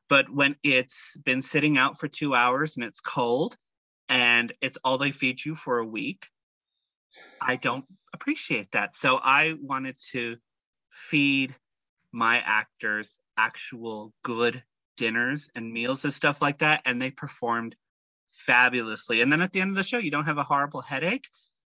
But 0.08 0.28
when 0.28 0.56
it's 0.62 1.16
been 1.24 1.40
sitting 1.40 1.78
out 1.78 1.98
for 1.98 2.08
two 2.08 2.34
hours 2.34 2.76
and 2.76 2.84
it's 2.84 3.00
cold 3.00 3.56
and 4.08 4.52
it's 4.60 4.76
all 4.84 4.98
they 4.98 5.12
feed 5.12 5.42
you 5.42 5.54
for 5.54 5.78
a 5.78 5.86
week, 5.86 6.26
I 7.40 7.56
don't 7.56 7.86
appreciate 8.12 8.72
that. 8.72 8.94
So 8.94 9.16
I 9.16 9.54
wanted 9.58 9.96
to 10.12 10.36
feed 10.90 11.54
my 12.12 12.38
actors 12.38 13.18
actual 13.36 14.12
good 14.22 14.62
dinners 14.96 15.48
and 15.54 15.72
meals 15.72 16.04
and 16.04 16.12
stuff 16.12 16.40
like 16.40 16.58
that. 16.58 16.82
And 16.84 17.00
they 17.00 17.10
performed 17.10 17.76
fabulously. 18.28 19.20
And 19.20 19.30
then 19.30 19.40
at 19.40 19.52
the 19.52 19.60
end 19.60 19.70
of 19.70 19.76
the 19.76 19.82
show, 19.82 19.98
you 19.98 20.10
don't 20.10 20.26
have 20.26 20.38
a 20.38 20.44
horrible 20.44 20.82
headache. 20.82 21.28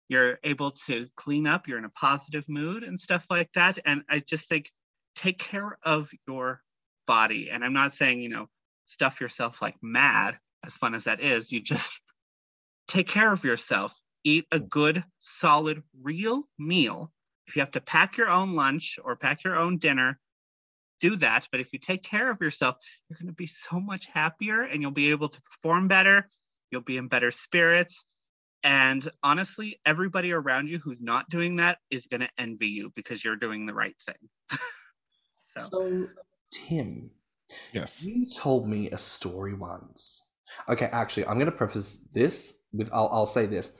You're 0.09 0.38
able 0.42 0.72
to 0.86 1.06
clean 1.16 1.46
up. 1.46 1.68
You're 1.68 1.78
in 1.78 1.84
a 1.84 1.90
positive 1.90 2.48
mood 2.48 2.82
and 2.82 2.98
stuff 2.98 3.26
like 3.30 3.52
that. 3.54 3.78
And 3.84 4.02
i 4.09 4.20
just 4.20 4.48
think 4.48 4.70
take 5.14 5.38
care 5.38 5.78
of 5.82 6.11
your 6.26 6.62
body. 7.06 7.50
And 7.50 7.64
i'm 7.64 7.72
not 7.72 7.92
saying 7.92 8.20
you 8.22 8.28
know 8.28 8.48
stuff 8.86 9.20
yourself 9.20 9.61
like 9.61 9.76
mad 9.82 10.38
as 10.64 10.74
fun 10.74 10.94
as 10.94 11.04
that 11.04 11.20
is. 11.20 11.52
You 11.52 11.61
just 11.61 12.00
take 12.88 13.06
care 13.06 13.32
of 13.32 13.44
yourself. 13.44 13.94
Eat 14.24 14.46
a 14.50 14.59
good 14.59 15.04
solid 15.20 15.82
real 16.02 16.42
meal. 16.59 17.12
If 17.46 17.56
you 17.56 17.61
have 17.61 17.70
to 17.72 17.80
pack 17.80 18.16
your 18.16 18.28
own 18.28 18.54
lunch 18.54 18.98
or 19.02 19.16
pack 19.16 19.44
your 19.44 19.56
own 19.56 19.78
dinner 19.78 20.18
do 21.01 21.16
that 21.16 21.49
but 21.51 21.61
if 21.61 21.72
you 21.72 21.78
take 21.78 22.03
care 22.03 22.30
of 22.30 22.40
yourself 22.40 22.76
you're 23.09 23.18
going 23.18 23.28
to 23.28 23.32
be 23.32 23.46
so 23.46 23.78
much 23.80 24.07
happier 24.07 24.62
and 24.62 24.82
you'll 24.82 24.90
be 24.90 25.11
able 25.11 25.28
to 25.28 25.40
perform 25.42 25.88
better 25.88 26.28
you'll 26.70 26.80
be 26.80 26.96
in 26.96 27.09
better 27.09 27.30
spirits 27.30 28.05
and 28.64 29.09
honestly, 29.22 29.80
everybody 29.86 30.32
around 30.32 30.68
you 30.68 30.78
who's 30.78 31.01
not 31.01 31.28
doing 31.28 31.57
that 31.57 31.78
is 31.90 32.07
going 32.07 32.20
to 32.22 32.28
envy 32.38 32.68
you 32.68 32.90
because 32.94 33.24
you're 33.24 33.36
doing 33.36 33.66
the 33.66 33.74
right 33.74 33.96
thing. 34.05 34.28
so. 35.40 35.61
so, 35.61 36.05
Tim, 36.51 37.11
yes, 37.72 38.05
you 38.05 38.26
told 38.30 38.68
me 38.68 38.90
a 38.90 38.99
story 38.99 39.55
once. 39.55 40.24
Okay, 40.68 40.86
actually, 40.86 41.26
I'm 41.26 41.34
going 41.34 41.46
to 41.46 41.53
preface 41.53 41.99
this 42.12 42.55
with 42.72 42.90
I'll, 42.92 43.09
I'll 43.12 43.26
say 43.26 43.46
this. 43.46 43.72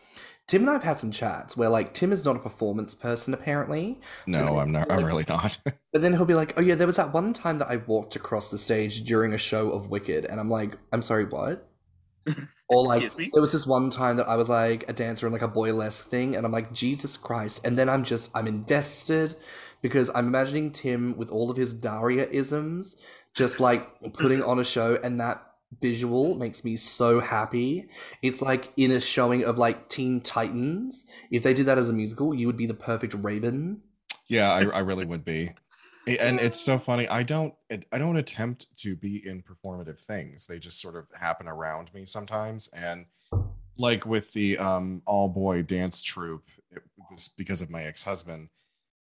Tim 0.49 0.63
and 0.63 0.71
I've 0.71 0.83
had 0.83 0.99
some 0.99 1.11
chats 1.11 1.57
where 1.57 1.69
like 1.69 1.93
Tim 1.93 2.11
is 2.11 2.25
not 2.25 2.37
a 2.37 2.41
performance 2.41 2.95
person 2.95 3.35
apparently. 3.35 4.01
No, 4.27 4.59
I'm 4.59 4.73
not. 4.73 4.89
Like, 4.89 4.99
I'm 4.99 5.05
really 5.05 5.25
not. 5.29 5.59
but 5.93 6.03
then 6.03 6.15
he'll 6.15 6.25
be 6.25 6.35
like, 6.35 6.55
"Oh 6.57 6.63
yeah, 6.63 6.75
there 6.75 6.87
was 6.87 6.97
that 6.97 7.13
one 7.13 7.35
time 7.35 7.59
that 7.59 7.69
I 7.69 7.77
walked 7.77 8.17
across 8.17 8.51
the 8.51 8.59
stage 8.59 9.05
during 9.05 9.35
a 9.35 9.39
show 9.39 9.71
of 9.71 9.91
Wicked," 9.91 10.25
and 10.25 10.41
I'm 10.41 10.51
like, 10.51 10.77
"I'm 10.91 11.03
sorry, 11.03 11.27
what?" 11.27 11.69
Or 12.71 12.87
like 12.87 13.17
there 13.17 13.41
was 13.41 13.53
this 13.53 13.67
one 13.67 13.89
time 13.89 14.19
that 14.19 14.29
I 14.29 14.37
was 14.37 14.51
like 14.51 14.87
a 14.91 14.93
dancer 14.93 15.27
in 15.27 15.33
like 15.33 15.41
a 15.41 15.49
boylesque 15.49 16.03
thing, 16.03 16.37
and 16.37 16.45
I'm 16.45 16.53
like 16.53 16.71
Jesus 16.71 17.17
Christ, 17.17 17.63
and 17.65 17.79
then 17.79 17.89
I'm 17.89 18.05
just 18.05 18.31
I'm 18.35 18.47
invested 18.47 19.37
because 19.81 20.11
I'm 20.15 20.27
imagining 20.27 20.73
Tim 20.73 21.17
with 21.17 21.31
all 21.31 21.51
of 21.51 21.57
his 21.57 21.73
Daria 21.73 22.29
isms, 22.29 22.97
just 23.35 23.59
like 23.59 23.89
putting 24.13 24.43
on 24.43 24.59
a 24.59 24.65
show, 24.65 24.99
and 25.03 25.19
that 25.19 25.48
visual 25.81 26.35
makes 26.35 26.65
me 26.65 26.77
so 26.77 27.21
happy. 27.21 27.89
It's 28.23 28.43
like 28.43 28.73
in 28.77 28.93
a 28.93 29.01
showing 29.01 29.45
of 29.45 29.59
like 29.59 29.89
Teen 29.89 30.21
Titans. 30.21 31.05
If 31.31 31.43
they 31.43 31.55
did 31.55 31.67
that 31.67 31.79
as 31.79 31.91
a 31.91 31.93
musical, 31.93 32.35
you 32.35 32.47
would 32.47 32.57
be 32.57 32.67
the 32.67 32.75
perfect 32.75 33.15
Raven. 33.15 33.83
Yeah, 34.29 34.53
I, 34.53 34.65
I 34.65 34.79
really 34.81 35.05
would 35.05 35.25
be 35.25 35.53
and 36.19 36.41
it's 36.41 36.59
so 36.59 36.79
funny 36.79 37.07
i 37.09 37.23
don't 37.23 37.55
i 37.93 37.99
don't 37.99 38.17
attempt 38.17 38.67
to 38.77 38.97
be 38.97 39.27
in 39.27 39.43
performative 39.43 39.99
things 39.99 40.47
they 40.47 40.59
just 40.59 40.81
sort 40.81 40.97
of 40.97 41.07
happen 41.19 41.47
around 41.47 41.93
me 41.93 42.07
sometimes 42.07 42.69
and 42.69 43.07
like 43.77 44.07
with 44.07 44.33
the 44.33 44.57
um 44.59 45.03
all 45.07 45.29
boy 45.29 45.63
dance 45.63 46.01
troupe 46.03 46.49
it 46.71 46.83
was 47.11 47.29
because 47.37 47.61
of 47.61 47.71
my 47.71 47.83
ex-husband 47.83 48.49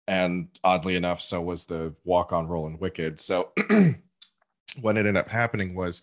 and 0.07 0.49
oddly 0.63 0.97
enough 0.97 1.21
so 1.21 1.41
was 1.41 1.67
the 1.67 1.95
walk 2.05 2.33
on 2.33 2.47
role 2.47 2.67
in 2.67 2.79
wicked 2.79 3.21
so 3.21 3.53
what 4.81 4.97
ended 4.97 5.17
up 5.17 5.29
happening 5.29 5.75
was 5.75 6.03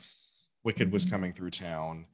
wicked 0.63 0.91
was 0.91 1.05
coming 1.05 1.33
through 1.33 1.49
town 1.49 2.05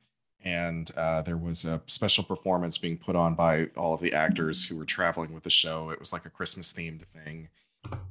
and 0.43 0.91
uh, 0.95 1.21
there 1.23 1.37
was 1.37 1.65
a 1.65 1.81
special 1.87 2.23
performance 2.23 2.77
being 2.77 2.97
put 2.97 3.15
on 3.15 3.35
by 3.35 3.67
all 3.75 3.93
of 3.93 4.01
the 4.01 4.13
actors 4.13 4.65
who 4.65 4.77
were 4.77 4.85
traveling 4.85 5.33
with 5.33 5.43
the 5.43 5.49
show. 5.49 5.89
It 5.89 5.99
was 5.99 6.13
like 6.13 6.25
a 6.25 6.29
christmas 6.29 6.73
themed 6.73 7.05
thing 7.05 7.49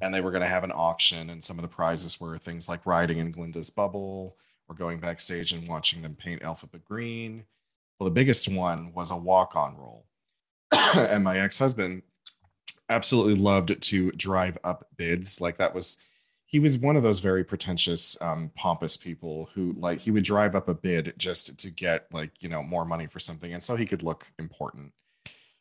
and 0.01 0.13
they 0.13 0.21
were 0.21 0.31
going 0.31 0.43
to 0.43 0.49
have 0.49 0.65
an 0.65 0.73
auction 0.75 1.31
and 1.31 1.43
some 1.43 1.59
of 1.59 1.63
the 1.63 1.69
prizes 1.69 2.21
were 2.21 2.39
things 2.39 2.69
like 2.69 2.87
riding 2.87 3.19
in 3.19 3.31
glinda's 3.31 3.71
bubble 3.71 4.37
or 4.69 4.75
going 4.75 4.99
backstage 4.99 5.53
and 5.53 5.69
watching 5.69 6.03
them 6.03 6.15
paint 6.15 6.43
Elphaba 6.43 6.83
green. 6.83 7.45
Well 7.99 8.07
the 8.07 8.15
biggest 8.15 8.49
one 8.49 8.93
was 8.93 9.11
a 9.11 9.17
walk-on 9.17 9.77
role. 9.77 10.07
And 10.97 11.25
my 11.25 11.39
ex-husband 11.39 12.03
absolutely 12.89 13.35
loved 13.35 13.81
to 13.81 14.11
drive 14.13 14.57
up 14.65 14.87
bids. 14.97 15.41
Like 15.41 15.59
that 15.59 15.75
was 15.75 15.99
he 16.47 16.61
was 16.61 16.79
one 16.79 16.97
of 16.97 17.03
those 17.03 17.19
very 17.19 17.43
pretentious 17.45 18.17
um, 18.21 18.51
pompous 18.55 18.97
people 18.97 19.51
who 19.55 19.75
like 19.79 20.01
he 20.01 20.11
would 20.11 20.25
drive 20.25 20.55
up 20.55 20.69
a 20.69 20.75
bid 20.75 21.13
just 21.19 21.59
to 21.59 21.71
get 21.71 22.07
like 22.13 22.31
you 22.41 22.49
know 22.49 22.63
more 22.63 22.85
money 22.85 23.07
for 23.07 23.19
something 23.19 23.53
and 23.53 23.63
so 23.63 23.77
he 23.77 23.87
could 23.87 24.03
look 24.03 24.27
important 24.39 24.93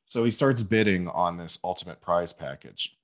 so 0.05 0.23
he 0.23 0.31
starts 0.31 0.63
bidding 0.63 1.07
on 1.09 1.37
this 1.37 1.59
ultimate 1.63 2.01
prize 2.01 2.31
package 2.31 2.95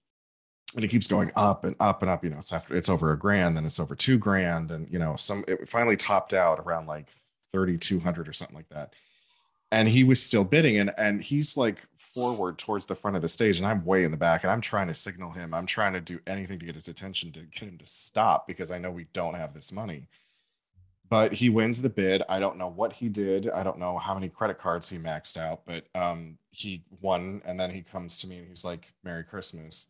and 0.75 0.85
it 0.85 0.89
keeps 0.89 1.07
going 1.07 1.31
up 1.35 1.65
and 1.65 1.75
up 1.79 2.01
and 2.01 2.09
up. 2.09 2.23
You 2.23 2.29
know, 2.29 2.37
it's 2.37 2.53
after 2.53 2.75
it's 2.75 2.89
over 2.89 3.11
a 3.11 3.17
grand, 3.17 3.57
then 3.57 3.65
it's 3.65 3.79
over 3.79 3.95
two 3.95 4.17
grand, 4.17 4.71
and 4.71 4.87
you 4.91 4.99
know, 4.99 5.15
some 5.15 5.43
it 5.47 5.67
finally 5.69 5.97
topped 5.97 6.33
out 6.33 6.59
around 6.59 6.87
like 6.87 7.09
thirty 7.51 7.77
two 7.77 7.99
hundred 7.99 8.27
or 8.27 8.33
something 8.33 8.55
like 8.55 8.69
that. 8.69 8.93
And 9.71 9.87
he 9.87 10.03
was 10.03 10.21
still 10.21 10.43
bidding, 10.43 10.77
and 10.77 10.91
and 10.97 11.21
he's 11.21 11.57
like 11.57 11.85
forward 12.13 12.57
towards 12.57 12.85
the 12.85 12.95
front 12.95 13.15
of 13.15 13.21
the 13.21 13.29
stage, 13.29 13.57
and 13.57 13.67
I'm 13.67 13.85
way 13.85 14.03
in 14.03 14.11
the 14.11 14.17
back, 14.17 14.43
and 14.43 14.51
I'm 14.51 14.61
trying 14.61 14.87
to 14.87 14.93
signal 14.93 15.31
him. 15.31 15.53
I'm 15.53 15.65
trying 15.65 15.93
to 15.93 16.01
do 16.01 16.19
anything 16.27 16.59
to 16.59 16.65
get 16.65 16.75
his 16.75 16.87
attention 16.87 17.31
to 17.33 17.41
get 17.41 17.69
him 17.69 17.77
to 17.77 17.85
stop 17.85 18.47
because 18.47 18.71
I 18.71 18.77
know 18.77 18.91
we 18.91 19.07
don't 19.13 19.35
have 19.35 19.53
this 19.53 19.71
money. 19.71 20.07
But 21.09 21.33
he 21.33 21.49
wins 21.49 21.81
the 21.81 21.89
bid. 21.89 22.23
I 22.29 22.39
don't 22.39 22.57
know 22.57 22.69
what 22.69 22.93
he 22.93 23.09
did. 23.09 23.49
I 23.49 23.63
don't 23.63 23.79
know 23.79 23.97
how 23.97 24.13
many 24.13 24.29
credit 24.29 24.59
cards 24.59 24.89
he 24.89 24.97
maxed 24.97 25.37
out, 25.37 25.63
but 25.65 25.85
um, 25.93 26.37
he 26.49 26.85
won. 27.01 27.41
And 27.45 27.59
then 27.59 27.69
he 27.69 27.81
comes 27.81 28.21
to 28.21 28.27
me 28.27 28.37
and 28.37 28.47
he's 28.47 28.63
like, 28.63 28.93
"Merry 29.03 29.23
Christmas." 29.23 29.89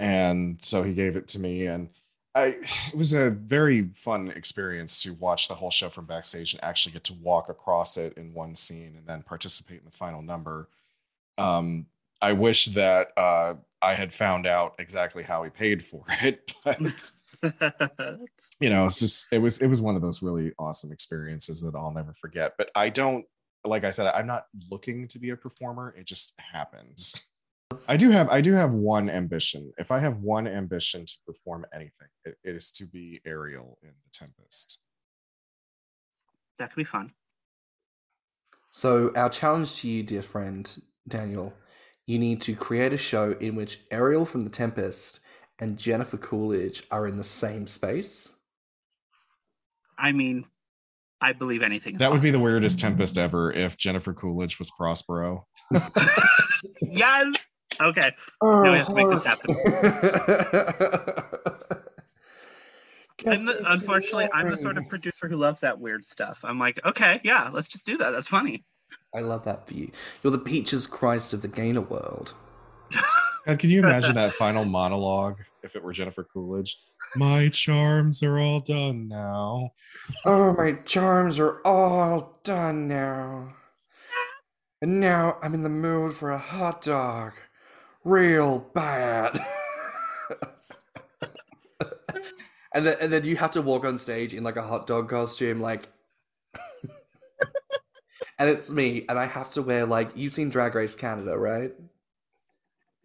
and 0.00 0.62
so 0.62 0.82
he 0.82 0.92
gave 0.92 1.16
it 1.16 1.26
to 1.28 1.38
me 1.38 1.66
and 1.66 1.88
I, 2.34 2.56
it 2.92 2.94
was 2.94 3.14
a 3.14 3.30
very 3.30 3.88
fun 3.94 4.28
experience 4.28 5.02
to 5.02 5.14
watch 5.14 5.48
the 5.48 5.54
whole 5.54 5.70
show 5.70 5.88
from 5.88 6.06
backstage 6.06 6.54
and 6.54 6.62
actually 6.62 6.92
get 6.92 7.02
to 7.04 7.14
walk 7.14 7.48
across 7.48 7.96
it 7.96 8.16
in 8.16 8.32
one 8.32 8.54
scene 8.54 8.94
and 8.96 9.06
then 9.06 9.22
participate 9.22 9.80
in 9.80 9.86
the 9.86 9.90
final 9.90 10.22
number. 10.22 10.68
Um, 11.38 11.86
I 12.20 12.32
wish 12.32 12.66
that 12.66 13.08
uh, 13.16 13.54
I 13.80 13.94
had 13.94 14.12
found 14.12 14.46
out 14.46 14.74
exactly 14.78 15.22
how 15.22 15.42
he 15.44 15.50
paid 15.50 15.84
for 15.84 16.04
it, 16.22 16.50
but 16.64 17.10
you 18.60 18.70
know, 18.70 18.86
it's 18.86 18.98
just 18.98 19.28
it 19.32 19.38
was 19.38 19.60
it 19.60 19.68
was 19.68 19.80
one 19.80 19.96
of 19.96 20.02
those 20.02 20.22
really 20.22 20.52
awesome 20.58 20.92
experiences 20.92 21.60
that 21.62 21.74
I'll 21.74 21.92
never 21.92 22.14
forget. 22.20 22.54
But 22.58 22.70
I 22.74 22.88
don't 22.88 23.24
like 23.64 23.84
I 23.84 23.90
said, 23.90 24.06
I'm 24.14 24.26
not 24.26 24.46
looking 24.70 25.08
to 25.08 25.18
be 25.18 25.30
a 25.30 25.36
performer. 25.36 25.94
It 25.96 26.06
just 26.06 26.34
happens. 26.38 27.30
I 27.86 27.96
do 27.96 28.10
have 28.10 28.28
I 28.28 28.40
do 28.40 28.54
have 28.54 28.72
one 28.72 29.10
ambition. 29.10 29.72
If 29.78 29.90
I 29.90 29.98
have 29.98 30.18
one 30.18 30.48
ambition 30.48 31.04
to 31.06 31.14
perform 31.26 31.66
anything, 31.72 32.08
it, 32.24 32.36
it 32.42 32.56
is 32.56 32.72
to 32.72 32.86
be 32.86 33.20
Ariel 33.26 33.78
in 33.82 33.90
The 33.90 34.10
Tempest. 34.12 34.80
that 36.58 36.70
could 36.70 36.80
be 36.80 36.84
fun. 36.84 37.12
So, 38.70 39.12
our 39.16 39.28
challenge 39.28 39.76
to 39.80 39.88
you, 39.88 40.02
dear 40.02 40.22
friend 40.22 40.82
Daniel, 41.08 41.54
you 42.06 42.18
need 42.18 42.40
to 42.42 42.54
create 42.54 42.92
a 42.92 42.98
show 42.98 43.32
in 43.40 43.54
which 43.54 43.80
Ariel 43.90 44.24
from 44.24 44.44
The 44.44 44.50
Tempest 44.50 45.20
and 45.58 45.76
Jennifer 45.76 46.16
Coolidge 46.16 46.84
are 46.90 47.06
in 47.06 47.16
the 47.16 47.24
same 47.24 47.66
space. 47.66 48.34
I 49.98 50.12
mean, 50.12 50.46
I 51.20 51.32
believe 51.32 51.62
anything. 51.62 51.94
is 51.94 51.98
That 51.98 52.12
would 52.12 52.22
be 52.22 52.30
the 52.30 52.38
weirdest 52.38 52.78
Tempest 52.78 53.18
ever 53.18 53.52
if 53.52 53.76
Jennifer 53.76 54.14
Coolidge 54.14 54.58
was 54.58 54.70
Prospero. 54.70 55.46
yes. 56.82 57.34
Okay. 57.80 58.14
Oh, 58.40 58.62
we 58.62 58.78
have 58.78 58.86
to 58.86 58.94
make 58.94 59.08
this 59.10 59.26
uh-huh. 59.26 59.36
happen. 60.76 61.74
And 63.26 63.48
the, 63.48 63.72
unfortunately, 63.72 64.28
I'm 64.32 64.50
the 64.50 64.56
sort 64.56 64.78
of 64.78 64.88
producer 64.88 65.28
who 65.28 65.36
loves 65.36 65.60
that 65.60 65.78
weird 65.78 66.06
stuff. 66.06 66.38
I'm 66.44 66.58
like, 66.58 66.80
okay, 66.84 67.20
yeah, 67.24 67.50
let's 67.52 67.68
just 67.68 67.84
do 67.84 67.96
that. 67.98 68.10
That's 68.10 68.28
funny. 68.28 68.64
I 69.14 69.20
love 69.20 69.44
that 69.44 69.66
view. 69.68 69.84
you. 69.84 69.90
You're 70.22 70.32
the 70.32 70.38
Peaches 70.38 70.86
Christ 70.86 71.32
of 71.32 71.42
the 71.42 71.48
Gainer 71.48 71.80
world. 71.80 72.34
God, 73.46 73.58
can 73.58 73.70
you 73.70 73.78
imagine 73.78 74.14
that 74.14 74.34
final 74.34 74.64
monologue 74.64 75.38
if 75.62 75.74
it 75.74 75.82
were 75.82 75.92
Jennifer 75.92 76.24
Coolidge? 76.24 76.76
My 77.16 77.48
charms 77.48 78.22
are 78.22 78.38
all 78.38 78.60
done 78.60 79.08
now. 79.08 79.72
Oh, 80.26 80.52
my 80.52 80.72
charms 80.84 81.40
are 81.40 81.62
all 81.64 82.38
done 82.44 82.86
now. 82.88 83.54
And 84.82 85.00
now 85.00 85.38
I'm 85.42 85.54
in 85.54 85.62
the 85.62 85.70
mood 85.70 86.14
for 86.14 86.30
a 86.30 86.38
hot 86.38 86.82
dog. 86.82 87.32
Real 88.04 88.60
bad. 88.74 89.40
and 92.74 92.86
then 92.86 92.96
and 93.00 93.12
then 93.12 93.24
you 93.24 93.36
have 93.36 93.50
to 93.52 93.62
walk 93.62 93.84
on 93.84 93.98
stage 93.98 94.34
in 94.34 94.44
like 94.44 94.56
a 94.56 94.62
hot 94.62 94.86
dog 94.86 95.08
costume, 95.08 95.60
like 95.60 95.88
And 98.38 98.48
it's 98.48 98.70
me, 98.70 99.04
and 99.08 99.18
I 99.18 99.26
have 99.26 99.50
to 99.52 99.62
wear 99.62 99.84
like 99.84 100.10
you've 100.14 100.32
seen 100.32 100.48
Drag 100.48 100.74
Race 100.74 100.94
Canada, 100.94 101.36
right? 101.36 101.72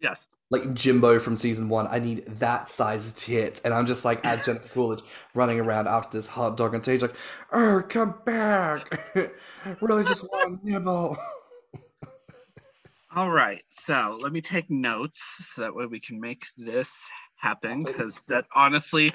Yes. 0.00 0.24
Like 0.50 0.74
Jimbo 0.74 1.18
from 1.18 1.34
season 1.34 1.68
one, 1.68 1.88
I 1.88 1.98
need 1.98 2.26
that 2.26 2.68
size 2.68 3.12
tits, 3.14 3.60
and 3.64 3.74
I'm 3.74 3.86
just 3.86 4.04
like 4.04 4.24
as 4.24 4.46
Jennifer 4.46 4.68
Coolidge 4.72 5.02
running 5.34 5.58
around 5.58 5.88
after 5.88 6.16
this 6.16 6.28
hot 6.28 6.56
dog 6.56 6.74
on 6.74 6.82
stage, 6.82 7.02
like, 7.02 7.16
"Oh, 7.52 7.82
come 7.88 8.14
back! 8.24 8.96
really, 9.80 10.04
just 10.04 10.22
want 10.24 10.60
a 10.62 10.68
nibble." 10.70 11.16
All 13.16 13.30
right. 13.30 13.62
So 13.70 14.18
let 14.20 14.32
me 14.32 14.40
take 14.40 14.70
notes 14.70 15.20
so 15.54 15.62
that 15.62 15.74
way 15.74 15.86
we 15.86 16.00
can 16.00 16.20
make 16.20 16.46
this 16.56 16.90
happen. 17.36 17.84
Because 17.84 18.14
that 18.26 18.44
honestly, 18.54 19.12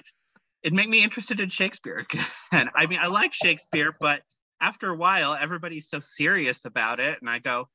it 0.64 0.74
made 0.74 0.90
me 0.90 1.04
interested 1.04 1.40
in 1.40 1.50
Shakespeare 1.50 2.06
again. 2.52 2.70
I 2.74 2.86
mean, 2.88 3.00
I 3.02 3.08
like 3.08 3.34
Shakespeare, 3.34 3.96
but 4.00 4.22
after 4.62 4.90
a 4.90 4.96
while, 4.96 5.36
everybody's 5.36 5.90
so 5.90 6.00
serious 6.00 6.66
about 6.66 7.00
it, 7.00 7.20
and 7.22 7.30
I 7.30 7.40
go, 7.40 7.70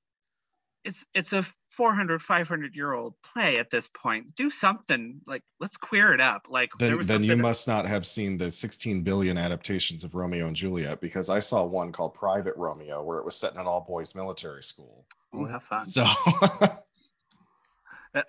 "It's 0.84 1.04
it's 1.14 1.32
a 1.32 1.44
400, 1.68 2.22
500 2.22 2.74
year 2.76 2.92
old 2.92 3.14
play 3.22 3.58
at 3.58 3.70
this 3.70 3.88
point. 3.88 4.34
Do 4.36 4.50
something 4.50 5.20
like 5.26 5.42
let's 5.60 5.76
queer 5.76 6.12
it 6.12 6.20
up." 6.20 6.46
Like 6.48 6.70
there 6.78 6.90
Then, 6.90 6.98
was 6.98 7.06
then 7.06 7.24
you 7.24 7.36
must 7.36 7.66
not 7.68 7.86
have 7.86 8.06
seen 8.06 8.38
the 8.38 8.50
16 8.50 9.02
billion 9.02 9.36
adaptations 9.38 10.04
of 10.04 10.14
Romeo 10.14 10.46
and 10.46 10.56
Juliet 10.56 11.00
because 11.00 11.30
I 11.30 11.40
saw 11.40 11.64
one 11.64 11.92
called 11.92 12.14
Private 12.14 12.54
Romeo 12.56 13.02
where 13.02 13.18
it 13.18 13.24
was 13.24 13.36
set 13.36 13.52
in 13.54 13.60
an 13.60 13.66
all 13.66 13.80
boys 13.82 14.14
military 14.14 14.62
school. 14.62 15.06
Oh, 15.32 15.44
have 15.46 15.62
fun. 15.64 15.84
So 15.84 16.04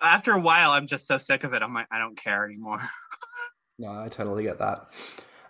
After 0.02 0.32
a 0.32 0.40
while, 0.40 0.72
I'm 0.72 0.86
just 0.86 1.06
so 1.06 1.16
sick 1.16 1.44
of 1.44 1.54
it. 1.54 1.62
I'm 1.62 1.72
like, 1.72 1.86
I 1.92 1.98
don't 1.98 2.16
care 2.16 2.44
anymore. 2.44 2.80
No, 3.78 3.90
I 3.90 4.08
totally 4.08 4.42
get 4.42 4.58
that. 4.58 4.86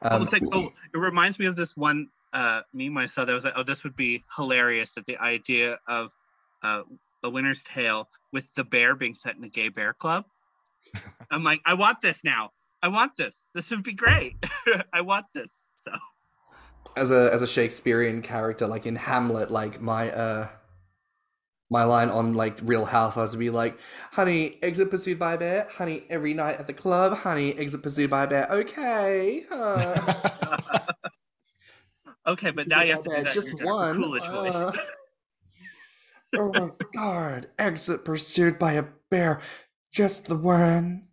I 0.02 0.09
Um, 0.09 0.20
was 0.20 0.32
like, 0.32 0.42
oh, 0.52 0.72
it 0.92 0.98
reminds 0.98 1.38
me 1.38 1.46
of 1.46 1.54
this 1.54 1.76
one 1.76 2.09
uh, 2.37 2.61
meme 2.74 2.99
I 2.99 3.07
saw 3.07 3.24
that 3.24 3.32
was 3.32 3.45
like, 3.45 3.55
oh, 3.57 3.62
this 3.62 3.82
would 3.82 3.97
be 3.97 4.22
hilarious 4.37 4.97
at 4.99 5.07
the 5.07 5.16
idea 5.16 5.78
of 5.89 6.12
uh, 6.62 6.82
a 7.22 7.30
Winter's 7.30 7.62
Tale 7.62 8.09
with 8.30 8.53
the 8.55 8.64
bear 8.64 8.95
being 8.95 9.14
set 9.14 9.37
in 9.37 9.45
a 9.45 9.49
gay 9.49 9.70
bear 9.70 9.95
club. 9.95 10.26
I'm 11.30 11.43
like, 11.43 11.61
I 11.64 11.72
want 11.74 12.03
this 12.03 12.22
now. 12.22 12.51
I 12.82 12.89
want 12.89 13.16
this. 13.16 13.34
This 13.55 13.70
would 13.70 13.82
be 13.82 13.95
great. 13.95 14.37
I 14.93 15.01
want 15.01 15.24
this. 15.32 15.68
So 15.78 15.93
as 16.95 17.11
a 17.11 17.32
as 17.32 17.41
a 17.41 17.47
Shakespearean 17.47 18.20
character, 18.20 18.66
like 18.66 18.84
in 18.84 18.97
Hamlet, 18.97 19.51
like 19.51 19.80
my 19.80 20.11
uh 20.11 20.49
my 21.70 21.84
line 21.84 22.11
on 22.11 22.34
like 22.34 22.59
Real 22.62 22.84
Housewives 22.84 23.32
would 23.32 23.41
be 23.41 23.51
like, 23.51 23.78
"Honey, 24.12 24.59
exit 24.62 24.91
pursued 24.91 25.18
by 25.18 25.34
a 25.34 25.39
bear. 25.39 25.68
Honey, 25.72 26.05
every 26.11 26.34
night 26.34 26.61
at 26.61 26.66
the 26.66 26.72
club. 26.72 27.16
Honey, 27.16 27.55
exit 27.55 27.82
pursued 27.82 28.11
by 28.11 28.24
a 28.24 28.26
bear. 28.28 28.47
Okay, 28.51 29.45
uh, 29.51 30.57
okay, 32.27 32.51
but 32.51 32.68
now 32.68 32.83
you 32.83 32.93
have 32.93 33.03
to 33.03 33.09
do 33.09 33.16
that. 33.16 33.27
in 33.27 33.33
just 33.33 33.62
one. 33.62 34.03
Coolidge 34.03 34.27
voice. 34.27 34.55
uh. 34.55 34.72
oh 36.37 36.53
my 36.53 36.68
god! 36.95 37.49
Exit 37.59 38.05
pursued 38.05 38.59
by 38.59 38.72
a 38.72 38.85
bear. 39.11 39.41
Just 39.93 40.27
the 40.27 40.37
one. 40.37 41.09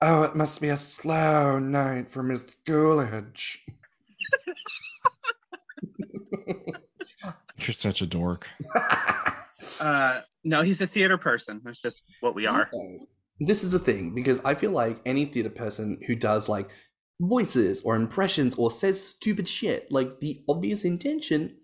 Oh, 0.00 0.22
it 0.22 0.34
must 0.36 0.60
be 0.60 0.68
a 0.68 0.76
slow 0.76 1.58
night 1.58 2.10
for 2.10 2.22
Miss 2.22 2.56
Coolidge. 2.66 3.64
you're 7.58 7.72
such 7.72 8.02
a 8.02 8.06
dork. 8.06 8.48
Uh, 9.80 10.20
no, 10.44 10.62
he's 10.62 10.80
a 10.80 10.86
theater 10.86 11.18
person. 11.18 11.60
That's 11.64 11.80
just 11.80 12.02
what 12.20 12.34
we 12.34 12.46
are. 12.46 12.70
Okay. 12.72 13.00
This 13.40 13.64
is 13.64 13.72
the 13.72 13.78
thing 13.78 14.14
because 14.14 14.40
I 14.44 14.54
feel 14.54 14.70
like 14.70 14.98
any 15.04 15.24
theater 15.24 15.50
person 15.50 16.00
who 16.06 16.14
does 16.14 16.48
like 16.48 16.68
voices 17.20 17.80
or 17.82 17.96
impressions 17.96 18.54
or 18.56 18.70
says 18.70 19.06
stupid 19.06 19.48
shit, 19.48 19.90
like 19.90 20.20
the 20.20 20.42
obvious 20.48 20.84
intention 20.84 21.56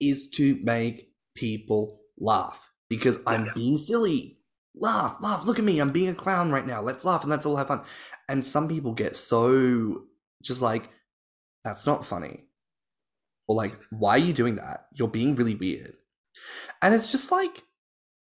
is 0.00 0.28
to 0.30 0.58
make 0.62 1.12
people 1.34 2.00
laugh 2.18 2.70
because 2.88 3.18
I'm 3.26 3.46
being 3.54 3.78
silly. 3.78 4.38
Laugh, 4.74 5.16
laugh, 5.20 5.46
look 5.46 5.58
at 5.58 5.64
me, 5.64 5.80
I'm 5.80 5.90
being 5.90 6.08
a 6.08 6.14
clown 6.14 6.50
right 6.50 6.66
now. 6.66 6.82
Let's 6.82 7.04
laugh 7.04 7.22
and 7.22 7.30
let's 7.30 7.46
all 7.46 7.56
have 7.56 7.68
fun. 7.68 7.82
And 8.28 8.44
some 8.44 8.68
people 8.68 8.92
get 8.92 9.16
so 9.16 10.02
just 10.42 10.60
like, 10.60 10.90
that's 11.64 11.86
not 11.86 12.04
funny. 12.04 12.44
Or 13.48 13.56
like, 13.56 13.78
why 13.90 14.12
are 14.12 14.18
you 14.18 14.32
doing 14.32 14.56
that? 14.56 14.86
You're 14.92 15.08
being 15.08 15.34
really 15.34 15.54
weird. 15.54 15.94
And 16.82 16.94
it's 16.94 17.10
just 17.10 17.32
like, 17.32 17.62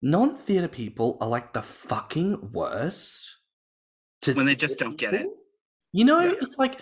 non 0.03 0.35
theater 0.35 0.69
people 0.69 1.17
are 1.21 1.29
like 1.29 1.53
the 1.53 1.63
fucking 1.63 2.51
worst. 2.53 3.39
To 4.23 4.35
When 4.35 4.47
they 4.47 4.55
just 4.55 4.79
don't 4.79 4.97
get 4.97 5.15
it. 5.15 5.29
People. 5.93 5.99
You 6.01 6.05
know, 6.07 6.21
Yeah. 6.21 6.33
it's 6.43 6.59
like 6.59 6.81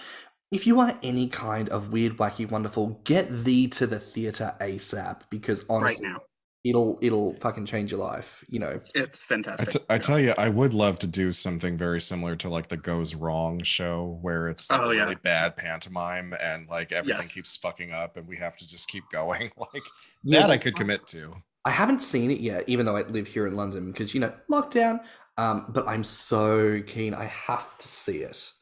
if 0.50 0.66
you 0.66 0.74
want 0.74 0.98
any 1.02 1.28
kind 1.28 1.68
of 1.68 1.92
weird, 1.92 2.16
wacky, 2.16 2.50
wonderful, 2.50 3.00
get 3.04 3.30
thee 3.44 3.68
to 3.68 3.86
the 3.86 3.98
theater 4.00 4.54
ASAP 4.60 5.22
because 5.30 5.64
honestly, 5.70 6.06
right 6.06 6.12
now. 6.14 6.20
it'll 6.64 6.98
it'll 7.02 7.34
fucking 7.36 7.66
change 7.66 7.92
your 7.92 8.00
life. 8.00 8.44
You 8.48 8.58
know, 8.60 8.80
It's 8.94 9.18
fantastic. 9.24 9.70
t- 9.70 9.78
I 9.88 9.98
Yeah. 9.98 9.98
tell 9.98 10.18
you, 10.20 10.34
I 10.38 10.48
would 10.48 10.74
love 10.74 10.98
to 11.00 11.06
do 11.06 11.32
something 11.32 11.76
very 11.78 12.00
similar 12.00 12.34
to 12.36 12.48
like 12.48 12.68
the 12.68 12.76
Goes 12.76 13.14
Wrong 13.14 13.62
show, 13.62 14.18
where 14.22 14.48
it's 14.48 14.68
like 14.70 14.80
Oh, 14.80 14.90
a 14.90 14.94
yeah. 14.96 15.02
really 15.04 15.14
bad 15.16 15.56
pantomime 15.56 16.34
and 16.40 16.68
like 16.68 16.92
everything 16.92 17.22
Yes. 17.26 17.32
keeps 17.32 17.56
fucking 17.56 17.92
up, 17.92 18.16
and 18.16 18.26
we 18.26 18.36
have 18.38 18.56
to 18.58 18.66
just 18.68 18.88
keep 18.88 19.04
going. 19.10 19.52
Like 19.72 19.82
Yeah, 20.24 20.40
that, 20.40 20.50
I 20.50 20.58
could 20.58 20.74
commit 20.76 21.06
to. 21.08 21.34
I 21.64 21.70
haven't 21.70 22.00
seen 22.02 22.30
it 22.30 22.40
yet, 22.40 22.64
even 22.68 22.86
though 22.86 22.96
I 22.96 23.02
live 23.02 23.26
here 23.28 23.46
in 23.46 23.54
London 23.54 23.92
because 23.92 24.14
you 24.14 24.20
know 24.20 24.32
lockdown. 24.50 25.00
Um, 25.38 25.66
but 25.70 25.86
I'm 25.88 26.02
so 26.04 26.82
keen. 26.86 27.14
I 27.14 27.24
have 27.26 27.78
to 27.78 27.86
see 27.88 28.18
it. 28.18 28.52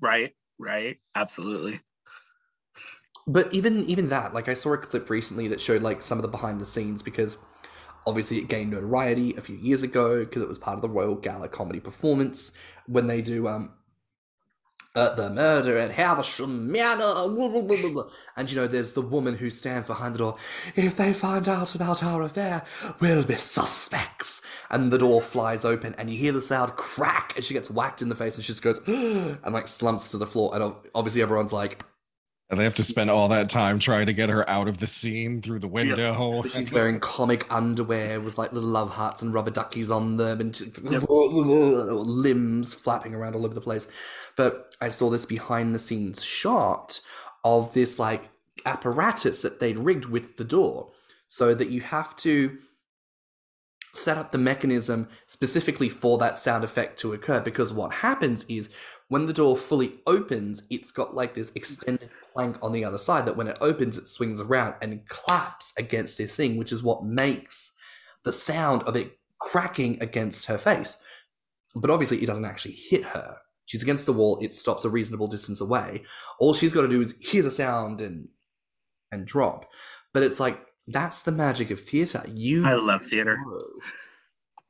Right, 0.00 0.34
right. 0.58 0.98
Absolutely. 1.14 1.80
But 3.26 3.52
even 3.52 3.84
even 3.84 4.08
that, 4.08 4.34
like 4.34 4.48
I 4.48 4.54
saw 4.54 4.72
a 4.72 4.78
clip 4.78 5.10
recently 5.10 5.48
that 5.48 5.60
showed 5.60 5.82
like 5.82 6.02
some 6.02 6.18
of 6.18 6.22
the 6.22 6.28
behind 6.28 6.60
the 6.60 6.66
scenes 6.66 7.02
because 7.02 7.36
obviously 8.06 8.38
it 8.38 8.48
gained 8.48 8.70
notoriety 8.70 9.34
a 9.36 9.40
few 9.40 9.56
years 9.56 9.82
ago 9.82 10.20
because 10.24 10.42
it 10.42 10.48
was 10.48 10.58
part 10.58 10.76
of 10.76 10.82
the 10.82 10.88
Royal 10.88 11.14
Gala 11.14 11.48
comedy 11.48 11.80
performance 11.80 12.52
when 12.86 13.06
they 13.06 13.20
do 13.20 13.46
um 13.46 13.74
uh, 14.94 15.14
the 15.14 15.30
murder 15.30 15.78
at 15.78 15.96
Manor. 15.96 17.28
blah, 17.28 17.48
blah, 17.48 17.62
blah, 17.62 17.90
blah. 17.90 18.04
And 18.36 18.50
you 18.50 18.56
know, 18.56 18.66
there's 18.66 18.92
the 18.92 19.02
woman 19.02 19.36
who 19.36 19.50
stands 19.50 19.88
behind 19.88 20.14
the 20.14 20.18
door. 20.18 20.36
If 20.74 20.96
they 20.96 21.12
find 21.12 21.48
out 21.48 21.74
about 21.74 22.02
our 22.02 22.22
affair, 22.22 22.64
we'll 22.98 23.24
be 23.24 23.36
suspects. 23.36 24.42
And 24.70 24.92
the 24.92 24.98
door 24.98 25.22
flies 25.22 25.64
open, 25.64 25.94
and 25.96 26.10
you 26.10 26.18
hear 26.18 26.32
the 26.32 26.42
sound 26.42 26.76
crack, 26.76 27.34
and 27.36 27.44
she 27.44 27.54
gets 27.54 27.70
whacked 27.70 28.02
in 28.02 28.08
the 28.08 28.14
face, 28.14 28.36
and 28.36 28.44
she 28.44 28.52
just 28.52 28.62
goes 28.62 28.80
and 28.86 29.52
like 29.52 29.68
slumps 29.68 30.10
to 30.10 30.18
the 30.18 30.26
floor. 30.26 30.54
And 30.54 30.74
obviously, 30.94 31.22
everyone's 31.22 31.52
like, 31.52 31.84
And 32.50 32.58
they 32.58 32.64
have 32.64 32.74
to 32.74 32.84
spend 32.84 33.10
all 33.10 33.28
that 33.28 33.48
time 33.48 33.78
trying 33.78 34.06
to 34.06 34.12
get 34.12 34.28
her 34.28 34.48
out 34.50 34.66
of 34.66 34.78
the 34.78 34.86
scene 34.88 35.40
through 35.40 35.60
the 35.60 35.68
window. 35.68 36.42
She's 36.42 36.72
wearing 36.72 36.98
comic 36.98 37.46
underwear 37.52 38.20
with 38.20 38.38
like 38.38 38.52
little 38.52 38.68
love 38.68 38.90
hearts 38.90 39.22
and 39.22 39.32
rubber 39.32 39.52
duckies 39.52 39.88
on 39.88 40.16
them 40.16 40.40
and 40.40 40.52
just- 40.52 40.82
Yep. 40.82 41.04
limbs 41.08 42.74
flapping 42.74 43.14
around 43.14 43.34
all 43.36 43.44
over 43.44 43.54
the 43.54 43.60
place. 43.60 43.86
But 44.36 44.74
I 44.80 44.88
saw 44.88 45.10
this 45.10 45.24
behind 45.24 45.74
the 45.74 45.78
scenes 45.78 46.24
shot 46.24 47.00
of 47.44 47.72
this 47.72 47.98
like 47.98 48.30
apparatus 48.66 49.42
that 49.42 49.60
they'd 49.60 49.78
rigged 49.78 50.06
with 50.06 50.36
the 50.36 50.44
door 50.44 50.90
so 51.28 51.54
that 51.54 51.70
you 51.70 51.80
have 51.82 52.16
to 52.16 52.58
set 54.02 54.18
up 54.18 54.32
the 54.32 54.38
mechanism 54.38 55.08
specifically 55.26 55.88
for 55.88 56.18
that 56.18 56.36
sound 56.36 56.64
effect 56.64 56.98
to 57.00 57.12
occur 57.12 57.40
because 57.40 57.72
what 57.72 57.92
happens 57.92 58.44
is 58.44 58.70
when 59.08 59.26
the 59.26 59.32
door 59.32 59.56
fully 59.56 60.00
opens 60.06 60.62
it's 60.70 60.90
got 60.90 61.14
like 61.14 61.34
this 61.34 61.52
extended 61.54 62.10
plank 62.32 62.56
on 62.62 62.72
the 62.72 62.84
other 62.84 62.98
side 62.98 63.26
that 63.26 63.36
when 63.36 63.48
it 63.48 63.58
opens 63.60 63.98
it 63.98 64.08
swings 64.08 64.40
around 64.40 64.74
and 64.80 65.06
claps 65.08 65.72
against 65.76 66.16
this 66.18 66.36
thing 66.36 66.56
which 66.56 66.72
is 66.72 66.82
what 66.82 67.04
makes 67.04 67.72
the 68.24 68.32
sound 68.32 68.82
of 68.84 68.96
it 68.96 69.18
cracking 69.40 70.00
against 70.00 70.46
her 70.46 70.58
face. 70.58 70.98
But 71.74 71.90
obviously 71.90 72.22
it 72.22 72.26
doesn't 72.26 72.44
actually 72.44 72.74
hit 72.74 73.04
her. 73.04 73.38
She's 73.66 73.82
against 73.82 74.06
the 74.06 74.12
wall 74.12 74.38
it 74.42 74.54
stops 74.54 74.84
a 74.84 74.90
reasonable 74.90 75.28
distance 75.28 75.60
away. 75.60 76.02
All 76.38 76.54
she's 76.54 76.72
got 76.72 76.82
to 76.82 76.88
do 76.88 77.00
is 77.00 77.14
hear 77.20 77.42
the 77.42 77.50
sound 77.50 78.00
and 78.00 78.28
and 79.12 79.26
drop. 79.26 79.68
But 80.12 80.22
it's 80.22 80.40
like 80.40 80.60
that's 80.92 81.22
the 81.22 81.32
magic 81.32 81.70
of 81.70 81.80
theater 81.80 82.22
you 82.28 82.66
I 82.66 82.74
love 82.74 83.02
theater. 83.02 83.36
know. 83.36 83.60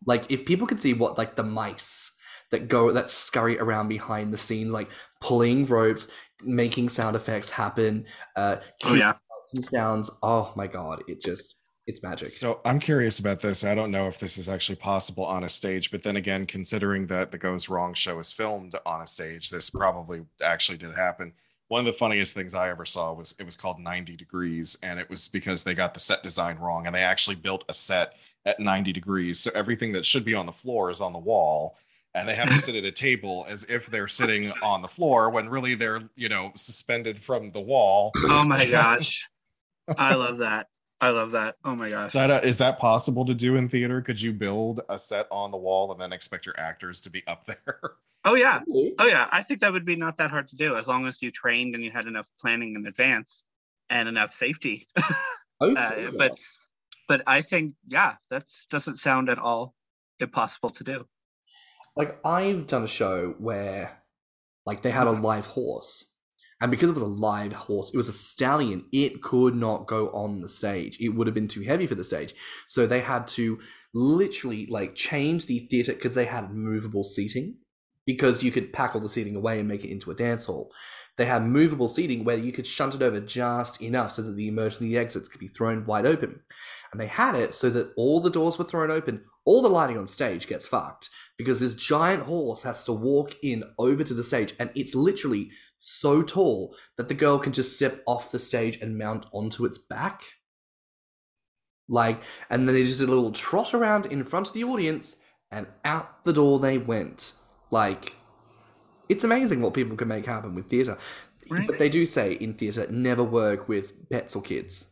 Like 0.06 0.30
if 0.30 0.46
people 0.46 0.66
could 0.66 0.80
see 0.80 0.94
what 0.94 1.18
like 1.18 1.36
the 1.36 1.42
mice 1.44 2.12
that 2.50 2.68
go 2.68 2.92
that 2.92 3.10
scurry 3.10 3.58
around 3.58 3.88
behind 3.88 4.32
the 4.32 4.38
scenes, 4.38 4.72
like 4.72 4.90
pulling 5.20 5.66
ropes, 5.66 6.08
making 6.42 6.88
sound 6.88 7.16
effects 7.16 7.50
happen, 7.50 8.06
uh 8.36 8.56
Oh 8.84 8.94
yeah. 8.94 9.12
and 9.52 9.64
sounds. 9.64 10.10
Oh 10.22 10.52
my 10.56 10.66
god, 10.66 11.02
it 11.06 11.22
just 11.22 11.56
it's 11.86 12.02
magic. 12.02 12.28
So 12.28 12.60
I'm 12.64 12.78
curious 12.78 13.18
about 13.18 13.40
this. 13.40 13.64
I 13.64 13.74
don't 13.74 13.90
know 13.90 14.06
if 14.06 14.18
this 14.18 14.38
is 14.38 14.48
actually 14.48 14.76
possible 14.76 15.24
on 15.24 15.44
a 15.44 15.48
stage, 15.48 15.90
but 15.90 16.02
then 16.02 16.16
again, 16.16 16.46
considering 16.46 17.06
that 17.08 17.32
the 17.32 17.38
Goes 17.38 17.68
Wrong 17.68 17.94
show 17.94 18.18
is 18.18 18.32
filmed 18.32 18.74
on 18.86 19.02
a 19.02 19.06
stage, 19.06 19.50
this 19.50 19.70
probably 19.70 20.22
actually 20.42 20.78
did 20.78 20.94
happen. 20.94 21.32
One 21.70 21.78
of 21.78 21.86
the 21.86 21.92
funniest 21.92 22.34
things 22.34 22.52
I 22.52 22.68
ever 22.68 22.84
saw 22.84 23.12
was 23.12 23.36
it 23.38 23.46
was 23.46 23.56
called 23.56 23.78
90 23.78 24.16
degrees, 24.16 24.76
and 24.82 24.98
it 24.98 25.08
was 25.08 25.28
because 25.28 25.62
they 25.62 25.72
got 25.72 25.94
the 25.94 26.00
set 26.00 26.20
design 26.20 26.58
wrong 26.58 26.84
and 26.84 26.92
they 26.92 27.04
actually 27.04 27.36
built 27.36 27.64
a 27.68 27.72
set 27.72 28.14
at 28.44 28.58
90 28.58 28.92
degrees. 28.92 29.38
So 29.38 29.52
everything 29.54 29.92
that 29.92 30.04
should 30.04 30.24
be 30.24 30.34
on 30.34 30.46
the 30.46 30.52
floor 30.52 30.90
is 30.90 31.00
on 31.00 31.12
the 31.12 31.20
wall. 31.20 31.76
And 32.12 32.28
they 32.28 32.34
have 32.34 32.48
to 32.48 32.58
sit 32.58 32.74
at 32.74 32.82
a 32.82 32.90
table 32.90 33.46
as 33.48 33.62
if 33.70 33.86
they're 33.86 34.08
sitting 34.08 34.50
on 34.64 34.82
the 34.82 34.88
floor 34.88 35.30
when 35.30 35.48
really 35.48 35.76
they're, 35.76 36.02
you 36.16 36.28
know, 36.28 36.50
suspended 36.56 37.22
from 37.22 37.52
the 37.52 37.60
wall. 37.60 38.10
Oh 38.24 38.42
my 38.42 38.66
gosh. 38.70 39.28
I 39.96 40.16
love 40.16 40.38
that. 40.38 40.66
I 41.00 41.10
love 41.10 41.30
that. 41.30 41.54
Oh 41.64 41.76
my 41.76 41.88
gosh. 41.88 42.08
Is 42.08 42.12
that, 42.14 42.30
a, 42.30 42.44
is 42.44 42.58
that 42.58 42.80
possible 42.80 43.24
to 43.26 43.32
do 43.32 43.54
in 43.54 43.68
theater? 43.68 44.02
Could 44.02 44.20
you 44.20 44.32
build 44.32 44.80
a 44.88 44.98
set 44.98 45.28
on 45.30 45.52
the 45.52 45.56
wall 45.56 45.92
and 45.92 46.00
then 46.00 46.12
expect 46.12 46.46
your 46.46 46.58
actors 46.58 47.00
to 47.02 47.10
be 47.10 47.22
up 47.28 47.46
there? 47.46 47.92
Oh 48.24 48.34
yeah. 48.34 48.60
Oh 48.98 49.06
yeah. 49.06 49.26
I 49.30 49.42
think 49.42 49.60
that 49.60 49.72
would 49.72 49.84
be 49.86 49.96
not 49.96 50.18
that 50.18 50.30
hard 50.30 50.48
to 50.48 50.56
do 50.56 50.76
as 50.76 50.86
long 50.86 51.06
as 51.06 51.22
you 51.22 51.30
trained 51.30 51.74
and 51.74 51.82
you 51.84 51.90
had 51.90 52.06
enough 52.06 52.28
planning 52.40 52.74
in 52.76 52.86
advance 52.86 53.42
and 53.88 54.08
enough 54.08 54.32
safety. 54.32 54.88
Oh, 55.62 55.74
Uh, 55.76 56.10
but 56.16 56.32
but 57.06 57.22
I 57.26 57.42
think 57.42 57.74
yeah, 57.86 58.14
that 58.30 58.44
doesn't 58.70 58.96
sound 58.96 59.28
at 59.28 59.38
all 59.38 59.74
impossible 60.20 60.70
to 60.70 60.84
do. 60.84 61.06
like 61.96 62.18
I've 62.24 62.66
done 62.66 62.84
a 62.84 62.88
show 62.88 63.34
where 63.38 64.02
like 64.66 64.82
they 64.82 64.90
had 64.90 65.06
a 65.06 65.12
live 65.12 65.46
horse. 65.46 66.04
And 66.62 66.70
because 66.70 66.90
it 66.90 66.94
was 66.94 67.02
a 67.02 67.06
live 67.06 67.54
horse, 67.54 67.90
it 67.92 67.96
was 67.96 68.08
a 68.08 68.12
stallion. 68.12 68.84
It 68.92 69.22
could 69.22 69.54
not 69.54 69.86
go 69.86 70.08
on 70.10 70.42
the 70.42 70.48
stage. 70.48 70.98
It 71.00 71.10
would 71.10 71.26
have 71.26 71.34
been 71.34 71.48
too 71.48 71.62
heavy 71.62 71.86
for 71.86 71.94
the 71.94 72.04
stage. 72.04 72.34
So 72.68 72.86
they 72.86 73.00
had 73.00 73.26
to 73.28 73.58
literally 73.94 74.66
like 74.66 74.94
change 74.94 75.46
the 75.46 75.60
theater 75.70 75.94
because 75.94 76.14
they 76.14 76.26
had 76.26 76.52
movable 76.52 77.02
seating 77.04 77.56
because 78.06 78.42
you 78.42 78.50
could 78.50 78.72
pack 78.72 78.94
all 78.94 79.00
the 79.00 79.08
seating 79.08 79.36
away 79.36 79.58
and 79.58 79.68
make 79.68 79.84
it 79.84 79.90
into 79.90 80.10
a 80.10 80.14
dance 80.14 80.44
hall. 80.44 80.72
They 81.16 81.26
had 81.26 81.42
movable 81.42 81.88
seating 81.88 82.24
where 82.24 82.38
you 82.38 82.52
could 82.52 82.66
shunt 82.66 82.94
it 82.94 83.02
over 83.02 83.20
just 83.20 83.82
enough 83.82 84.12
so 84.12 84.22
that 84.22 84.36
the 84.36 84.48
emergency 84.48 84.96
exits 84.96 85.28
could 85.28 85.40
be 85.40 85.48
thrown 85.48 85.84
wide 85.84 86.06
open. 86.06 86.40
And 86.92 87.00
they 87.00 87.06
had 87.06 87.34
it 87.34 87.52
so 87.52 87.68
that 87.70 87.92
all 87.96 88.20
the 88.20 88.30
doors 88.30 88.58
were 88.58 88.64
thrown 88.64 88.90
open, 88.90 89.24
all 89.44 89.62
the 89.62 89.68
lighting 89.68 89.98
on 89.98 90.06
stage 90.06 90.46
gets 90.46 90.66
fucked 90.66 91.10
because 91.36 91.60
this 91.60 91.74
giant 91.74 92.22
horse 92.22 92.62
has 92.62 92.84
to 92.84 92.92
walk 92.92 93.34
in 93.42 93.64
over 93.78 94.04
to 94.04 94.14
the 94.14 94.24
stage 94.24 94.54
and 94.58 94.70
it's 94.74 94.94
literally 94.94 95.50
so 95.78 96.22
tall 96.22 96.76
that 96.96 97.08
the 97.08 97.14
girl 97.14 97.38
can 97.38 97.52
just 97.52 97.74
step 97.74 98.02
off 98.06 98.30
the 98.30 98.38
stage 98.38 98.80
and 98.80 98.98
mount 98.98 99.26
onto 99.32 99.64
its 99.64 99.78
back. 99.78 100.22
Like, 101.88 102.22
and 102.48 102.68
then 102.68 102.74
they 102.74 102.84
just 102.84 103.00
did 103.00 103.08
a 103.08 103.12
little 103.12 103.32
trot 103.32 103.74
around 103.74 104.06
in 104.06 104.24
front 104.24 104.48
of 104.48 104.54
the 104.54 104.64
audience 104.64 105.16
and 105.50 105.66
out 105.84 106.24
the 106.24 106.32
door 106.32 106.58
they 106.58 106.78
went. 106.78 107.32
Like, 107.70 108.14
it's 109.08 109.24
amazing 109.24 109.60
what 109.60 109.74
people 109.74 109.96
can 109.96 110.08
make 110.08 110.26
happen 110.26 110.54
with 110.54 110.68
theatre. 110.68 110.98
Right. 111.50 111.66
But 111.66 111.78
they 111.78 111.88
do 111.88 112.04
say 112.04 112.32
in 112.34 112.54
theatre, 112.54 112.86
never 112.90 113.24
work 113.24 113.68
with 113.68 114.08
pets 114.10 114.36
or 114.36 114.42
kids. 114.42 114.86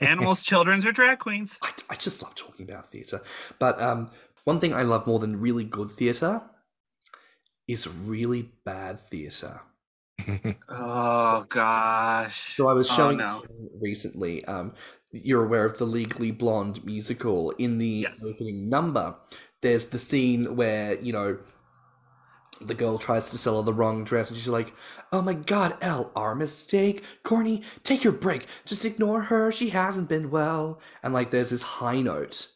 Animals, 0.00 0.42
children's, 0.42 0.84
or 0.84 0.92
drag 0.92 1.18
queens. 1.18 1.56
I, 1.62 1.70
I 1.90 1.94
just 1.94 2.22
love 2.22 2.34
talking 2.34 2.68
about 2.68 2.90
theatre. 2.90 3.22
But 3.58 3.80
um, 3.80 4.10
one 4.44 4.60
thing 4.60 4.74
I 4.74 4.82
love 4.82 5.06
more 5.06 5.18
than 5.18 5.40
really 5.40 5.64
good 5.64 5.90
theatre 5.90 6.42
is 7.66 7.88
really 7.88 8.50
bad 8.64 8.98
theatre. 8.98 9.60
Oh 10.68 11.46
gosh. 11.48 12.54
So 12.56 12.68
I 12.68 12.72
was 12.72 12.90
Oh, 12.90 12.94
showing 12.96 13.18
no. 13.18 13.44
recently. 13.80 14.44
Um, 14.44 14.74
you're 15.12 15.44
aware 15.44 15.64
of 15.64 15.78
the 15.78 15.86
Legally 15.86 16.32
Blonde 16.32 16.84
musical. 16.84 17.50
In 17.52 17.78
the 17.78 18.06
Yes. 18.08 18.22
opening 18.22 18.68
number, 18.68 19.16
there's 19.62 19.86
the 19.86 19.98
scene 19.98 20.56
where 20.56 21.00
you 21.00 21.12
know 21.12 21.38
the 22.60 22.74
girl 22.74 22.98
tries 22.98 23.30
to 23.30 23.38
sell 23.38 23.56
her 23.58 23.62
the 23.64 23.72
wrong 23.72 24.04
dress, 24.04 24.30
and 24.30 24.38
she's 24.38 24.48
like, 24.48 24.74
"Oh 25.12 25.22
my 25.22 25.34
God, 25.34 25.76
Elle, 25.80 26.10
our 26.16 26.34
mistake. 26.34 27.02
Corny, 27.22 27.62
take 27.84 28.04
your 28.04 28.12
break. 28.12 28.46
Just 28.64 28.84
ignore 28.84 29.22
her. 29.22 29.50
She 29.52 29.70
hasn't 29.70 30.08
been 30.08 30.30
well." 30.30 30.80
And 31.02 31.14
like, 31.14 31.30
there's 31.30 31.50
this 31.50 31.62
high 31.62 32.00
note 32.00 32.48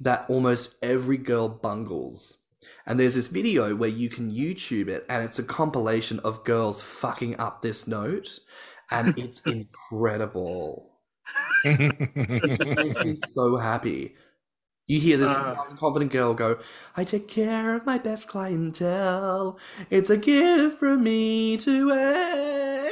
that 0.00 0.26
almost 0.28 0.74
every 0.82 1.16
girl 1.16 1.48
bungles. 1.48 2.38
And 2.86 2.98
there's 2.98 3.14
this 3.14 3.28
video 3.28 3.74
where 3.74 3.88
you 3.88 4.08
can 4.08 4.32
YouTube 4.32 4.88
it, 4.88 5.04
and 5.08 5.24
it's 5.24 5.38
a 5.38 5.42
compilation 5.44 6.18
of 6.20 6.44
girls 6.44 6.80
fucking 6.80 7.38
up 7.38 7.62
this 7.62 7.86
note, 7.86 8.38
and 8.90 9.18
it's 9.18 9.40
incredible. 9.46 10.92
It 11.64 12.58
just 12.58 12.76
makes 12.76 13.04
me 13.04 13.16
so 13.26 13.56
happy. 13.56 14.14
You 14.88 14.98
hear 15.00 15.18
this 15.18 15.30
Uh. 15.32 15.54
confident 15.76 16.10
girl 16.10 16.32
go, 16.32 16.58
I 16.96 17.04
take 17.04 17.28
care 17.28 17.74
of 17.74 17.84
my 17.84 17.98
best 17.98 18.26
clientele. 18.26 19.58
It's 19.90 20.08
a 20.08 20.16
gift 20.16 20.78
from 20.78 21.04
me 21.04 21.58
to 21.58 21.92
Elle. 21.92 22.88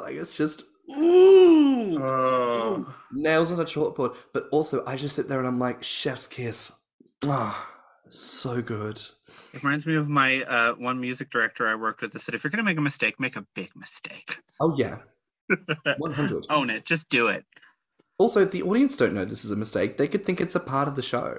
Like, 0.00 0.16
it's 0.16 0.36
just, 0.36 0.64
ooh. 0.98 1.98
Oh. 2.02 2.92
Nails 3.12 3.52
on 3.52 3.60
a 3.60 3.64
chalkboard. 3.64 4.16
But 4.32 4.48
also, 4.50 4.84
I 4.84 4.96
just 4.96 5.14
sit 5.14 5.28
there 5.28 5.38
and 5.38 5.46
I'm 5.46 5.60
like, 5.60 5.84
chef's 5.84 6.26
kiss. 6.26 6.72
Ah, 7.24 7.70
so 8.08 8.60
good. 8.60 9.00
It 9.54 9.62
reminds 9.62 9.86
me 9.86 9.94
of 9.94 10.08
my 10.08 10.42
uh, 10.42 10.74
one 10.74 11.00
music 11.00 11.30
director 11.30 11.68
I 11.68 11.76
worked 11.76 12.02
with 12.02 12.12
that 12.12 12.22
said, 12.22 12.34
if 12.34 12.42
you're 12.42 12.50
going 12.50 12.58
to 12.58 12.64
make 12.64 12.78
a 12.78 12.82
mistake, 12.82 13.20
make 13.20 13.36
a 13.36 13.46
big 13.54 13.70
mistake. 13.76 14.34
Oh, 14.58 14.74
yeah. 14.76 14.98
100. 15.98 16.46
Own 16.50 16.70
it. 16.70 16.84
Just 16.84 17.08
do 17.08 17.28
it. 17.28 17.44
Also, 18.22 18.44
the 18.44 18.62
audience 18.62 18.96
don't 18.96 19.14
know 19.14 19.24
this 19.24 19.44
is 19.44 19.50
a 19.50 19.56
mistake. 19.56 19.98
They 19.98 20.06
could 20.08 20.24
think 20.24 20.40
it's 20.40 20.54
a 20.54 20.60
part 20.60 20.86
of 20.88 20.94
the 20.94 21.02
show. 21.02 21.36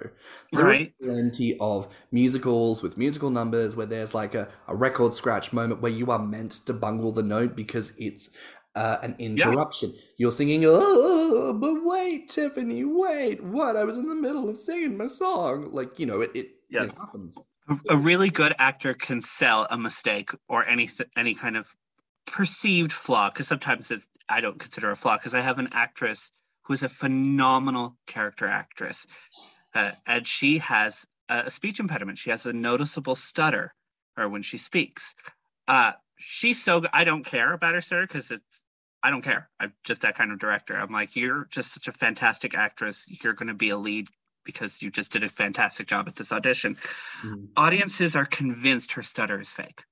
There 0.51 0.65
Right. 0.65 0.93
are 1.01 1.05
plenty 1.07 1.57
of 1.59 1.87
musicals 2.11 2.83
with 2.83 2.97
musical 2.97 3.29
numbers 3.29 3.75
where 3.75 3.85
there's 3.85 4.13
like 4.13 4.35
a, 4.35 4.49
a 4.67 4.75
record 4.75 5.13
scratch 5.15 5.53
moment 5.53 5.81
where 5.81 5.91
you 5.91 6.11
are 6.11 6.19
meant 6.19 6.51
to 6.67 6.73
bungle 6.73 7.11
the 7.11 7.23
note 7.23 7.55
because 7.55 7.93
it's 7.97 8.29
uh, 8.75 8.97
an 9.01 9.15
interruption. 9.19 9.93
You're 10.17 10.31
singing, 10.31 10.63
oh, 10.65 11.53
but 11.53 11.75
wait, 11.83 12.29
Tiffany, 12.29 12.83
wait, 12.83 13.43
what? 13.43 13.77
I 13.77 13.83
was 13.85 13.97
in 13.97 14.09
the 14.09 14.15
middle 14.15 14.49
of 14.49 14.57
singing 14.57 14.97
my 14.97 15.07
song. 15.07 15.71
Like, 15.71 15.99
you 15.99 16.05
know, 16.05 16.21
it, 16.21 16.31
it, 16.35 16.47
Yes. 16.69 16.91
it 16.91 16.97
happens. 16.97 17.37
A- 17.69 17.93
A 17.93 17.97
really 17.97 18.29
good 18.29 18.53
actor 18.59 18.93
can 18.93 19.21
sell 19.21 19.67
a 19.69 19.77
mistake 19.77 20.31
or 20.49 20.67
any 20.67 20.89
any 21.15 21.33
kind 21.35 21.55
of 21.55 21.73
perceived 22.25 22.91
flaw 22.91 23.29
because 23.29 23.47
sometimes 23.47 23.91
it's, 23.91 24.05
I 24.27 24.41
don't 24.41 24.59
consider 24.59 24.89
a 24.91 24.95
flaw 24.95 25.17
because 25.17 25.35
I 25.35 25.41
have 25.41 25.59
an 25.59 25.69
actress 25.71 26.31
who 26.63 26.73
is 26.73 26.83
a 26.83 26.89
phenomenal 26.89 27.95
character 28.07 28.47
actress, 28.47 29.05
uh, 29.75 29.91
and 30.05 30.25
she 30.25 30.59
has 30.59 31.05
a 31.29 31.49
speech 31.49 31.79
impediment. 31.79 32.17
She 32.17 32.29
has 32.29 32.45
a 32.45 32.53
noticeable 32.53 33.15
stutter, 33.15 33.73
or 34.17 34.29
when 34.29 34.41
she 34.41 34.57
speaks. 34.57 35.13
Uh, 35.67 35.93
she's 36.17 36.63
so 36.63 36.83
I 36.93 37.03
don't 37.03 37.23
care 37.25 37.53
about 37.53 37.73
her 37.73 37.81
stutter 37.81 38.05
because 38.07 38.31
it's 38.31 38.61
I 39.01 39.09
don't 39.09 39.21
care. 39.21 39.49
I'm 39.59 39.73
just 39.83 40.01
that 40.01 40.15
kind 40.15 40.31
of 40.31 40.39
director. 40.39 40.75
I'm 40.77 40.91
like, 40.91 41.15
you're 41.15 41.45
just 41.51 41.73
such 41.73 41.87
a 41.87 41.91
fantastic 41.91 42.55
actress. 42.55 43.03
You're 43.07 43.33
going 43.33 43.47
to 43.49 43.53
be 43.53 43.69
a 43.69 43.77
lead 43.77 44.07
because 44.45 44.81
you 44.81 44.91
just 44.91 45.11
did 45.11 45.23
a 45.23 45.29
fantastic 45.29 45.87
job 45.87 46.07
at 46.07 46.15
this 46.15 46.31
audition 46.31 46.77
Mm. 47.23 47.49
audiences 47.55 48.15
are 48.15 48.25
convinced 48.25 48.93
her 48.93 49.03
stutter 49.03 49.39
is 49.39 49.49
fake. 49.51 49.83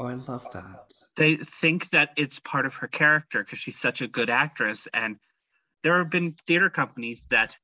Oh, 0.00 0.06
I 0.06 0.14
love 0.14 0.46
that. 0.52 0.90
they 1.16 1.36
think 1.36 1.90
that 1.90 2.10
it's 2.16 2.38
part 2.40 2.64
of 2.66 2.74
her 2.76 2.88
character 2.88 3.42
because 3.44 3.58
she's 3.58 3.78
such 3.78 4.00
a 4.00 4.06
good 4.08 4.30
actress 4.30 4.88
and 4.94 5.16
there 5.84 5.98
have 5.98 6.10
been 6.10 6.34
theater 6.48 6.70
companies 6.70 7.22
that 7.30 7.56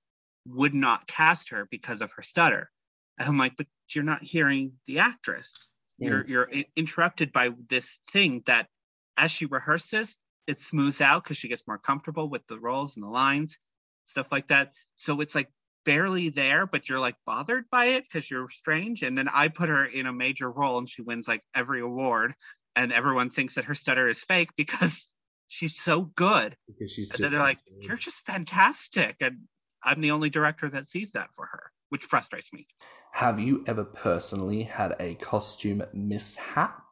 would 0.47 0.75
not 0.75 1.09
cast 1.09 1.51
her 1.51 1.67
because 1.71 2.03
of 2.03 2.13
her 2.13 2.23
stutter. 2.23 2.71
And 3.19 3.29
i'm 3.29 3.39
like 3.39 3.57
but 3.57 3.67
you're 3.95 4.05
not 4.05 4.23
hearing 4.23 4.75
the 4.87 5.01
actress. 5.01 5.53
You're 5.99 6.27
you're 6.29 6.49
i- 6.55 6.67
interrupted 6.77 7.33
by 7.33 7.51
this 7.69 7.93
thing 8.13 8.43
that 8.47 8.69
as 9.17 9.33
she 9.33 9.47
rehearses 9.47 10.17
it 10.47 10.61
smooths 10.61 11.01
out 11.01 11.25
because 11.25 11.37
she 11.37 11.49
gets 11.49 11.67
more 11.67 11.79
comfortable 11.79 12.29
with 12.29 12.47
the 12.47 12.59
roles 12.59 12.97
and 12.97 13.05
the 13.05 13.11
lines 13.11 13.59
stuff 14.07 14.29
like 14.33 14.49
that. 14.49 14.73
So 14.97 15.21
it's 15.21 15.35
like 15.35 15.51
barely 15.85 16.29
there 16.29 16.67
but 16.67 16.89
you're 16.89 17.01
like 17.01 17.17
bothered 17.27 17.65
by 17.71 17.87
it 17.87 18.05
because 18.05 18.31
you're 18.31 18.49
strange. 18.49 19.03
And 19.03 19.17
then 19.17 19.29
i 19.29 19.49
put 19.49 19.69
her 19.69 19.85
in 19.85 20.07
a 20.07 20.13
major 20.13 20.51
role 20.51 20.79
and 20.79 20.89
she 20.89 21.03
wins 21.03 21.27
like 21.29 21.43
every 21.55 21.81
award. 21.81 22.35
And 22.77 22.93
everyone 22.93 23.31
thinks 23.31 23.57
that 23.57 23.65
her 23.65 23.75
stutter 23.75 24.09
is 24.09 24.21
fake 24.21 24.51
because 24.57 25.11
she's 25.51 25.79
so 25.79 26.03
good. 26.03 26.57
Because 26.67 26.91
she's 26.93 27.11
and 27.11 27.33
they're 27.33 27.41
like 27.41 27.59
you're 27.81 27.97
just 27.97 28.25
fantastic 28.25 29.17
and 29.21 29.41
i'm 29.83 30.01
the 30.01 30.11
only 30.11 30.31
director 30.31 30.69
that 30.69 30.89
sees 30.89 31.13
that 31.13 31.29
for 31.35 31.47
her 31.47 31.71
which 31.91 32.05
frustrates 32.05 32.53
me. 32.53 32.67
Have 33.13 33.39
you 33.39 33.65
ever 33.67 33.85
personally 33.85 34.63
had 34.63 34.95
a 34.99 35.15
costume 35.17 35.83
mishap 35.93 36.83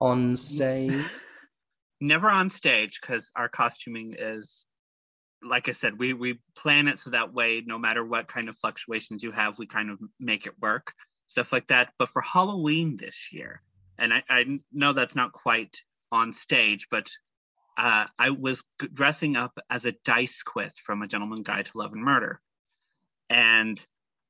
on 0.00 0.36
stage? 0.36 1.04
never 2.00 2.28
on 2.28 2.50
stage 2.50 3.00
because 3.00 3.30
our 3.34 3.48
costuming 3.48 4.14
is 4.18 4.66
like 5.42 5.66
i 5.70 5.72
said 5.72 5.98
we 5.98 6.12
we 6.12 6.38
plan 6.54 6.88
it 6.88 6.98
so 6.98 7.08
that 7.08 7.32
way 7.32 7.62
no 7.64 7.78
matter 7.78 8.04
what 8.04 8.28
kind 8.28 8.50
of 8.50 8.56
fluctuations 8.58 9.22
you 9.22 9.32
have 9.32 9.58
we 9.58 9.66
kind 9.66 9.88
of 9.88 9.98
make 10.20 10.46
it 10.46 10.52
work 10.60 10.92
stuff 11.28 11.52
like 11.52 11.66
that. 11.68 11.90
But 11.98 12.10
for 12.10 12.20
halloween 12.20 12.98
this 12.98 13.32
year 13.32 13.62
and 13.98 14.12
i, 14.12 14.22
I 14.28 14.60
know 14.72 14.92
that's 14.92 15.14
not 15.16 15.32
quite 15.32 15.74
on 16.12 16.34
stage 16.34 16.88
but 16.90 17.08
uh, 17.76 18.06
i 18.18 18.30
was 18.30 18.62
dressing 18.92 19.36
up 19.36 19.58
as 19.70 19.84
a 19.84 19.92
D'Ysquith 19.92 20.74
from 20.84 21.02
a 21.02 21.06
gentleman 21.06 21.42
guide 21.42 21.66
to 21.66 21.78
love 21.78 21.92
and 21.92 22.02
murder 22.02 22.40
and 23.30 23.84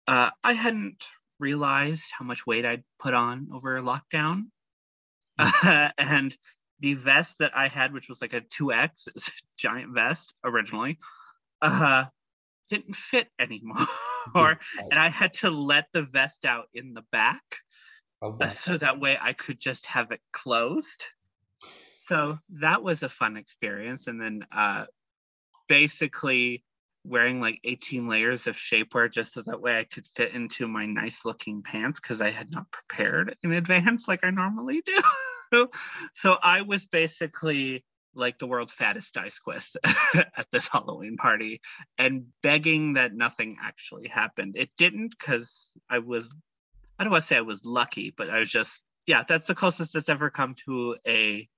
uh, 0.06 0.30
i 0.42 0.52
hadn't 0.52 1.06
realized 1.38 2.04
how 2.16 2.24
much 2.24 2.46
weight 2.46 2.64
i'd 2.64 2.84
put 2.98 3.14
on 3.14 3.48
over 3.52 3.80
lockdown 3.80 4.44
and 5.98 6.36
the 6.80 6.94
vest 6.94 7.38
that 7.38 7.56
I 7.56 7.68
had, 7.68 7.92
which 7.92 8.08
was 8.08 8.20
like 8.20 8.32
a 8.32 8.40
2X, 8.40 9.06
it 9.06 9.14
was 9.14 9.28
a 9.28 9.32
giant 9.56 9.94
vest 9.94 10.34
originally, 10.44 10.98
uh, 11.62 12.04
didn't 12.70 12.96
fit 12.96 13.28
anymore. 13.38 13.86
and 14.34 14.98
I 14.98 15.08
had 15.08 15.34
to 15.34 15.50
let 15.50 15.86
the 15.92 16.02
vest 16.02 16.44
out 16.44 16.66
in 16.74 16.94
the 16.94 17.04
back 17.12 17.42
Oh, 18.22 18.28
uh, 18.28 18.36
wow. 18.40 18.48
so 18.48 18.78
that 18.78 18.98
way 18.98 19.18
I 19.20 19.34
could 19.34 19.60
just 19.60 19.86
have 19.86 20.10
it 20.10 20.20
closed. 20.32 21.02
So 22.08 22.38
that 22.60 22.82
was 22.82 23.02
a 23.02 23.08
fun 23.08 23.36
experience. 23.36 24.06
And 24.06 24.20
then 24.20 24.46
uh, 24.52 24.86
basically 25.68 26.64
wearing 27.04 27.40
like 27.40 27.60
18 27.64 28.08
layers 28.08 28.46
of 28.46 28.56
shapewear 28.56 29.10
just 29.10 29.32
so 29.32 29.42
that 29.46 29.60
way 29.60 29.78
I 29.78 29.84
could 29.84 30.06
fit 30.14 30.32
into 30.32 30.66
my 30.66 30.86
nice 30.86 31.24
looking 31.24 31.62
pants 31.62 32.00
because 32.00 32.20
I 32.20 32.30
had 32.30 32.50
not 32.50 32.70
prepared 32.70 33.36
in 33.42 33.52
advance 33.52 34.08
like 34.08 34.20
I 34.24 34.30
normally 34.30 34.82
do. 35.50 35.68
so 36.14 36.36
I 36.42 36.62
was 36.62 36.84
basically 36.84 37.84
like 38.14 38.38
the 38.38 38.46
world's 38.46 38.72
fattest 38.72 39.14
D'Ysquith 39.14 39.76
at 39.84 40.46
this 40.50 40.68
Halloween 40.68 41.16
party 41.16 41.60
and 41.98 42.26
begging 42.42 42.94
that 42.94 43.14
nothing 43.14 43.58
actually 43.62 44.08
happened. 44.08 44.56
It 44.56 44.70
didn't 44.76 45.10
because 45.10 45.52
I 45.88 45.98
was, 45.98 46.28
I 46.98 47.04
don't 47.04 47.12
want 47.12 47.22
to 47.22 47.26
say 47.26 47.36
I 47.36 47.42
was 47.42 47.64
lucky, 47.64 48.14
but 48.16 48.30
I 48.30 48.38
was 48.40 48.50
just, 48.50 48.80
yeah, 49.06 49.22
that's 49.28 49.46
the 49.46 49.54
closest 49.54 49.92
that's 49.92 50.08
ever 50.08 50.30
come 50.30 50.56
to 50.64 50.96
a 51.06 51.48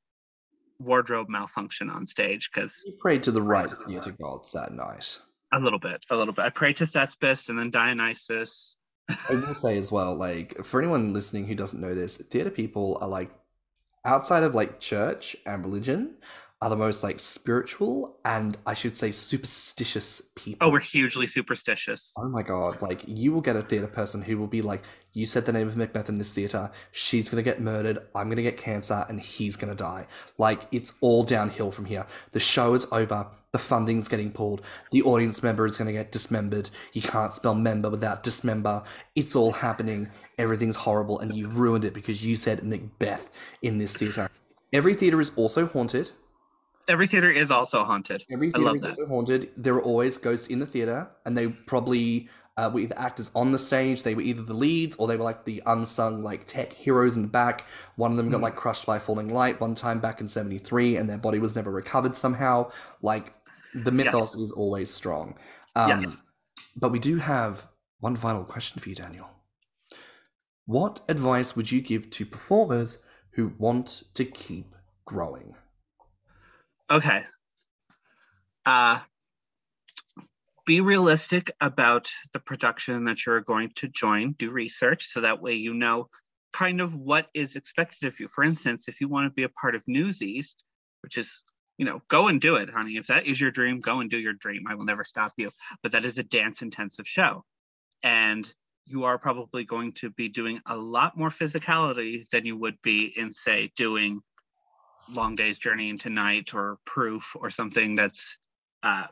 wardrobe 0.78 1.28
malfunction 1.28 1.90
on 1.90 2.06
stage 2.06 2.50
because 2.52 2.74
You 2.86 2.94
prayed 3.00 3.22
to 3.24 3.32
the 3.32 3.42
right 3.42 3.70
theatre 3.86 4.14
gods 4.20 4.52
that 4.52 4.72
night. 4.72 5.18
a 5.52 5.58
little 5.60 5.78
bit, 5.78 6.04
a 6.10 6.16
little 6.16 6.34
bit. 6.34 6.44
I 6.44 6.50
prayed 6.50 6.76
to 6.76 6.84
Thespis 6.86 7.48
and 7.48 7.58
then 7.58 7.70
Dionysus. 7.70 8.76
I 9.28 9.34
will 9.34 9.54
say 9.54 9.78
as 9.78 9.90
well, 9.90 10.14
like 10.14 10.64
for 10.64 10.80
anyone 10.80 11.12
listening 11.14 11.46
who 11.46 11.54
doesn't 11.54 11.80
know 11.80 11.94
this, 11.94 12.16
theater 12.16 12.50
people 12.50 12.98
are 13.00 13.08
like 13.08 13.30
outside 14.04 14.42
of 14.42 14.54
like 14.54 14.80
church 14.80 15.34
and 15.46 15.64
religion 15.64 16.14
are 16.60 16.68
the 16.68 16.76
most 16.76 17.04
like 17.04 17.20
spiritual 17.20 18.16
and 18.24 18.58
I 18.66 18.74
should 18.74 18.96
say 18.96 19.12
superstitious 19.12 20.20
people. 20.34 20.66
Oh, 20.66 20.72
we're 20.72 20.80
hugely 20.80 21.26
superstitious. 21.26 22.10
Oh 22.16 22.28
my 22.28 22.42
god, 22.42 22.82
like 22.82 23.04
you 23.06 23.32
will 23.32 23.40
get 23.40 23.54
a 23.54 23.62
theatre 23.62 23.86
person 23.86 24.22
who 24.22 24.38
will 24.38 24.48
be 24.48 24.60
like, 24.60 24.82
You 25.12 25.26
said 25.26 25.46
the 25.46 25.52
name 25.52 25.68
of 25.68 25.76
Macbeth 25.76 26.08
in 26.08 26.16
this 26.16 26.32
theatre, 26.32 26.70
she's 26.90 27.30
gonna 27.30 27.44
get 27.44 27.60
murdered, 27.60 27.98
I'm 28.14 28.28
gonna 28.28 28.42
get 28.42 28.56
cancer, 28.56 29.06
and 29.08 29.20
he's 29.20 29.56
gonna 29.56 29.76
die. 29.76 30.08
Like 30.36 30.62
it's 30.72 30.94
all 31.00 31.22
downhill 31.22 31.70
from 31.70 31.84
here. 31.84 32.06
The 32.32 32.40
show 32.40 32.74
is 32.74 32.88
over, 32.90 33.28
the 33.52 33.58
funding's 33.58 34.08
getting 34.08 34.32
pulled, 34.32 34.62
the 34.90 35.02
audience 35.02 35.44
member 35.44 35.64
is 35.64 35.78
gonna 35.78 35.92
get 35.92 36.10
dismembered. 36.10 36.70
You 36.92 37.02
can't 37.02 37.32
spell 37.32 37.54
member 37.54 37.88
without 37.88 38.24
dismember. 38.24 38.82
It's 39.14 39.36
all 39.36 39.52
happening, 39.52 40.10
everything's 40.38 40.76
horrible, 40.76 41.20
and 41.20 41.32
you've 41.32 41.56
ruined 41.56 41.84
it 41.84 41.94
because 41.94 42.24
you 42.24 42.34
said 42.34 42.64
Macbeth 42.64 43.30
in 43.62 43.78
this 43.78 43.96
theatre. 43.96 44.28
Every 44.72 44.94
theatre 44.94 45.20
is 45.20 45.30
also 45.36 45.66
haunted. 45.66 46.10
Every 46.88 47.06
theater 47.06 47.30
is 47.30 47.50
also 47.50 47.84
haunted. 47.84 48.24
Every 48.30 48.48
I 48.48 48.50
theater 48.50 48.76
is 48.76 48.82
also 48.82 49.06
haunted. 49.06 49.50
There 49.56 49.74
are 49.74 49.82
always 49.82 50.18
ghosts 50.18 50.48
in 50.48 50.58
the 50.58 50.66
theater, 50.66 51.08
and 51.26 51.36
they 51.36 51.48
probably 51.48 52.28
uh, 52.56 52.70
were 52.72 52.80
either 52.80 52.98
actors 52.98 53.30
on 53.34 53.52
the 53.52 53.58
stage. 53.58 54.02
They 54.02 54.14
were 54.14 54.22
either 54.22 54.42
the 54.42 54.54
leads 54.54 54.96
or 54.96 55.06
they 55.06 55.16
were 55.16 55.24
like 55.24 55.44
the 55.44 55.62
unsung 55.66 56.22
like 56.22 56.46
tech 56.46 56.72
heroes 56.72 57.14
in 57.14 57.22
the 57.22 57.28
back. 57.28 57.66
One 57.96 58.10
of 58.12 58.16
them 58.16 58.26
Hmm. 58.26 58.32
got 58.32 58.40
like 58.40 58.56
crushed 58.56 58.86
by 58.86 58.98
falling 58.98 59.28
light 59.28 59.60
one 59.60 59.74
time 59.74 60.00
back 60.00 60.20
in 60.20 60.28
'73, 60.28 60.96
and 60.96 61.08
their 61.08 61.18
body 61.18 61.38
was 61.38 61.54
never 61.54 61.70
recovered 61.70 62.16
somehow. 62.16 62.70
Like 63.02 63.34
the 63.74 63.92
mythos 63.92 64.34
is 64.34 64.50
always 64.52 64.90
strong. 64.92 65.36
Um, 65.76 66.00
Yes. 66.00 66.16
But 66.74 66.90
we 66.90 66.98
do 66.98 67.18
have 67.18 67.66
one 68.00 68.16
final 68.16 68.44
question 68.44 68.80
for 68.80 68.88
you, 68.88 68.94
Daniel. 68.94 69.28
What 70.66 71.00
advice 71.08 71.54
would 71.56 71.70
you 71.72 71.80
give 71.80 72.10
to 72.10 72.26
performers 72.26 72.98
who 73.32 73.52
want 73.58 74.04
to 74.14 74.24
keep 74.24 74.74
growing? 75.04 75.54
Okay. 76.90 77.24
Uh, 78.64 78.98
be 80.66 80.80
realistic 80.80 81.50
about 81.60 82.10
the 82.32 82.38
production 82.38 83.04
that 83.04 83.24
you're 83.24 83.40
going 83.40 83.70
to 83.76 83.88
join. 83.88 84.32
Do 84.32 84.50
research 84.50 85.08
so 85.08 85.22
that 85.22 85.40
way 85.40 85.54
you 85.54 85.74
know 85.74 86.08
kind 86.52 86.80
of 86.80 86.94
what 86.94 87.28
is 87.34 87.56
expected 87.56 88.06
of 88.06 88.18
you. 88.20 88.28
For 88.28 88.44
instance, 88.44 88.88
if 88.88 89.00
you 89.00 89.08
want 89.08 89.26
to 89.26 89.34
be 89.34 89.44
a 89.44 89.48
part 89.48 89.74
of 89.74 89.82
Newsies, 89.86 90.54
which 91.02 91.16
is, 91.16 91.42
you 91.76 91.84
know, 91.84 92.00
go 92.08 92.28
and 92.28 92.40
do 92.40 92.56
it, 92.56 92.70
honey. 92.70 92.96
If 92.96 93.08
that 93.08 93.26
is 93.26 93.40
your 93.40 93.50
dream, 93.50 93.80
go 93.80 94.00
and 94.00 94.10
do 94.10 94.18
your 94.18 94.32
dream. 94.32 94.64
I 94.68 94.74
will 94.74 94.84
never 94.84 95.04
stop 95.04 95.32
you. 95.36 95.50
But 95.82 95.92
that 95.92 96.04
is 96.04 96.18
a 96.18 96.22
dance 96.22 96.62
intensive 96.62 97.06
show. 97.06 97.44
And 98.02 98.50
you 98.86 99.04
are 99.04 99.18
probably 99.18 99.64
going 99.64 99.92
to 99.92 100.10
be 100.10 100.28
doing 100.28 100.60
a 100.66 100.76
lot 100.76 101.16
more 101.16 101.28
physicality 101.28 102.28
than 102.30 102.46
you 102.46 102.56
would 102.56 102.80
be 102.82 103.12
in, 103.16 103.30
say, 103.32 103.70
doing 103.76 104.20
long 105.12 105.36
day's 105.36 105.58
journey 105.58 105.90
into 105.90 106.10
night 106.10 106.54
or 106.54 106.78
proof 106.84 107.34
or 107.38 107.50
something 107.50 107.96
that's 107.96 108.36
uh, 108.82 109.06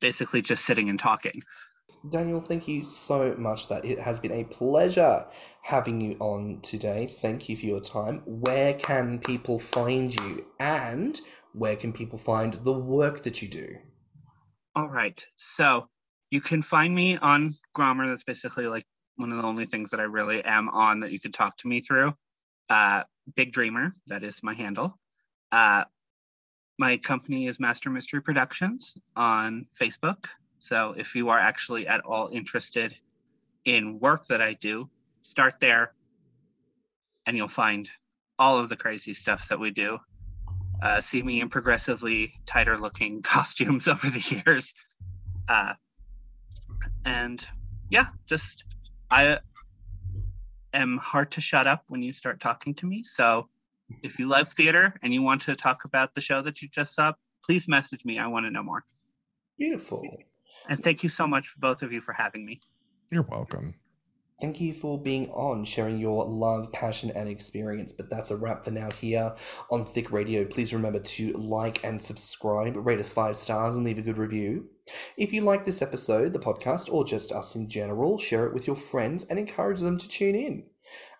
basically 0.00 0.42
just 0.42 0.64
sitting 0.64 0.88
and 0.88 0.98
talking 0.98 1.42
Daniel, 2.08 2.40
thank 2.40 2.66
you 2.66 2.84
so 2.88 3.34
much. 3.36 3.68
That 3.68 3.84
it 3.84 4.00
has 4.00 4.18
been 4.18 4.32
a 4.32 4.44
pleasure 4.44 5.26
having 5.60 6.00
you 6.00 6.16
on 6.18 6.60
today. 6.62 7.06
Thank 7.06 7.50
you 7.50 7.56
for 7.58 7.66
your 7.66 7.80
time. 7.80 8.22
Where 8.24 8.72
can 8.72 9.18
people 9.18 9.58
find 9.58 10.14
you, 10.14 10.46
and 10.58 11.20
where 11.52 11.76
can 11.76 11.92
people 11.92 12.18
find 12.18 12.54
the 12.54 12.72
work 12.72 13.22
that 13.24 13.42
you 13.42 13.48
do? 13.48 13.76
all 14.76 14.88
right 14.88 15.24
so 15.36 15.88
you 16.30 16.40
can 16.40 16.62
find 16.62 16.94
me 16.94 17.16
on 17.16 17.56
Grommr 17.76 18.08
That's 18.08 18.22
basically 18.22 18.68
like 18.68 18.84
one 19.16 19.32
of 19.32 19.38
the 19.38 19.44
only 19.44 19.66
things 19.66 19.90
that 19.90 20.00
I 20.00 20.04
really 20.04 20.42
am 20.44 20.68
on 20.68 21.00
that 21.00 21.10
you 21.10 21.20
could 21.20 21.34
talk 21.34 21.56
to 21.58 21.68
me 21.68 21.80
through. 21.80 22.14
Uh, 22.68 23.02
Big 23.34 23.52
Dreamer, 23.52 23.94
that 24.06 24.22
is 24.22 24.38
my 24.42 24.54
handle. 24.54 24.96
Uh, 25.52 25.84
my 26.78 26.96
company 26.96 27.46
is 27.46 27.60
Master 27.60 27.90
Mystery 27.90 28.22
Productions 28.22 28.94
on 29.16 29.66
Facebook. 29.78 30.26
So 30.58 30.94
if 30.96 31.14
you 31.14 31.28
are 31.28 31.38
actually 31.38 31.86
at 31.86 32.00
all 32.00 32.28
interested 32.28 32.94
in 33.64 33.98
work 34.00 34.26
that 34.28 34.40
I 34.40 34.54
do, 34.54 34.88
start 35.22 35.54
there 35.60 35.92
and 37.26 37.36
you'll 37.36 37.48
find 37.48 37.88
all 38.38 38.58
of 38.58 38.68
the 38.68 38.76
crazy 38.76 39.14
stuff 39.14 39.48
that 39.48 39.60
we 39.60 39.70
do. 39.70 39.98
Uh, 40.82 40.98
see 41.00 41.22
me 41.22 41.40
in 41.42 41.50
progressively 41.50 42.32
tighter 42.46 42.78
looking 42.78 43.20
costumes 43.22 43.86
over 43.86 44.08
the 44.08 44.42
years. 44.44 44.74
Uh, 45.48 45.74
and 47.04 47.46
yeah, 47.90 48.06
just 48.26 48.64
I 49.10 49.38
am 50.72 50.96
hard 50.98 51.32
to 51.32 51.40
shut 51.40 51.66
up 51.66 51.84
when 51.88 52.02
you 52.02 52.12
start 52.12 52.40
talking 52.40 52.74
to 52.76 52.86
me. 52.86 53.02
So 53.02 53.48
if 54.02 54.18
you 54.18 54.28
love 54.28 54.52
theater 54.52 54.94
and 55.02 55.12
you 55.12 55.22
want 55.22 55.42
to 55.42 55.54
talk 55.54 55.84
about 55.84 56.14
the 56.14 56.20
show 56.20 56.42
that 56.42 56.62
you 56.62 56.68
just 56.68 56.94
saw, 56.94 57.12
please 57.44 57.68
message 57.68 58.04
me. 58.04 58.18
I 58.18 58.26
want 58.26 58.46
to 58.46 58.50
know 58.50 58.62
more. 58.62 58.84
Beautiful. 59.58 60.02
And 60.68 60.82
thank 60.82 61.02
you 61.02 61.08
so 61.08 61.26
much, 61.26 61.54
both 61.58 61.82
of 61.82 61.92
you, 61.92 62.00
for 62.00 62.12
having 62.12 62.44
me. 62.44 62.60
You're 63.10 63.22
welcome. 63.22 63.74
Thank 64.40 64.58
you 64.58 64.72
for 64.72 64.98
being 64.98 65.28
on, 65.32 65.66
sharing 65.66 65.98
your 65.98 66.24
love, 66.24 66.72
passion, 66.72 67.10
and 67.14 67.28
experience. 67.28 67.92
But 67.92 68.08
that's 68.08 68.30
a 68.30 68.36
wrap 68.36 68.64
for 68.64 68.70
now 68.70 68.90
here 68.90 69.34
on 69.70 69.84
Thick 69.84 70.10
Radio. 70.10 70.46
Please 70.46 70.72
remember 70.72 70.98
to 70.98 71.32
like 71.32 71.84
and 71.84 72.00
subscribe, 72.00 72.74
rate 72.74 73.00
us 73.00 73.12
five 73.12 73.36
stars, 73.36 73.76
and 73.76 73.84
leave 73.84 73.98
a 73.98 74.02
good 74.02 74.16
review. 74.16 74.70
If 75.18 75.34
you 75.34 75.42
like 75.42 75.66
this 75.66 75.82
episode, 75.82 76.32
the 76.32 76.38
podcast, 76.38 76.90
or 76.90 77.04
just 77.04 77.32
us 77.32 77.54
in 77.54 77.68
general, 77.68 78.16
share 78.16 78.46
it 78.46 78.54
with 78.54 78.66
your 78.66 78.76
friends 78.76 79.24
and 79.24 79.38
encourage 79.38 79.80
them 79.80 79.98
to 79.98 80.08
tune 80.08 80.34
in. 80.34 80.64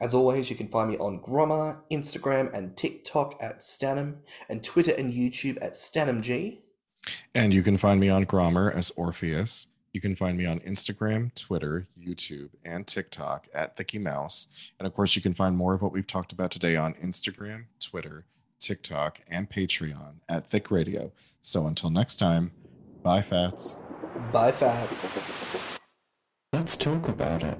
As 0.00 0.14
always, 0.14 0.48
you 0.48 0.56
can 0.56 0.68
find 0.68 0.90
me 0.90 0.96
on 0.96 1.20
Grommr, 1.20 1.76
Instagram, 1.90 2.52
and 2.54 2.74
TikTok 2.76 3.36
at 3.40 3.62
Stanham, 3.62 4.16
and 4.48 4.64
Twitter 4.64 4.94
and 4.96 5.12
YouTube 5.12 5.58
at 5.60 5.74
StanhamG. 5.74 6.58
And 7.34 7.52
you 7.52 7.62
can 7.62 7.76
find 7.76 8.00
me 8.00 8.08
on 8.08 8.24
Grommr 8.24 8.74
as 8.74 8.90
Orpheus. 8.92 9.66
You 9.92 10.00
can 10.00 10.16
find 10.16 10.38
me 10.38 10.46
on 10.46 10.60
Instagram, 10.60 11.34
Twitter, 11.34 11.86
YouTube, 11.98 12.50
and 12.64 12.86
TikTok 12.86 13.48
at 13.52 13.76
Thicky 13.76 13.98
Mouse. 13.98 14.48
And 14.78 14.86
of 14.86 14.94
course, 14.94 15.16
you 15.16 15.22
can 15.22 15.34
find 15.34 15.56
more 15.56 15.74
of 15.74 15.82
what 15.82 15.92
we've 15.92 16.06
talked 16.06 16.32
about 16.32 16.50
today 16.50 16.76
on 16.76 16.94
Instagram, 16.94 17.64
Twitter, 17.80 18.24
TikTok, 18.58 19.20
and 19.28 19.50
Patreon 19.50 20.20
at 20.28 20.46
Thick 20.46 20.70
Radio. 20.70 21.12
So 21.42 21.66
until 21.66 21.90
next 21.90 22.16
time, 22.16 22.52
bye, 23.02 23.22
Fats. 23.22 23.78
Bye, 24.32 24.52
Fats. 24.52 25.78
Let's 26.52 26.76
talk 26.76 27.08
about 27.08 27.42
it. 27.42 27.58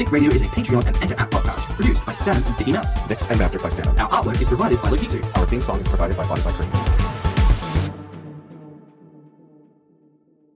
Thick 0.00 0.12
Radio 0.12 0.30
is 0.30 0.40
a 0.40 0.46
Patreon 0.46 0.86
and 0.86 0.96
Enter 1.02 1.14
app 1.20 1.30
podcast 1.30 1.58
produced 1.74 2.06
by 2.06 2.14
Stan 2.14 2.42
and 2.42 2.56
Thicky 2.56 2.72
Mouse. 2.72 2.96
Mixed 3.06 3.28
and 3.28 3.38
mastered 3.38 3.62
by 3.62 3.68
Stanham. 3.68 3.98
Our 3.98 4.08
artwork 4.08 4.40
is 4.40 4.48
provided 4.48 4.80
by 4.80 4.88
Lokitu. 4.88 5.22
Our 5.36 5.44
theme 5.44 5.60
song 5.60 5.78
is 5.78 5.88
provided 5.88 6.16
by 6.16 6.24
Spotify 6.24 6.52
Cream. 6.54 6.99